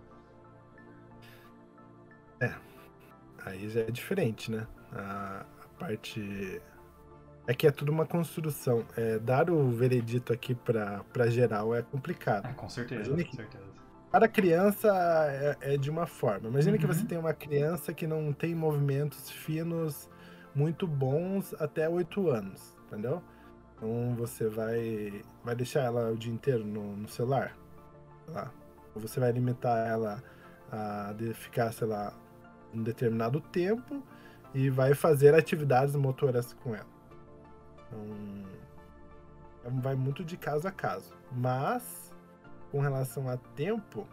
É, 2.41 2.55
aí 3.45 3.69
já 3.69 3.81
é 3.81 3.91
diferente, 3.91 4.51
né? 4.51 4.67
A, 4.93 5.45
a 5.65 5.69
parte 5.79 6.63
é 7.47 7.55
que 7.55 7.67
é 7.67 7.71
tudo 7.73 7.91
uma 7.91 8.07
construção. 8.07 8.87
É, 8.97 9.19
dar 9.19 9.51
o 9.51 9.71
veredito 9.71 10.33
aqui 10.33 10.55
para 10.55 11.29
geral 11.31 11.75
é 11.75 11.83
complicado. 11.83 12.47
Ah, 12.47 12.55
com 12.55 12.69
certeza, 12.69 13.11
Imagina 13.11 13.25
com 13.25 13.31
que- 13.31 13.37
certeza. 13.37 13.74
Para 14.15 14.29
criança 14.29 14.87
é, 15.61 15.75
é 15.75 15.77
de 15.77 15.91
uma 15.91 16.07
forma. 16.07 16.49
Imagina 16.49 16.79
que 16.79 16.87
Uhum. 16.87 16.93
você 16.93 17.05
tem 17.05 17.19
uma 17.19 17.35
criança 17.35 17.93
que 17.93 18.07
não 18.07 18.33
tem 18.33 18.55
movimentos 18.55 19.29
finos 19.29 20.09
muito 20.55 20.87
bons 20.87 21.53
até 21.59 21.89
8 21.89 22.31
anos, 22.31 22.77
entendeu? 22.87 23.21
Então 23.75 24.15
você 24.17 24.49
vai, 24.49 25.21
vai 25.43 25.57
deixar 25.57 25.81
ela 25.81 26.13
o 26.13 26.17
dia 26.17 26.33
inteiro 26.33 26.65
no, 26.65 26.97
no 26.97 27.09
celular, 27.09 27.57
lá. 28.29 28.53
Ou 28.95 29.01
você 29.01 29.19
vai 29.19 29.33
limitar 29.33 29.85
ela 29.85 30.23
a 30.71 31.13
de 31.15 31.35
ficar, 31.35 31.73
sei 31.73 31.89
lá, 31.89 32.15
um 32.73 32.85
determinado 32.85 33.41
tempo 33.41 34.01
e 34.55 34.71
vai 34.71 34.95
fazer 34.95 35.35
atividades 35.35 35.97
motoras 35.97 36.53
com 36.53 36.73
ela. 36.73 36.87
Então, 37.89 39.81
vai 39.83 39.97
muito 39.97 40.25
de 40.25 40.37
caso 40.37 40.69
a 40.69 40.71
caso. 40.71 41.13
Mas, 41.33 42.04
com 42.75 42.81
relação 42.81 43.29
a 43.29 43.37
tempo, 43.37 44.05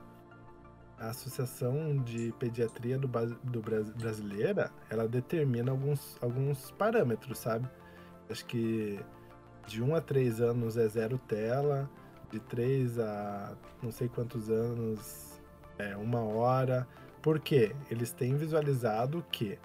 a 1.00 1.08
Associação 1.08 1.98
de 1.98 2.32
Pediatria 2.38 2.96
do, 3.00 3.08
do 3.08 3.60
Bras- 3.60 3.90
Brasileira, 3.90 4.70
ela 4.88 5.08
determina 5.08 5.72
alguns, 5.72 6.16
alguns 6.22 6.70
parâmetros, 6.70 7.40
sabe? 7.40 7.68
Acho 8.30 8.46
que 8.46 9.00
de 9.66 9.82
1 9.82 9.96
a 9.96 10.00
3 10.02 10.42
anos 10.42 10.78
é 10.78 10.88
zero 10.88 11.18
tela, 11.18 11.90
de 12.30 12.40
3 12.40 13.00
a 13.00 13.56
não 13.82 13.92
sei 13.92 14.08
quantos 14.08 14.48
anos 14.52 15.42
é 15.80 15.98
uma 15.98 16.20
hora. 16.22 16.88
Por 17.20 17.40
quê? 17.40 17.76
Eles 17.90 18.12
têm 18.12 18.36
visualizado 18.36 19.26
que 19.32 19.58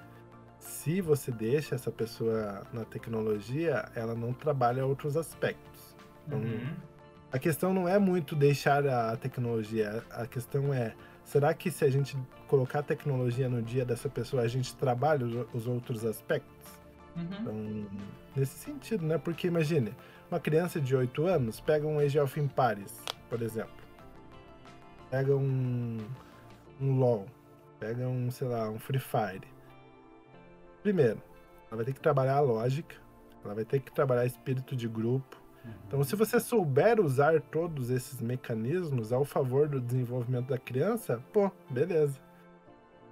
se 0.59 1.03
você 1.03 1.31
deixa 1.31 1.75
essa 1.75 1.93
pessoa 1.93 2.63
na 2.73 2.87
tecnologia, 2.87 3.91
ela 3.95 4.15
não 4.15 4.33
trabalha 4.33 4.87
outros 4.87 5.19
aspectos. 5.19 5.95
Então, 6.27 6.39
Uhum. 6.39 6.75
A 7.37 7.39
questão 7.39 7.75
não 7.75 7.87
é 7.87 7.99
muito 7.99 8.35
deixar 8.35 8.87
a 8.87 9.15
tecnologia, 9.15 10.03
a 10.11 10.27
questão 10.27 10.73
é, 10.73 10.95
será 11.23 11.53
que 11.53 11.71
se 11.71 11.85
a 11.85 11.91
gente 11.91 12.17
colocar 12.49 12.79
a 12.79 12.83
tecnologia 12.83 13.47
no 13.47 13.63
dia 13.63 13.85
dessa 13.85 14.09
pessoa, 14.09 14.43
a 14.43 14.49
gente 14.49 14.75
trabalha 14.75 15.27
os, 15.27 15.47
os 15.53 15.67
outros 15.67 16.03
aspectos? 16.03 16.67
Uhum. 17.15 17.29
Então, 17.39 17.87
nesse 18.35 18.59
sentido, 18.59 19.05
né? 19.05 19.19
Porque 19.19 19.47
imagine, 19.49 19.95
uma 20.31 20.41
criança 20.41 20.81
de 20.81 20.97
8 20.97 21.27
anos 21.27 21.61
pega 21.61 21.87
um 21.87 21.99
Age 21.99 22.19
of 22.19 22.41
Empires, 22.41 23.03
por 23.29 23.43
exemplo. 23.43 23.85
Pega 25.11 25.37
um, 25.37 25.99
um 26.81 26.99
LoL, 26.99 27.27
pega 27.79 28.09
um, 28.09 28.31
sei 28.31 28.49
lá, 28.49 28.71
um 28.71 28.79
Free 28.79 28.99
Fire. 28.99 29.47
Primeiro, 30.83 31.23
ela 31.69 31.77
vai 31.77 31.85
ter 31.85 31.93
que 31.93 32.01
trabalhar 32.01 32.37
a 32.37 32.41
lógica, 32.41 32.97
ela 33.45 33.55
vai 33.55 33.65
ter 33.67 33.81
que 33.81 33.93
trabalhar 33.93 34.25
espírito 34.25 34.75
de 34.75 34.89
grupo, 34.89 35.46
então, 35.87 36.03
se 36.03 36.17
você 36.17 36.41
souber 36.41 37.01
usar 37.01 37.41
todos 37.41 37.91
esses 37.91 38.21
mecanismos 38.21 39.13
ao 39.13 39.25
favor 39.25 39.69
do 39.69 39.81
desenvolvimento 39.81 40.49
da 40.49 40.59
criança, 40.59 41.23
pô, 41.33 41.51
beleza. 41.71 42.19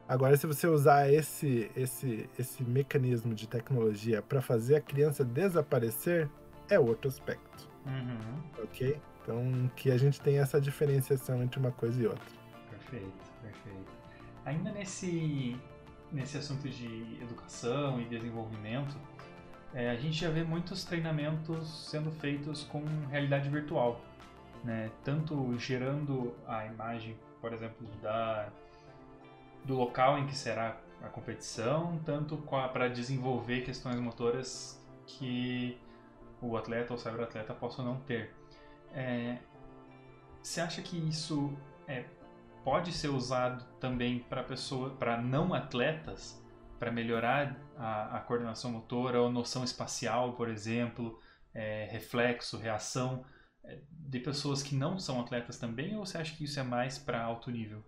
Agora, 0.09 0.37
se 0.37 0.47
você 0.47 0.67
usar 0.67 1.11
esse, 1.13 1.71
esse, 1.75 2.29
esse 2.39 2.63
mecanismo 2.63 3.35
de 3.35 3.47
tecnologia 3.49 4.21
para 4.21 4.43
fazer 4.43 4.77
a 4.77 4.81
criança 4.81 5.25
desaparecer, 5.25 6.29
é 6.69 6.79
outro 6.79 7.09
aspecto, 7.09 7.69
Uhum. 7.87 8.63
ok? 8.63 9.01
Então, 9.23 9.71
que 9.75 9.91
a 9.91 9.97
gente 9.97 10.21
tem 10.21 10.39
essa 10.39 10.61
diferenciação 10.61 11.43
entre 11.43 11.59
uma 11.59 11.71
coisa 11.71 12.03
e 12.03 12.07
outra. 12.07 12.25
Perfeito, 12.71 13.33
perfeito. 13.41 13.93
Ainda 14.45 14.71
nesse, 14.73 15.57
nesse 16.13 16.37
assunto 16.37 16.69
de 16.69 17.19
educação 17.23 17.99
e 18.01 18.05
desenvolvimento, 18.05 18.95
é, 19.75 19.91
a 19.91 19.97
gente 19.97 20.21
já 20.21 20.31
vê 20.31 20.45
muitos 20.45 20.85
treinamentos 20.85 21.89
sendo 21.91 22.11
feitos 22.13 22.63
com 22.65 22.85
realidade 23.11 23.49
virtual, 23.51 24.01
né? 24.63 24.91
Tanto 25.03 25.59
gerando 25.59 26.33
a 26.47 26.65
imagem, 26.65 27.17
por 27.41 27.53
exemplo, 27.53 27.87
da, 28.01 28.49
do 29.65 29.75
local 29.75 30.19
em 30.19 30.27
que 30.27 30.37
será 30.37 30.79
a 31.03 31.09
competição, 31.09 32.01
tanto 32.05 32.37
para 32.73 32.89
desenvolver 32.89 33.63
questões 33.63 33.97
motoras 33.97 34.81
que 35.07 35.77
o 36.41 36.57
atleta 36.57 36.93
ou 36.93 36.99
o 36.99 37.03
cyberatleta 37.03 37.53
possa 37.53 37.83
não 37.83 37.97
ter. 38.01 38.33
É, 38.93 39.39
você 40.41 40.61
acha 40.61 40.83
que 40.83 40.97
isso 41.09 41.53
é, 41.89 42.05
pode 42.63 42.93
ser 42.93 43.09
usado 43.09 43.65
também 43.81 44.21
para 44.21 44.43
pessoa, 44.45 44.91
para 44.91 45.21
não 45.21 45.53
atletas, 45.53 46.41
para 46.79 46.91
melhorar 46.91 47.57
a, 47.77 48.17
a, 48.17 48.21
coordenação 48.21 48.71
motora 48.71 49.21
ou 49.21 49.31
noção 49.31 49.65
espacial, 49.65 50.35
por 50.35 50.49
exemplo, 50.49 51.21
é, 51.53 51.89
reflexo, 51.91 52.59
reação 52.59 53.25
é, 53.65 53.79
de 53.91 54.21
pessoas 54.21 54.63
que 54.63 54.75
não 54.75 54.99
são 54.99 55.21
atletas 55.21 55.59
também, 55.59 55.97
ou 55.97 56.05
você 56.05 56.19
acha 56.19 56.37
que 56.37 56.45
isso 56.45 56.59
é 56.59 56.63
mais 56.63 56.99
para 56.99 57.23
alto 57.23 57.51
nível? 57.51 57.83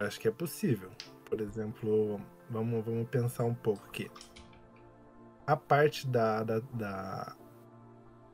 Acho 0.00 0.18
que 0.20 0.28
é 0.28 0.30
possível. 0.30 0.90
Por 1.24 1.40
exemplo, 1.40 2.20
vamos, 2.48 2.84
vamos 2.84 3.08
pensar 3.08 3.44
um 3.44 3.54
pouco 3.54 3.84
aqui. 3.86 4.10
A 5.46 5.56
parte 5.56 6.06
da, 6.06 6.42
da, 6.42 6.60
da, 6.72 7.36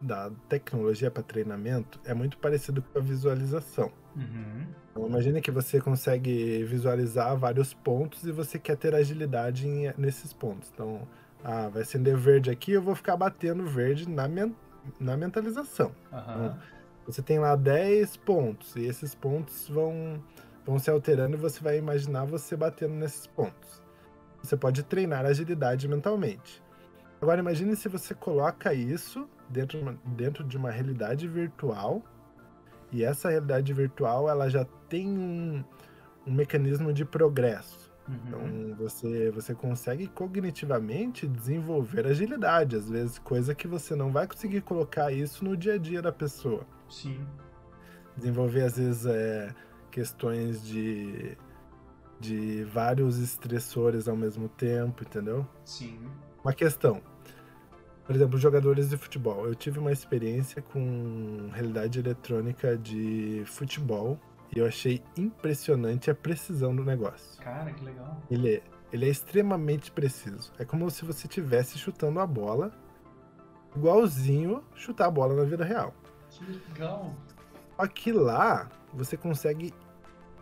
da 0.04 0.30
tecnologia 0.48 1.10
para 1.10 1.22
treinamento 1.22 1.98
é 2.04 2.12
muito 2.12 2.36
parecido 2.38 2.82
com 2.82 2.98
a 2.98 3.02
visualização. 3.02 3.90
Uhum. 4.14 4.66
Então, 4.90 5.06
imagine 5.06 5.40
que 5.40 5.50
você 5.50 5.80
consegue 5.80 6.62
visualizar 6.64 7.36
vários 7.36 7.72
pontos 7.72 8.24
e 8.24 8.30
você 8.30 8.58
quer 8.58 8.76
ter 8.76 8.94
agilidade 8.94 9.66
em, 9.66 9.92
nesses 9.96 10.32
pontos. 10.32 10.70
Então, 10.72 11.08
ah, 11.42 11.68
vai 11.68 11.82
acender 11.82 12.16
verde 12.16 12.50
aqui, 12.50 12.72
eu 12.72 12.82
vou 12.82 12.94
ficar 12.94 13.16
batendo 13.16 13.64
verde 13.64 14.08
na, 14.08 14.28
men 14.28 14.54
na 15.00 15.16
mentalização. 15.16 15.90
Uhum. 16.12 16.46
Então, 16.46 16.58
você 17.06 17.22
tem 17.22 17.38
lá 17.38 17.56
10 17.56 18.16
pontos 18.18 18.76
e 18.76 18.84
esses 18.84 19.14
pontos 19.14 19.68
vão, 19.68 20.22
vão 20.64 20.78
se 20.78 20.90
alterando 20.90 21.36
e 21.36 21.40
você 21.40 21.60
vai 21.62 21.78
imaginar 21.78 22.24
você 22.24 22.56
batendo 22.56 22.94
nesses 22.94 23.26
pontos. 23.26 23.82
Você 24.42 24.56
pode 24.56 24.82
treinar 24.82 25.24
agilidade 25.24 25.88
mentalmente. 25.88 26.62
Agora 27.20 27.40
imagine 27.40 27.74
se 27.74 27.88
você 27.88 28.14
coloca 28.14 28.74
isso 28.74 29.26
dentro, 29.48 29.98
dentro 30.04 30.44
de 30.44 30.56
uma 30.56 30.70
realidade 30.70 31.26
virtual 31.28 32.02
e 32.92 33.02
essa 33.02 33.28
realidade 33.28 33.72
virtual 33.72 34.28
ela 34.28 34.48
já 34.48 34.64
tem 34.88 35.08
um, 35.08 35.64
um 36.26 36.32
mecanismo 36.32 36.92
de 36.92 37.04
progresso. 37.04 37.92
Uhum. 38.06 38.14
Então 38.26 38.76
você, 38.76 39.30
você 39.30 39.54
consegue 39.54 40.06
cognitivamente 40.06 41.26
desenvolver 41.26 42.06
agilidade, 42.06 42.76
às 42.76 42.88
vezes 42.88 43.18
coisa 43.18 43.54
que 43.54 43.66
você 43.66 43.94
não 43.94 44.12
vai 44.12 44.26
conseguir 44.26 44.60
colocar 44.60 45.10
isso 45.10 45.44
no 45.44 45.56
dia 45.56 45.74
a 45.74 45.78
dia 45.78 46.02
da 46.02 46.12
pessoa. 46.12 46.66
Sim. 46.88 47.26
Desenvolver 48.16 48.62
às 48.62 48.76
vezes 48.76 49.06
é, 49.06 49.52
questões 49.90 50.64
de, 50.64 51.36
de 52.20 52.62
vários 52.64 53.18
estressores 53.18 54.06
ao 54.06 54.16
mesmo 54.16 54.48
tempo, 54.48 55.02
entendeu? 55.02 55.46
Sim. 55.64 55.98
Uma 56.44 56.52
questão. 56.52 57.00
Por 58.06 58.14
exemplo, 58.14 58.38
jogadores 58.38 58.90
de 58.90 58.96
futebol. 58.96 59.46
Eu 59.46 59.54
tive 59.54 59.78
uma 59.78 59.92
experiência 59.92 60.60
com 60.60 61.48
realidade 61.52 61.98
eletrônica 61.98 62.76
de 62.76 63.42
futebol 63.46 64.18
e 64.54 64.58
eu 64.58 64.66
achei 64.66 65.02
impressionante 65.16 66.10
a 66.10 66.14
precisão 66.14 66.76
do 66.76 66.84
negócio. 66.84 67.40
Cara, 67.42 67.72
que 67.72 67.84
legal. 67.84 68.22
Ele 68.30 68.56
é, 68.56 68.62
ele 68.92 69.06
é 69.06 69.08
extremamente 69.08 69.90
preciso. 69.90 70.52
É 70.58 70.64
como 70.64 70.90
se 70.90 71.04
você 71.04 71.26
estivesse 71.26 71.78
chutando 71.78 72.20
a 72.20 72.26
bola, 72.26 72.72
igualzinho 73.74 74.62
chutar 74.74 75.06
a 75.06 75.10
bola 75.10 75.34
na 75.34 75.44
vida 75.44 75.64
real. 75.64 75.94
Que 76.30 76.44
legal. 76.44 77.14
Só 77.76 77.86
que 77.86 78.12
lá 78.12 78.68
você 78.92 79.16
consegue 79.16 79.72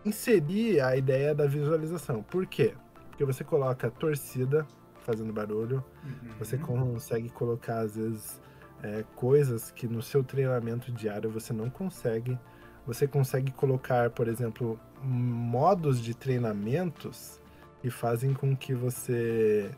inserir 0.05 0.81
a 0.81 0.97
ideia 0.97 1.35
da 1.35 1.47
visualização. 1.47 2.23
Por 2.23 2.45
quê? 2.47 2.75
Porque 3.09 3.25
você 3.25 3.45
coloca 3.45 3.87
a 3.87 3.91
torcida 3.91 4.67
fazendo 5.03 5.33
barulho, 5.33 5.85
Uhum. 6.05 6.31
você 6.39 6.57
consegue 6.59 7.29
colocar, 7.31 7.81
às 7.81 7.97
vezes, 7.97 8.41
é, 8.83 9.05
coisas 9.15 9.71
que 9.71 9.87
no 9.87 10.03
seu 10.03 10.25
treinamento 10.25 10.91
diário 10.93 11.31
você 11.31 11.53
não 11.53 11.71
consegue. 11.71 12.39
Você 12.87 13.07
consegue 13.07 13.53
colocar, 13.53 14.11
por 14.11 14.27
exemplo, 14.27 14.79
modos 15.03 16.01
de 16.01 16.15
treinamentos 16.15 17.41
que 17.81 17.91
fazem 17.91 18.35
com 18.35 18.57
que 18.57 18.75
você 18.75 19.71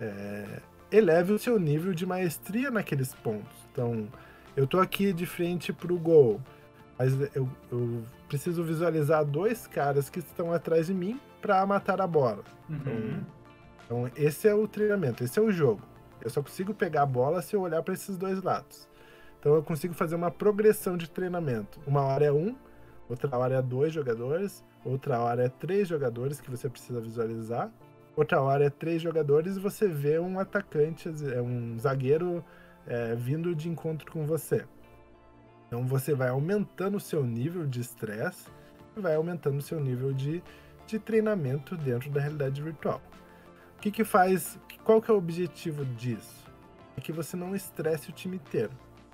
é, 0.00 0.60
eleve 0.90 1.32
o 1.32 1.38
seu 1.38 1.58
nível 1.58 1.92
de 1.94 2.06
maestria 2.06 2.70
naqueles 2.70 3.14
pontos. 3.14 3.56
Então, 3.70 4.08
eu 4.56 4.66
tô 4.66 4.80
aqui 4.80 5.12
de 5.12 5.26
frente 5.26 5.72
pro 5.72 5.98
gol, 5.98 6.40
mas 6.98 7.12
eu, 7.34 7.48
eu 7.70 8.02
preciso 8.28 8.62
visualizar 8.62 9.24
dois 9.24 9.66
caras 9.66 10.08
que 10.10 10.18
estão 10.18 10.52
atrás 10.52 10.86
de 10.86 10.94
mim 10.94 11.20
para 11.40 11.64
matar 11.66 12.00
a 12.00 12.06
bola. 12.06 12.44
Uhum. 12.68 12.76
Então, 12.76 13.26
então, 13.84 14.10
esse 14.16 14.48
é 14.48 14.54
o 14.54 14.66
treinamento, 14.66 15.22
esse 15.24 15.38
é 15.38 15.42
o 15.42 15.50
jogo. 15.50 15.82
Eu 16.20 16.30
só 16.30 16.42
consigo 16.42 16.72
pegar 16.72 17.02
a 17.02 17.06
bola 17.06 17.42
se 17.42 17.54
eu 17.54 17.60
olhar 17.60 17.82
para 17.82 17.94
esses 17.94 18.16
dois 18.16 18.42
lados. 18.42 18.88
Então 19.42 19.56
eu 19.56 19.62
consigo 19.62 19.92
fazer 19.92 20.14
uma 20.14 20.30
progressão 20.30 20.96
de 20.96 21.10
treinamento. 21.10 21.80
Uma 21.84 22.02
hora 22.02 22.26
é 22.26 22.32
um, 22.32 22.54
outra 23.08 23.36
hora 23.36 23.56
é 23.56 23.60
dois 23.60 23.92
jogadores, 23.92 24.64
outra 24.84 25.18
hora 25.18 25.46
é 25.46 25.48
três 25.48 25.88
jogadores 25.88 26.40
que 26.40 26.48
você 26.48 26.68
precisa 26.68 27.00
visualizar, 27.00 27.68
outra 28.14 28.40
hora 28.40 28.66
é 28.66 28.70
três 28.70 29.02
jogadores 29.02 29.56
e 29.56 29.60
você 29.60 29.88
vê 29.88 30.16
um 30.20 30.38
atacante, 30.38 31.08
é 31.34 31.42
um 31.42 31.76
zagueiro 31.76 32.44
é, 32.86 33.16
vindo 33.16 33.52
de 33.52 33.68
encontro 33.68 34.08
com 34.12 34.24
você. 34.24 34.64
Então 35.66 35.84
você 35.88 36.14
vai 36.14 36.28
aumentando 36.28 36.96
o 36.96 37.00
seu 37.00 37.24
nível 37.24 37.66
de 37.66 37.80
estresse 37.80 38.46
e 38.96 39.00
vai 39.00 39.16
aumentando 39.16 39.58
o 39.58 39.62
seu 39.62 39.80
nível 39.80 40.12
de, 40.12 40.40
de 40.86 41.00
treinamento 41.00 41.76
dentro 41.76 42.08
da 42.10 42.20
realidade 42.20 42.62
virtual. 42.62 43.02
O 43.82 43.84
que, 43.84 43.90
que 43.90 44.04
faz? 44.04 44.60
Qual 44.84 45.02
que 45.02 45.10
é 45.10 45.14
o 45.14 45.16
objetivo 45.16 45.84
disso? 45.84 46.46
É 46.96 47.00
que 47.00 47.10
você 47.10 47.36
não 47.36 47.52
estresse 47.52 48.10
o 48.10 48.12
time 48.12 48.36
inteiro. 48.36 48.70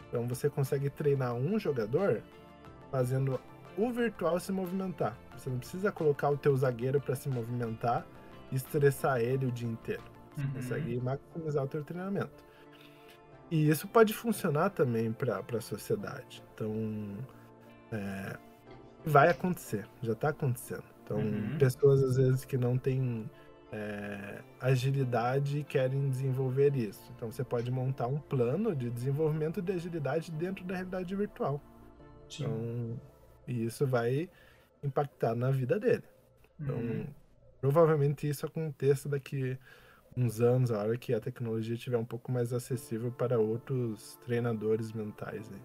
Então 0.07 0.29
você 0.29 0.51
consegue 0.51 0.91
treinar 0.91 1.33
um 1.35 1.59
jogador 1.59 2.21
fazendo 2.91 3.41
o 3.79 3.91
virtual 3.91 4.39
se 4.39 4.53
movimentar. 4.53 5.17
Você 5.35 5.49
não 5.49 5.57
precisa 5.57 5.91
colocar 5.91 6.29
o 6.29 6.37
teu 6.37 6.55
zagueiro 6.55 7.01
para 7.01 7.15
se 7.15 7.31
movimentar 7.31 8.07
e 8.53 8.57
estressar 8.57 9.23
ele 9.23 9.47
o 9.47 9.51
dia 9.51 9.67
inteiro. 9.71 10.03
Você 10.37 10.43
Uhum. 10.43 10.53
consegue 10.53 11.01
maximizar 11.01 11.65
o 11.65 11.69
teu 11.69 11.83
treinamento. 11.83 12.45
E 13.51 13.71
isso 13.71 13.89
pode 13.89 14.13
funcionar 14.13 14.69
também 14.69 15.11
para 15.13 15.43
a 15.57 15.61
sociedade. 15.63 16.45
Então, 16.55 17.17
é, 17.91 18.37
vai 19.03 19.31
acontecer, 19.31 19.87
já 20.03 20.13
está 20.13 20.29
acontecendo. 20.29 20.85
Então, 21.03 21.17
Uhum. 21.21 21.57
pessoas 21.59 22.03
às 22.03 22.17
vezes 22.19 22.45
que 22.45 22.59
não 22.59 22.77
têm 22.77 23.31
é, 23.73 24.41
agilidade 24.61 25.65
querem 25.65 26.09
desenvolver 26.09 26.75
isso. 26.77 27.13
Então, 27.15 27.31
você 27.31 27.45
pode 27.45 27.71
montar 27.71 28.07
um 28.07 28.19
plano 28.19 28.75
de 28.75 28.91
desenvolvimento 28.91 29.61
de 29.61 29.73
agilidade 29.73 30.31
dentro 30.33 30.65
da 30.65 30.75
realidade 30.75 31.15
virtual. 31.15 31.61
Sim. 32.29 32.45
Então, 32.45 33.01
e 33.47 33.65
isso 33.65 33.87
vai 33.87 34.29
impactar 34.83 35.35
na 35.35 35.51
vida 35.51 35.79
dele. 35.79 36.05
Então, 36.61 36.77
Uhum. 36.77 37.07
provavelmente 37.61 38.29
isso 38.29 38.47
aconteça 38.47 39.09
daqui 39.09 39.59
uns 40.17 40.41
anos, 40.41 40.71
a 40.73 40.79
hora 40.79 40.97
que 40.97 41.15
a 41.15 41.21
tecnologia 41.21 41.75
estiver 41.75 41.97
um 41.97 42.05
pouco 42.05 42.33
mais 42.33 42.53
acessível 42.53 43.13
para 43.13 43.39
outros 43.39 44.17
treinadores 44.25 44.93
mentais. 44.93 45.49
Né? 45.49 45.59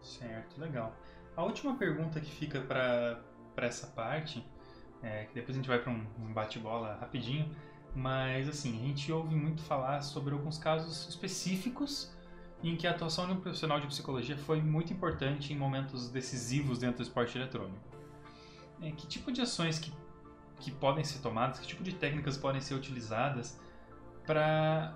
Certo, 0.00 0.60
legal. 0.60 0.96
A 1.36 1.42
última 1.42 1.76
pergunta 1.76 2.20
que 2.20 2.30
fica 2.30 2.60
para 2.60 3.20
essa 3.56 3.88
parte, 3.88 4.46
é, 5.02 5.24
que 5.24 5.34
depois 5.34 5.56
a 5.56 5.60
gente 5.60 5.68
vai 5.68 5.78
para 5.78 5.92
um, 5.92 6.06
um 6.18 6.32
bate-bola 6.32 6.96
rapidinho, 7.00 7.50
mas 7.94 8.48
assim, 8.48 8.78
a 8.78 8.86
gente 8.86 9.10
ouve 9.10 9.34
muito 9.34 9.62
falar 9.62 10.02
sobre 10.02 10.34
alguns 10.34 10.58
casos 10.58 11.08
específicos 11.08 12.14
em 12.62 12.76
que 12.76 12.86
a 12.86 12.90
atuação 12.90 13.26
de 13.26 13.32
um 13.32 13.40
profissional 13.40 13.80
de 13.80 13.86
psicologia 13.86 14.36
foi 14.36 14.60
muito 14.60 14.92
importante 14.92 15.52
em 15.52 15.56
momentos 15.56 16.10
decisivos 16.10 16.78
dentro 16.78 16.98
do 16.98 17.02
esporte 17.02 17.36
eletrônico. 17.36 17.78
É, 18.80 18.90
que 18.90 19.06
tipo 19.06 19.32
de 19.32 19.40
ações 19.40 19.78
que, 19.78 19.92
que 20.60 20.70
podem 20.70 21.04
ser 21.04 21.20
tomadas, 21.20 21.58
que 21.58 21.66
tipo 21.66 21.82
de 21.82 21.94
técnicas 21.94 22.36
podem 22.36 22.60
ser 22.60 22.74
utilizadas 22.74 23.58
para 24.26 24.94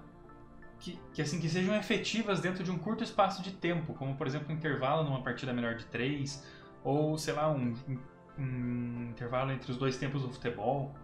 que, 0.80 0.98
que, 1.12 1.22
assim 1.22 1.40
que 1.40 1.48
sejam 1.48 1.74
efetivas 1.74 2.40
dentro 2.40 2.64
de 2.64 2.70
um 2.70 2.78
curto 2.78 3.04
espaço 3.04 3.42
de 3.42 3.52
tempo, 3.52 3.94
como 3.94 4.16
por 4.16 4.26
exemplo 4.26 4.52
um 4.52 4.56
intervalo 4.56 5.04
numa 5.04 5.22
partida 5.22 5.52
menor 5.52 5.76
de 5.76 5.84
três, 5.86 6.44
ou 6.82 7.16
sei 7.16 7.34
lá 7.34 7.50
um, 7.50 7.74
um 7.88 7.98
intervalo 8.42 9.52
entre 9.52 9.70
os 9.70 9.76
dois 9.76 9.96
tempos 9.96 10.22
do 10.22 10.30
futebol, 10.30 10.94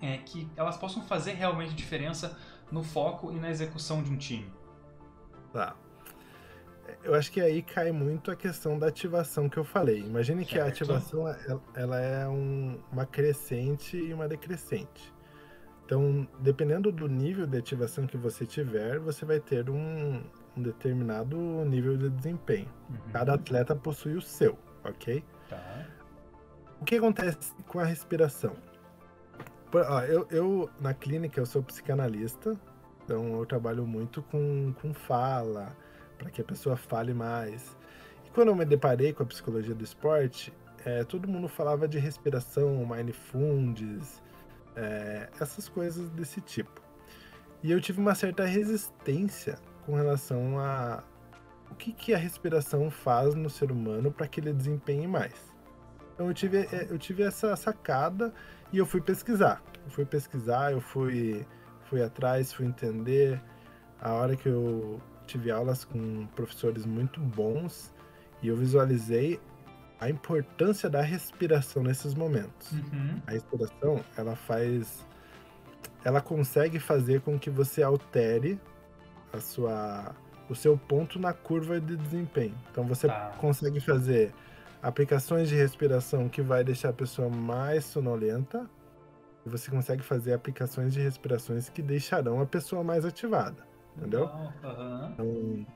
é, 0.00 0.18
que 0.18 0.48
elas 0.56 0.76
possam 0.76 1.02
fazer 1.02 1.32
realmente 1.32 1.74
diferença 1.74 2.38
no 2.70 2.82
foco 2.82 3.32
e 3.32 3.36
na 3.40 3.50
execução 3.50 4.02
de 4.02 4.10
um 4.10 4.16
time. 4.16 4.50
Tá. 5.52 5.74
Eu 7.02 7.14
acho 7.14 7.30
que 7.30 7.40
aí 7.40 7.62
cai 7.62 7.92
muito 7.92 8.30
a 8.30 8.36
questão 8.36 8.78
da 8.78 8.86
ativação 8.88 9.48
que 9.48 9.58
eu 9.58 9.64
falei. 9.64 10.00
Imagine 10.00 10.44
que 10.44 10.58
a 10.58 10.64
Certo. 10.64 10.84
ativação 10.84 11.28
ela- 11.28 11.62
ela 11.74 12.00
é 12.00 12.26
um- 12.28 12.78
uma 12.90 13.04
crescente 13.04 13.96
e 13.96 14.12
uma 14.12 14.26
decrescente. 14.26 15.12
Então, 15.84 16.26
dependendo 16.40 16.92
do 16.92 17.08
nível 17.08 17.46
de 17.46 17.56
ativação 17.58 18.06
que 18.06 18.16
você 18.16 18.44
tiver, 18.44 18.98
você 18.98 19.24
vai 19.24 19.40
ter 19.40 19.70
um, 19.70 20.22
um 20.56 20.62
determinado 20.62 21.36
nível 21.64 21.96
de 21.96 22.10
desempenho. 22.10 22.68
Uhum. 22.90 22.96
Cada 23.12 23.34
atleta 23.34 23.74
possui 23.74 24.14
o 24.14 24.20
seu, 24.22 24.58
ok? 24.84 25.24
Tá. 25.48 25.86
O 26.80 26.84
que 26.84 26.96
acontece 26.96 27.52
com 27.66 27.78
a 27.80 27.84
respiração? 27.84 28.54
Por- 29.70 29.82
ó, 29.82 30.02
eu, 30.02 30.26
eu, 30.30 30.70
na 30.80 30.94
clínica, 30.94 31.40
eu 31.40 31.46
sou 31.46 31.62
psicanalista, 31.62 32.56
então 33.04 33.38
eu 33.38 33.44
trabalho 33.44 33.86
muito 33.86 34.22
com, 34.22 34.72
com 34.80 34.94
fala, 34.94 35.76
para 36.16 36.30
que 36.30 36.40
a 36.40 36.44
pessoa 36.44 36.76
fale 36.76 37.12
mais. 37.12 37.76
E 38.26 38.30
quando 38.30 38.48
eu 38.48 38.56
me 38.56 38.64
deparei 38.64 39.12
com 39.12 39.22
a 39.22 39.26
psicologia 39.26 39.74
do 39.74 39.84
esporte, 39.84 40.52
é, 40.84 41.04
todo 41.04 41.28
mundo 41.28 41.48
falava 41.48 41.88
de 41.88 41.98
respiração, 41.98 42.86
mindfulness, 42.86 44.22
é, 44.76 45.28
essas 45.40 45.68
coisas 45.68 46.08
desse 46.10 46.40
tipo. 46.40 46.80
E 47.62 47.72
eu 47.72 47.80
tive 47.80 48.00
uma 48.00 48.14
certa 48.14 48.44
resistência 48.44 49.58
com 49.84 49.94
relação 49.96 50.58
a 50.58 51.02
o 51.70 51.74
que, 51.74 51.92
que 51.92 52.14
a 52.14 52.18
respiração 52.18 52.90
faz 52.90 53.34
no 53.34 53.50
ser 53.50 53.70
humano 53.70 54.10
para 54.10 54.26
que 54.26 54.40
ele 54.40 54.52
desempenhe 54.52 55.06
mais. 55.06 55.47
Então 56.18 56.26
eu 56.26 56.34
tive, 56.34 56.58
é, 56.72 56.88
eu 56.90 56.98
tive 56.98 57.22
essa 57.22 57.54
sacada 57.54 58.34
e 58.72 58.78
eu 58.78 58.84
fui 58.84 59.00
pesquisar. 59.00 59.62
Eu 59.84 59.90
fui 59.92 60.04
pesquisar, 60.04 60.72
eu 60.72 60.80
fui, 60.80 61.46
fui 61.84 62.02
atrás, 62.02 62.52
fui 62.52 62.66
entender. 62.66 63.40
A 64.00 64.14
hora 64.14 64.34
que 64.34 64.48
eu 64.48 65.00
tive 65.28 65.48
aulas 65.52 65.84
com 65.84 66.26
professores 66.34 66.84
muito 66.84 67.20
bons 67.20 67.94
e 68.42 68.48
eu 68.48 68.56
visualizei 68.56 69.38
a 70.00 70.10
importância 70.10 70.90
da 70.90 71.02
respiração 71.02 71.84
nesses 71.84 72.14
momentos. 72.14 72.72
Uhum. 72.72 73.22
A 73.24 73.30
respiração, 73.30 74.04
ela 74.16 74.34
faz. 74.34 75.06
Ela 76.04 76.20
consegue 76.20 76.80
fazer 76.80 77.20
com 77.20 77.38
que 77.38 77.48
você 77.48 77.80
altere 77.80 78.60
a 79.32 79.38
sua, 79.38 80.16
o 80.50 80.54
seu 80.56 80.76
ponto 80.76 81.16
na 81.20 81.32
curva 81.32 81.80
de 81.80 81.96
desempenho. 81.96 82.56
Então 82.72 82.84
você 82.88 83.06
Tá. 83.06 83.34
consegue 83.38 83.78
fazer 83.78 84.34
aplicações 84.82 85.48
de 85.48 85.56
respiração 85.56 86.28
que 86.28 86.42
vai 86.42 86.62
deixar 86.64 86.90
a 86.90 86.92
pessoa 86.92 87.28
mais 87.28 87.84
sonolenta. 87.84 88.68
E 89.46 89.48
você 89.48 89.70
consegue 89.70 90.02
fazer 90.02 90.32
aplicações 90.32 90.92
de 90.92 91.00
respirações 91.00 91.68
que 91.68 91.82
deixarão 91.82 92.40
a 92.40 92.46
pessoa 92.46 92.84
mais 92.84 93.04
ativada. 93.04 93.66
Entendeu? 93.96 94.24
Aham. 94.62 95.10
Então, 95.12 95.66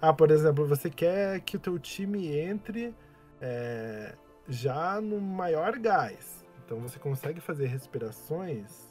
ah, 0.00 0.12
por 0.12 0.30
exemplo, 0.30 0.66
você 0.66 0.88
quer 0.88 1.40
que 1.40 1.56
o 1.56 1.60
teu 1.60 1.78
time 1.78 2.36
entre 2.36 2.94
é, 3.40 4.14
já 4.48 5.00
no 5.00 5.20
maior 5.20 5.78
gás. 5.78 6.44
Então 6.64 6.80
você 6.80 6.98
consegue 6.98 7.40
fazer 7.40 7.66
respirações 7.66 8.88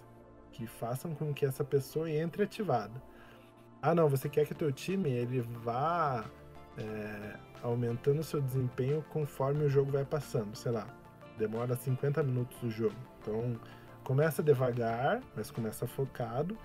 que 0.51 0.65
façam 0.65 1.13
com 1.13 1.33
que 1.33 1.45
essa 1.45 1.63
pessoa 1.63 2.09
entre 2.09 2.43
ativada. 2.43 3.01
Ah, 3.81 3.93
não, 3.93 4.09
você 4.09 4.27
quer 4.27 4.45
que 4.45 4.53
o 4.53 4.55
teu 4.55 4.71
time 4.71 5.09
ele 5.09 5.41
vá 5.41 6.25
é, 6.77 7.35
aumentando 7.63 8.23
seu 8.23 8.41
desempenho 8.41 9.03
conforme 9.09 9.65
o 9.65 9.69
jogo 9.69 9.91
vai 9.91 10.05
passando, 10.05 10.55
sei 10.55 10.71
lá, 10.71 10.87
demora 11.37 11.75
50 11.75 12.23
minutos 12.23 12.61
o 12.63 12.69
jogo. 12.69 12.95
Então 13.21 13.59
começa 14.03 14.41
devagar, 14.41 15.21
mas 15.35 15.51
começa 15.51 15.87
focado 15.87 16.57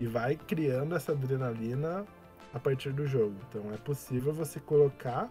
e 0.00 0.06
vai 0.06 0.36
criando 0.36 0.94
essa 0.94 1.12
adrenalina 1.12 2.04
a 2.52 2.58
partir 2.58 2.92
do 2.92 3.06
jogo. 3.06 3.36
Então 3.48 3.72
é 3.72 3.76
possível 3.76 4.32
você 4.32 4.60
colocar 4.60 5.30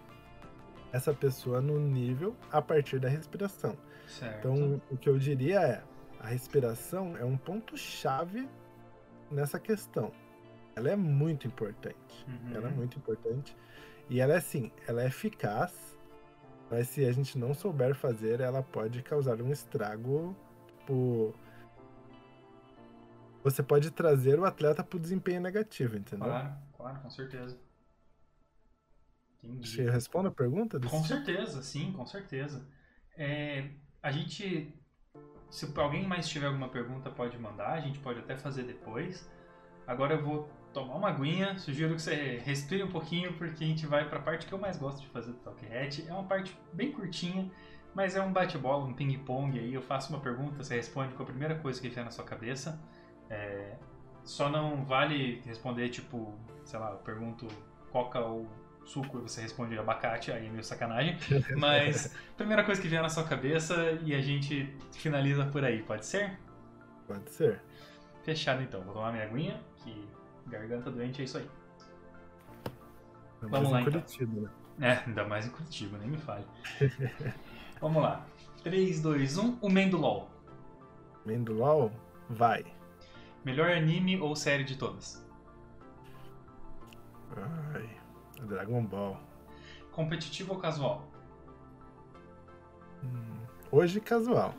essa 0.92 1.14
pessoa 1.14 1.62
no 1.62 1.80
nível 1.80 2.36
a 2.52 2.62
partir 2.62 3.00
da 3.00 3.08
respiração. 3.08 3.78
Certo. 4.08 4.40
Então 4.40 4.82
o 4.90 4.98
que 4.98 5.08
eu 5.08 5.18
diria 5.18 5.62
é 5.62 5.84
a 6.20 6.28
respiração 6.28 7.16
é 7.18 7.26
um 7.26 7.38
ponto 7.38 7.78
chave 7.78 8.48
nessa 9.30 9.60
questão. 9.60 10.12
Ela 10.76 10.92
é 10.92 10.96
muito 10.96 11.48
importante. 11.48 12.26
Uhum. 12.28 12.56
Ela 12.56 12.68
é 12.70 12.72
muito 12.72 12.98
importante 12.98 13.56
e 14.12 14.20
ela 14.20 14.34
é 14.34 14.38
assim, 14.38 14.70
ela 14.86 15.02
é 15.04 15.08
eficaz, 15.08 15.98
mas 16.70 16.90
se 16.90 17.06
a 17.06 17.12
gente 17.14 17.38
não 17.38 17.54
souber 17.54 17.96
fazer, 17.96 18.42
ela 18.42 18.62
pode 18.62 19.02
causar 19.02 19.42
um 19.42 19.50
estrago, 19.50 20.36
tipo 20.68 21.34
você 23.42 23.64
pode 23.64 23.90
trazer 23.90 24.38
o 24.38 24.44
atleta 24.44 24.84
para 24.84 24.98
o 24.98 25.00
desempenho 25.00 25.40
negativo, 25.40 25.96
entendeu? 25.96 26.28
Claro, 26.28 26.54
claro, 26.76 27.00
com 27.00 27.10
certeza. 27.10 27.58
Entendi. 29.42 29.68
Você 29.70 29.90
responde 29.90 30.28
a 30.28 30.32
pergunta? 30.32 30.78
desse 30.78 30.94
Com 30.94 31.04
certeza, 31.06 31.64
sim, 31.64 31.94
com 31.94 32.06
certeza. 32.06 32.68
É, 33.16 33.72
a 34.04 34.12
gente, 34.12 34.78
se 35.50 35.72
alguém 35.80 36.06
mais 36.06 36.28
tiver 36.28 36.48
alguma 36.48 36.68
pergunta, 36.68 37.10
pode 37.10 37.40
mandar, 37.40 37.72
a 37.72 37.80
gente 37.80 38.00
pode 38.00 38.20
até 38.20 38.38
fazer 38.38 38.64
depois. 38.64 39.26
Agora 39.88 40.16
eu 40.16 40.22
vou 40.22 40.50
tomar 40.74 40.96
uma 40.96 41.10
aguinha, 41.10 41.58
sugiro 41.58 41.96
que 41.96 42.02
você 42.02 42.42
respire 42.46 42.84
um 42.84 42.92
pouquinho, 42.92 43.34
porque 43.34 43.64
a 43.64 43.68
gente 43.68 43.86
vai 43.86 44.08
para 44.08 44.20
a 44.20 44.22
parte 44.22 44.46
que 44.46 44.54
eu 44.54 44.58
mais 44.58 44.78
gosto 44.78 45.02
de 45.02 45.08
fazer 45.08 45.32
do 45.32 45.38
Talk 45.40 45.66
Hat. 45.66 46.06
É 46.08 46.14
uma 46.14 46.24
parte 46.24 46.58
bem 46.74 46.92
curtinha, 46.92 47.50
Mas 47.94 48.16
é 48.16 48.22
um 48.22 48.32
bate-bola, 48.32 48.86
um 48.86 48.94
ping-pong 48.94 49.60
aí. 49.60 49.74
Eu 49.74 49.82
faço 49.82 50.14
uma 50.14 50.22
pergunta, 50.22 50.64
você 50.64 50.76
responde 50.76 51.14
com 51.14 51.24
a 51.24 51.26
primeira 51.26 51.56
coisa 51.56 51.80
que 51.82 51.90
vier 51.90 52.06
na 52.06 52.12
sua 52.12 52.24
cabeça. 52.24 52.80
É, 53.30 53.76
Só 54.24 54.50
não 54.50 54.86
vale 54.86 55.42
responder, 55.46 55.90
tipo, 55.90 56.34
sei 56.64 56.80
lá, 56.80 56.92
eu 56.92 56.98
pergunto 57.00 57.48
coca 57.92 58.20
ou 58.20 58.48
suco 58.86 59.20
e 59.20 59.22
você 59.22 59.42
responde 59.42 59.78
abacate, 59.78 60.32
aí 60.32 60.48
é 60.48 60.50
meio 60.50 60.64
sacanagem. 60.64 61.18
Mas 61.58 62.16
primeira 62.38 62.64
coisa 62.64 62.82
que 62.82 62.88
vier 62.88 63.02
na 63.02 63.10
sua 63.10 63.24
cabeça 63.24 64.00
e 64.04 64.16
a 64.16 64.22
gente 64.22 64.74
finaliza 64.94 65.46
por 65.46 65.64
aí, 65.64 65.84
pode 65.84 66.06
ser? 66.06 66.40
Pode 67.08 67.30
ser. 67.30 67.62
Fechado 68.24 68.62
então. 68.62 68.82
Vou 68.82 68.94
tomar 68.94 69.12
minha 69.12 69.26
aguinha, 69.26 69.60
que 69.84 70.08
garganta 70.48 70.92
doente 70.92 71.22
é 71.22 71.26
isso 71.26 71.38
aí. 71.38 71.50
Ainda 73.42 73.58
Vamos 73.58 73.72
mais 73.72 73.72
lá, 73.72 73.80
em 73.80 73.82
então. 73.88 74.02
Curitiba, 74.02 74.42
né? 74.42 74.50
É, 74.80 75.08
ainda 75.08 75.28
mais 75.28 75.46
em 75.48 75.50
Curitiba, 75.50 75.98
nem 75.98 76.10
me 76.10 76.18
fale. 76.18 76.46
Vamos 77.80 78.02
lá. 78.04 78.26
3, 78.64 79.02
2, 79.02 79.38
1. 79.38 79.58
O 79.62 79.70
Man 79.70 79.88
do 79.90 79.98
LoL. 79.98 80.30
Mendulol, 81.26 81.92
vai. 82.30 82.66
Melhor 83.44 83.72
anime 83.72 84.20
ou 84.20 84.36
série 84.36 84.64
de 84.64 84.76
todas? 84.76 85.26
Ai, 87.36 87.90
Dragon 88.44 88.84
Ball. 88.86 89.18
Competitivo 89.92 90.54
ou 90.54 90.60
casual? 90.60 91.08
Hum, 93.04 93.40
Hoje 93.72 94.00
casual. 94.00 94.54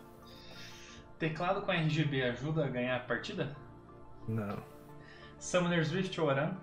Teclado 1.18 1.62
com 1.62 1.70
RGB 1.70 2.22
ajuda 2.24 2.64
a 2.64 2.68
ganhar 2.68 2.96
a 2.96 3.00
partida? 3.00 3.56
Não. 4.26 4.58
Summoner's 5.46 5.90
Rift 5.90 6.16
ou 6.20 6.30
Aran? 6.30 6.54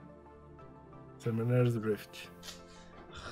Summoner's 1.20 1.76
Rift. 1.76 2.30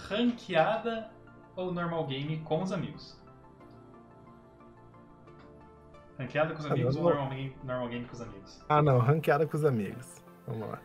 Ranqueada 0.10 1.10
ou 1.56 1.74
normal 1.74 2.06
game 2.06 2.40
com 2.42 2.62
os 2.64 2.72
amigos? 2.74 3.18
Ranqueada 6.20 6.54
com 6.54 6.60
os 6.60 6.66
Ah, 6.66 6.74
amigos 6.74 6.96
ou 6.98 7.04
normal- 7.04 7.30
game, 7.30 7.56
normal 7.64 7.88
game 7.88 8.06
com 8.06 8.14
os 8.14 8.22
amigos? 8.22 8.62
Ah 8.68 8.82
não, 8.82 9.00
ranqueada 9.00 9.48
com 9.48 9.56
os 9.56 9.64
amigos. 9.64 10.22
Vamos 10.46 10.68
lá. 10.70 10.80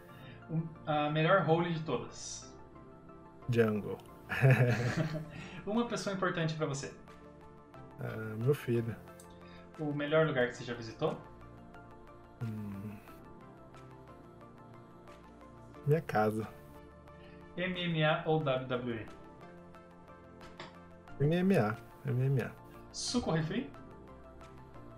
Um- 0.48 0.68
A 0.86 1.10
melhor 1.10 1.43
role 1.43 1.72
de 1.72 1.80
todas. 1.82 2.55
Jungle. 3.51 3.98
Uma 5.66 5.86
pessoa 5.86 6.14
importante 6.14 6.55
pra 6.55 6.66
você. 6.66 6.94
Ah, 8.01 8.36
meu 8.39 8.55
filho. 8.55 8.94
O 9.80 9.93
melhor 9.93 10.26
lugar 10.26 10.47
que 10.48 10.55
você 10.56 10.62
já 10.64 10.74
visitou? 10.74 11.16
Hum. 12.43 12.81
Minha 15.86 16.00
casa. 16.00 16.46
MMA 17.56 18.22
ou 18.26 18.38
WWE? 18.38 19.06
MMA. 21.20 21.76
MMA. 22.04 22.50
Suco 22.92 23.30
ou 23.30 23.36
refri? 23.36 23.70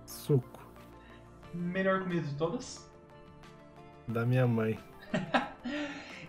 Suco. 0.06 0.60
Melhor 1.52 2.02
comida 2.02 2.26
de 2.26 2.34
todas? 2.34 2.90
Da 4.08 4.24
minha 4.24 4.46
mãe. 4.46 4.78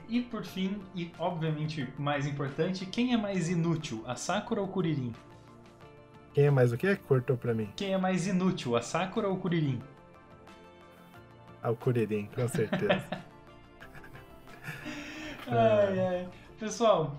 E 0.07 0.22
por 0.22 0.45
fim, 0.45 0.80
e 0.94 1.11
obviamente 1.18 1.91
mais 1.98 2.27
importante, 2.27 2.86
quem 2.86 3.14
é 3.14 3.18
mais 3.18 3.49
inútil, 3.49 4.03
a 4.06 4.15
Sakura 4.15 4.61
ou 4.61 4.68
o 4.68 4.69
Kuririn? 4.69 5.11
Quem 6.32 6.45
é 6.45 6.52
mais 6.52 6.72
o 6.72 6.77
quê? 6.77 6.95
Cortou 6.95 7.36
pra 7.36 7.56
mim. 7.56 7.72
Quem 7.76 7.94
é 7.94 7.98
mais 7.98 8.27
inútil, 8.27 8.76
a 8.76 8.82
Sakura 8.84 9.27
ou 9.27 9.36
o 9.36 9.40
Kuririn? 9.40 9.82
Ah, 11.64 11.72
o 11.72 11.76
Curirim, 11.76 12.27
com 12.36 12.48
certeza. 12.48 13.03
Ai, 15.47 15.99
ai. 15.99 16.30
Pessoal, 16.59 17.15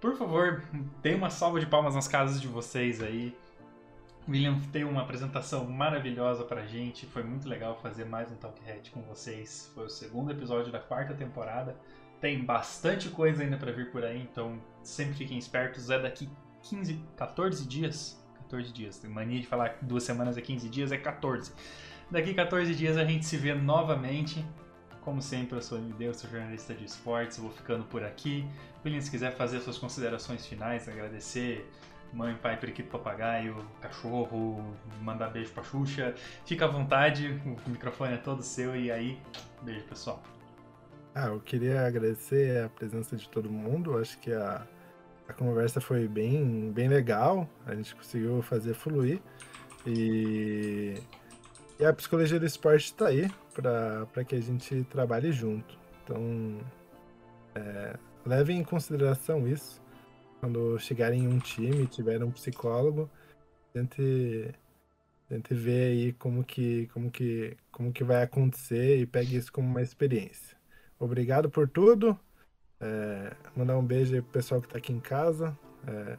por 0.00 0.16
favor, 0.16 0.64
dê 1.00 1.14
uma 1.14 1.30
salva 1.30 1.60
de 1.60 1.66
palmas 1.66 1.94
nas 1.94 2.08
casas 2.08 2.40
de 2.40 2.48
vocês 2.48 3.00
aí. 3.00 3.36
William 4.28 4.58
tem 4.72 4.82
uma 4.84 5.02
apresentação 5.02 5.64
maravilhosa 5.64 6.44
pra 6.44 6.66
gente. 6.66 7.06
Foi 7.06 7.22
muito 7.22 7.48
legal 7.48 7.78
fazer 7.80 8.04
mais 8.04 8.30
um 8.32 8.36
Talk 8.36 8.60
Head 8.64 8.90
com 8.90 9.02
vocês. 9.02 9.70
Foi 9.74 9.86
o 9.86 9.88
segundo 9.88 10.32
episódio 10.32 10.72
da 10.72 10.80
quarta 10.80 11.14
temporada. 11.14 11.76
Tem 12.20 12.44
bastante 12.44 13.08
coisa 13.08 13.42
ainda 13.42 13.56
pra 13.56 13.70
vir 13.70 13.90
por 13.92 14.04
aí, 14.04 14.20
então 14.20 14.60
sempre 14.82 15.14
fiquem 15.14 15.38
espertos. 15.38 15.90
É 15.90 16.00
daqui 16.00 16.28
15, 16.62 17.00
14 17.16 17.66
dias. 17.66 18.20
14 18.42 18.72
dias. 18.72 18.98
Tem 18.98 19.10
mania 19.10 19.40
de 19.40 19.46
falar 19.46 19.70
que 19.70 19.84
duas 19.84 20.02
semanas 20.02 20.36
é 20.36 20.40
15 20.40 20.68
dias, 20.68 20.90
é 20.90 20.96
14. 20.96 21.52
Daqui 22.10 22.34
14 22.34 22.74
dias 22.74 22.96
a 22.96 23.04
gente 23.04 23.24
se 23.24 23.36
vê 23.36 23.54
novamente. 23.54 24.44
Como 25.04 25.20
sempre, 25.20 25.56
eu 25.56 25.62
sou 25.62 25.78
o 25.78 25.80
MD, 25.80 26.08
eu 26.08 26.14
sou 26.14 26.30
jornalista 26.30 26.72
de 26.72 26.84
esportes, 26.84 27.36
vou 27.38 27.50
ficando 27.50 27.84
por 27.84 28.04
aqui. 28.04 28.46
William, 28.84 29.00
se 29.00 29.10
quiser 29.10 29.32
fazer 29.32 29.60
suas 29.60 29.76
considerações 29.76 30.46
finais, 30.46 30.88
agradecer 30.88 31.68
mãe, 32.12 32.36
pai, 32.36 32.56
periquito, 32.56 32.88
papagaio, 32.88 33.56
cachorro, 33.80 34.76
mandar 35.00 35.30
beijo 35.30 35.50
pra 35.52 35.62
Xuxa, 35.62 36.14
fica 36.44 36.66
à 36.66 36.68
vontade, 36.68 37.40
o 37.66 37.70
microfone 37.70 38.14
é 38.14 38.16
todo 38.16 38.42
seu 38.42 38.76
e 38.76 38.92
aí, 38.92 39.18
beijo 39.62 39.84
pessoal. 39.86 40.22
Ah, 41.14 41.26
eu 41.26 41.40
queria 41.40 41.84
agradecer 41.84 42.64
a 42.64 42.68
presença 42.68 43.16
de 43.16 43.28
todo 43.28 43.50
mundo. 43.50 43.98
Acho 43.98 44.18
que 44.18 44.32
a, 44.32 44.66
a 45.28 45.32
conversa 45.32 45.80
foi 45.80 46.06
bem, 46.06 46.70
bem 46.72 46.88
legal. 46.88 47.48
A 47.66 47.74
gente 47.74 47.94
conseguiu 47.94 48.40
fazer 48.40 48.72
fluir. 48.72 49.20
E, 49.86 50.94
e 51.78 51.84
a 51.84 51.92
psicologia 51.92 52.38
do 52.40 52.46
esporte 52.46 52.84
está 52.84 53.08
aí 53.08 53.28
para 53.52 54.24
que 54.24 54.34
a 54.34 54.40
gente 54.40 54.84
trabalhe 54.84 55.32
junto. 55.32 55.78
Então, 56.02 56.58
é, 57.54 57.96
levem 58.24 58.58
em 58.58 58.64
consideração 58.64 59.46
isso. 59.46 59.80
Quando 60.40 60.78
chegarem 60.78 61.24
em 61.24 61.28
um 61.28 61.38
time, 61.38 61.86
tiver 61.86 62.22
um 62.22 62.30
psicólogo, 62.30 63.08
tente, 63.72 64.52
tente 65.28 65.54
ver 65.54 65.92
aí 65.92 66.12
como 66.14 66.42
que, 66.42 66.88
como, 66.88 67.10
que, 67.10 67.56
como 67.70 67.92
que 67.92 68.02
vai 68.02 68.22
acontecer 68.22 68.98
e 68.98 69.06
pegue 69.06 69.36
isso 69.36 69.52
como 69.52 69.68
uma 69.68 69.82
experiência. 69.82 70.56
Obrigado 70.98 71.48
por 71.48 71.68
tudo. 71.68 72.18
É, 72.80 73.32
mandar 73.54 73.78
um 73.78 73.84
beijo 73.84 74.14
aí 74.14 74.22
pro 74.22 74.32
pessoal 74.32 74.60
que 74.60 74.68
tá 74.68 74.78
aqui 74.78 74.92
em 74.92 75.00
casa. 75.00 75.56
É, 75.86 76.16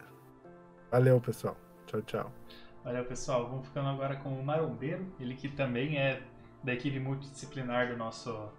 valeu, 0.90 1.20
pessoal. 1.20 1.58
Tchau, 1.86 2.02
tchau. 2.04 2.34
Valeu 2.84 3.06
pessoal, 3.06 3.48
vamos 3.48 3.68
ficando 3.68 3.88
agora 3.88 4.18
com 4.18 4.38
o 4.38 4.44
Marombeiro, 4.44 5.08
ele 5.18 5.36
que 5.36 5.48
também 5.48 5.98
é 5.98 6.22
da 6.64 6.74
equipe 6.74 7.00
multidisciplinar 7.00 7.90
do 7.90 7.98
nosso, 7.98 8.50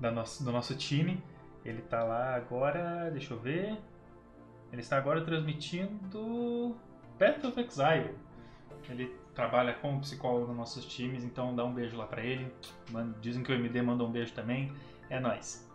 da 0.00 0.10
nosso, 0.10 0.44
do 0.44 0.50
nosso 0.50 0.76
time. 0.76 1.22
Ele 1.64 1.80
tá 1.82 2.02
lá 2.02 2.34
agora, 2.34 3.10
deixa 3.10 3.34
eu 3.34 3.38
ver. 3.38 3.78
Ele 4.72 4.80
está 4.80 4.96
agora 4.96 5.24
transmitindo 5.24 6.76
Path 7.18 7.44
of 7.44 7.60
Exile. 7.60 8.16
Ele 8.88 9.14
trabalha 9.34 9.74
como 9.74 10.00
psicólogo 10.00 10.48
nos 10.48 10.56
nossos 10.56 10.84
times, 10.84 11.22
então 11.22 11.54
dá 11.54 11.64
um 11.64 11.72
beijo 11.72 11.96
lá 11.96 12.06
pra 12.06 12.22
ele. 12.22 12.52
Dizem 13.20 13.42
que 13.42 13.52
o 13.52 13.54
MD 13.54 13.80
manda 13.82 14.02
um 14.02 14.10
beijo 14.10 14.32
também. 14.32 14.72
É 15.08 15.20
nóis. 15.20 15.70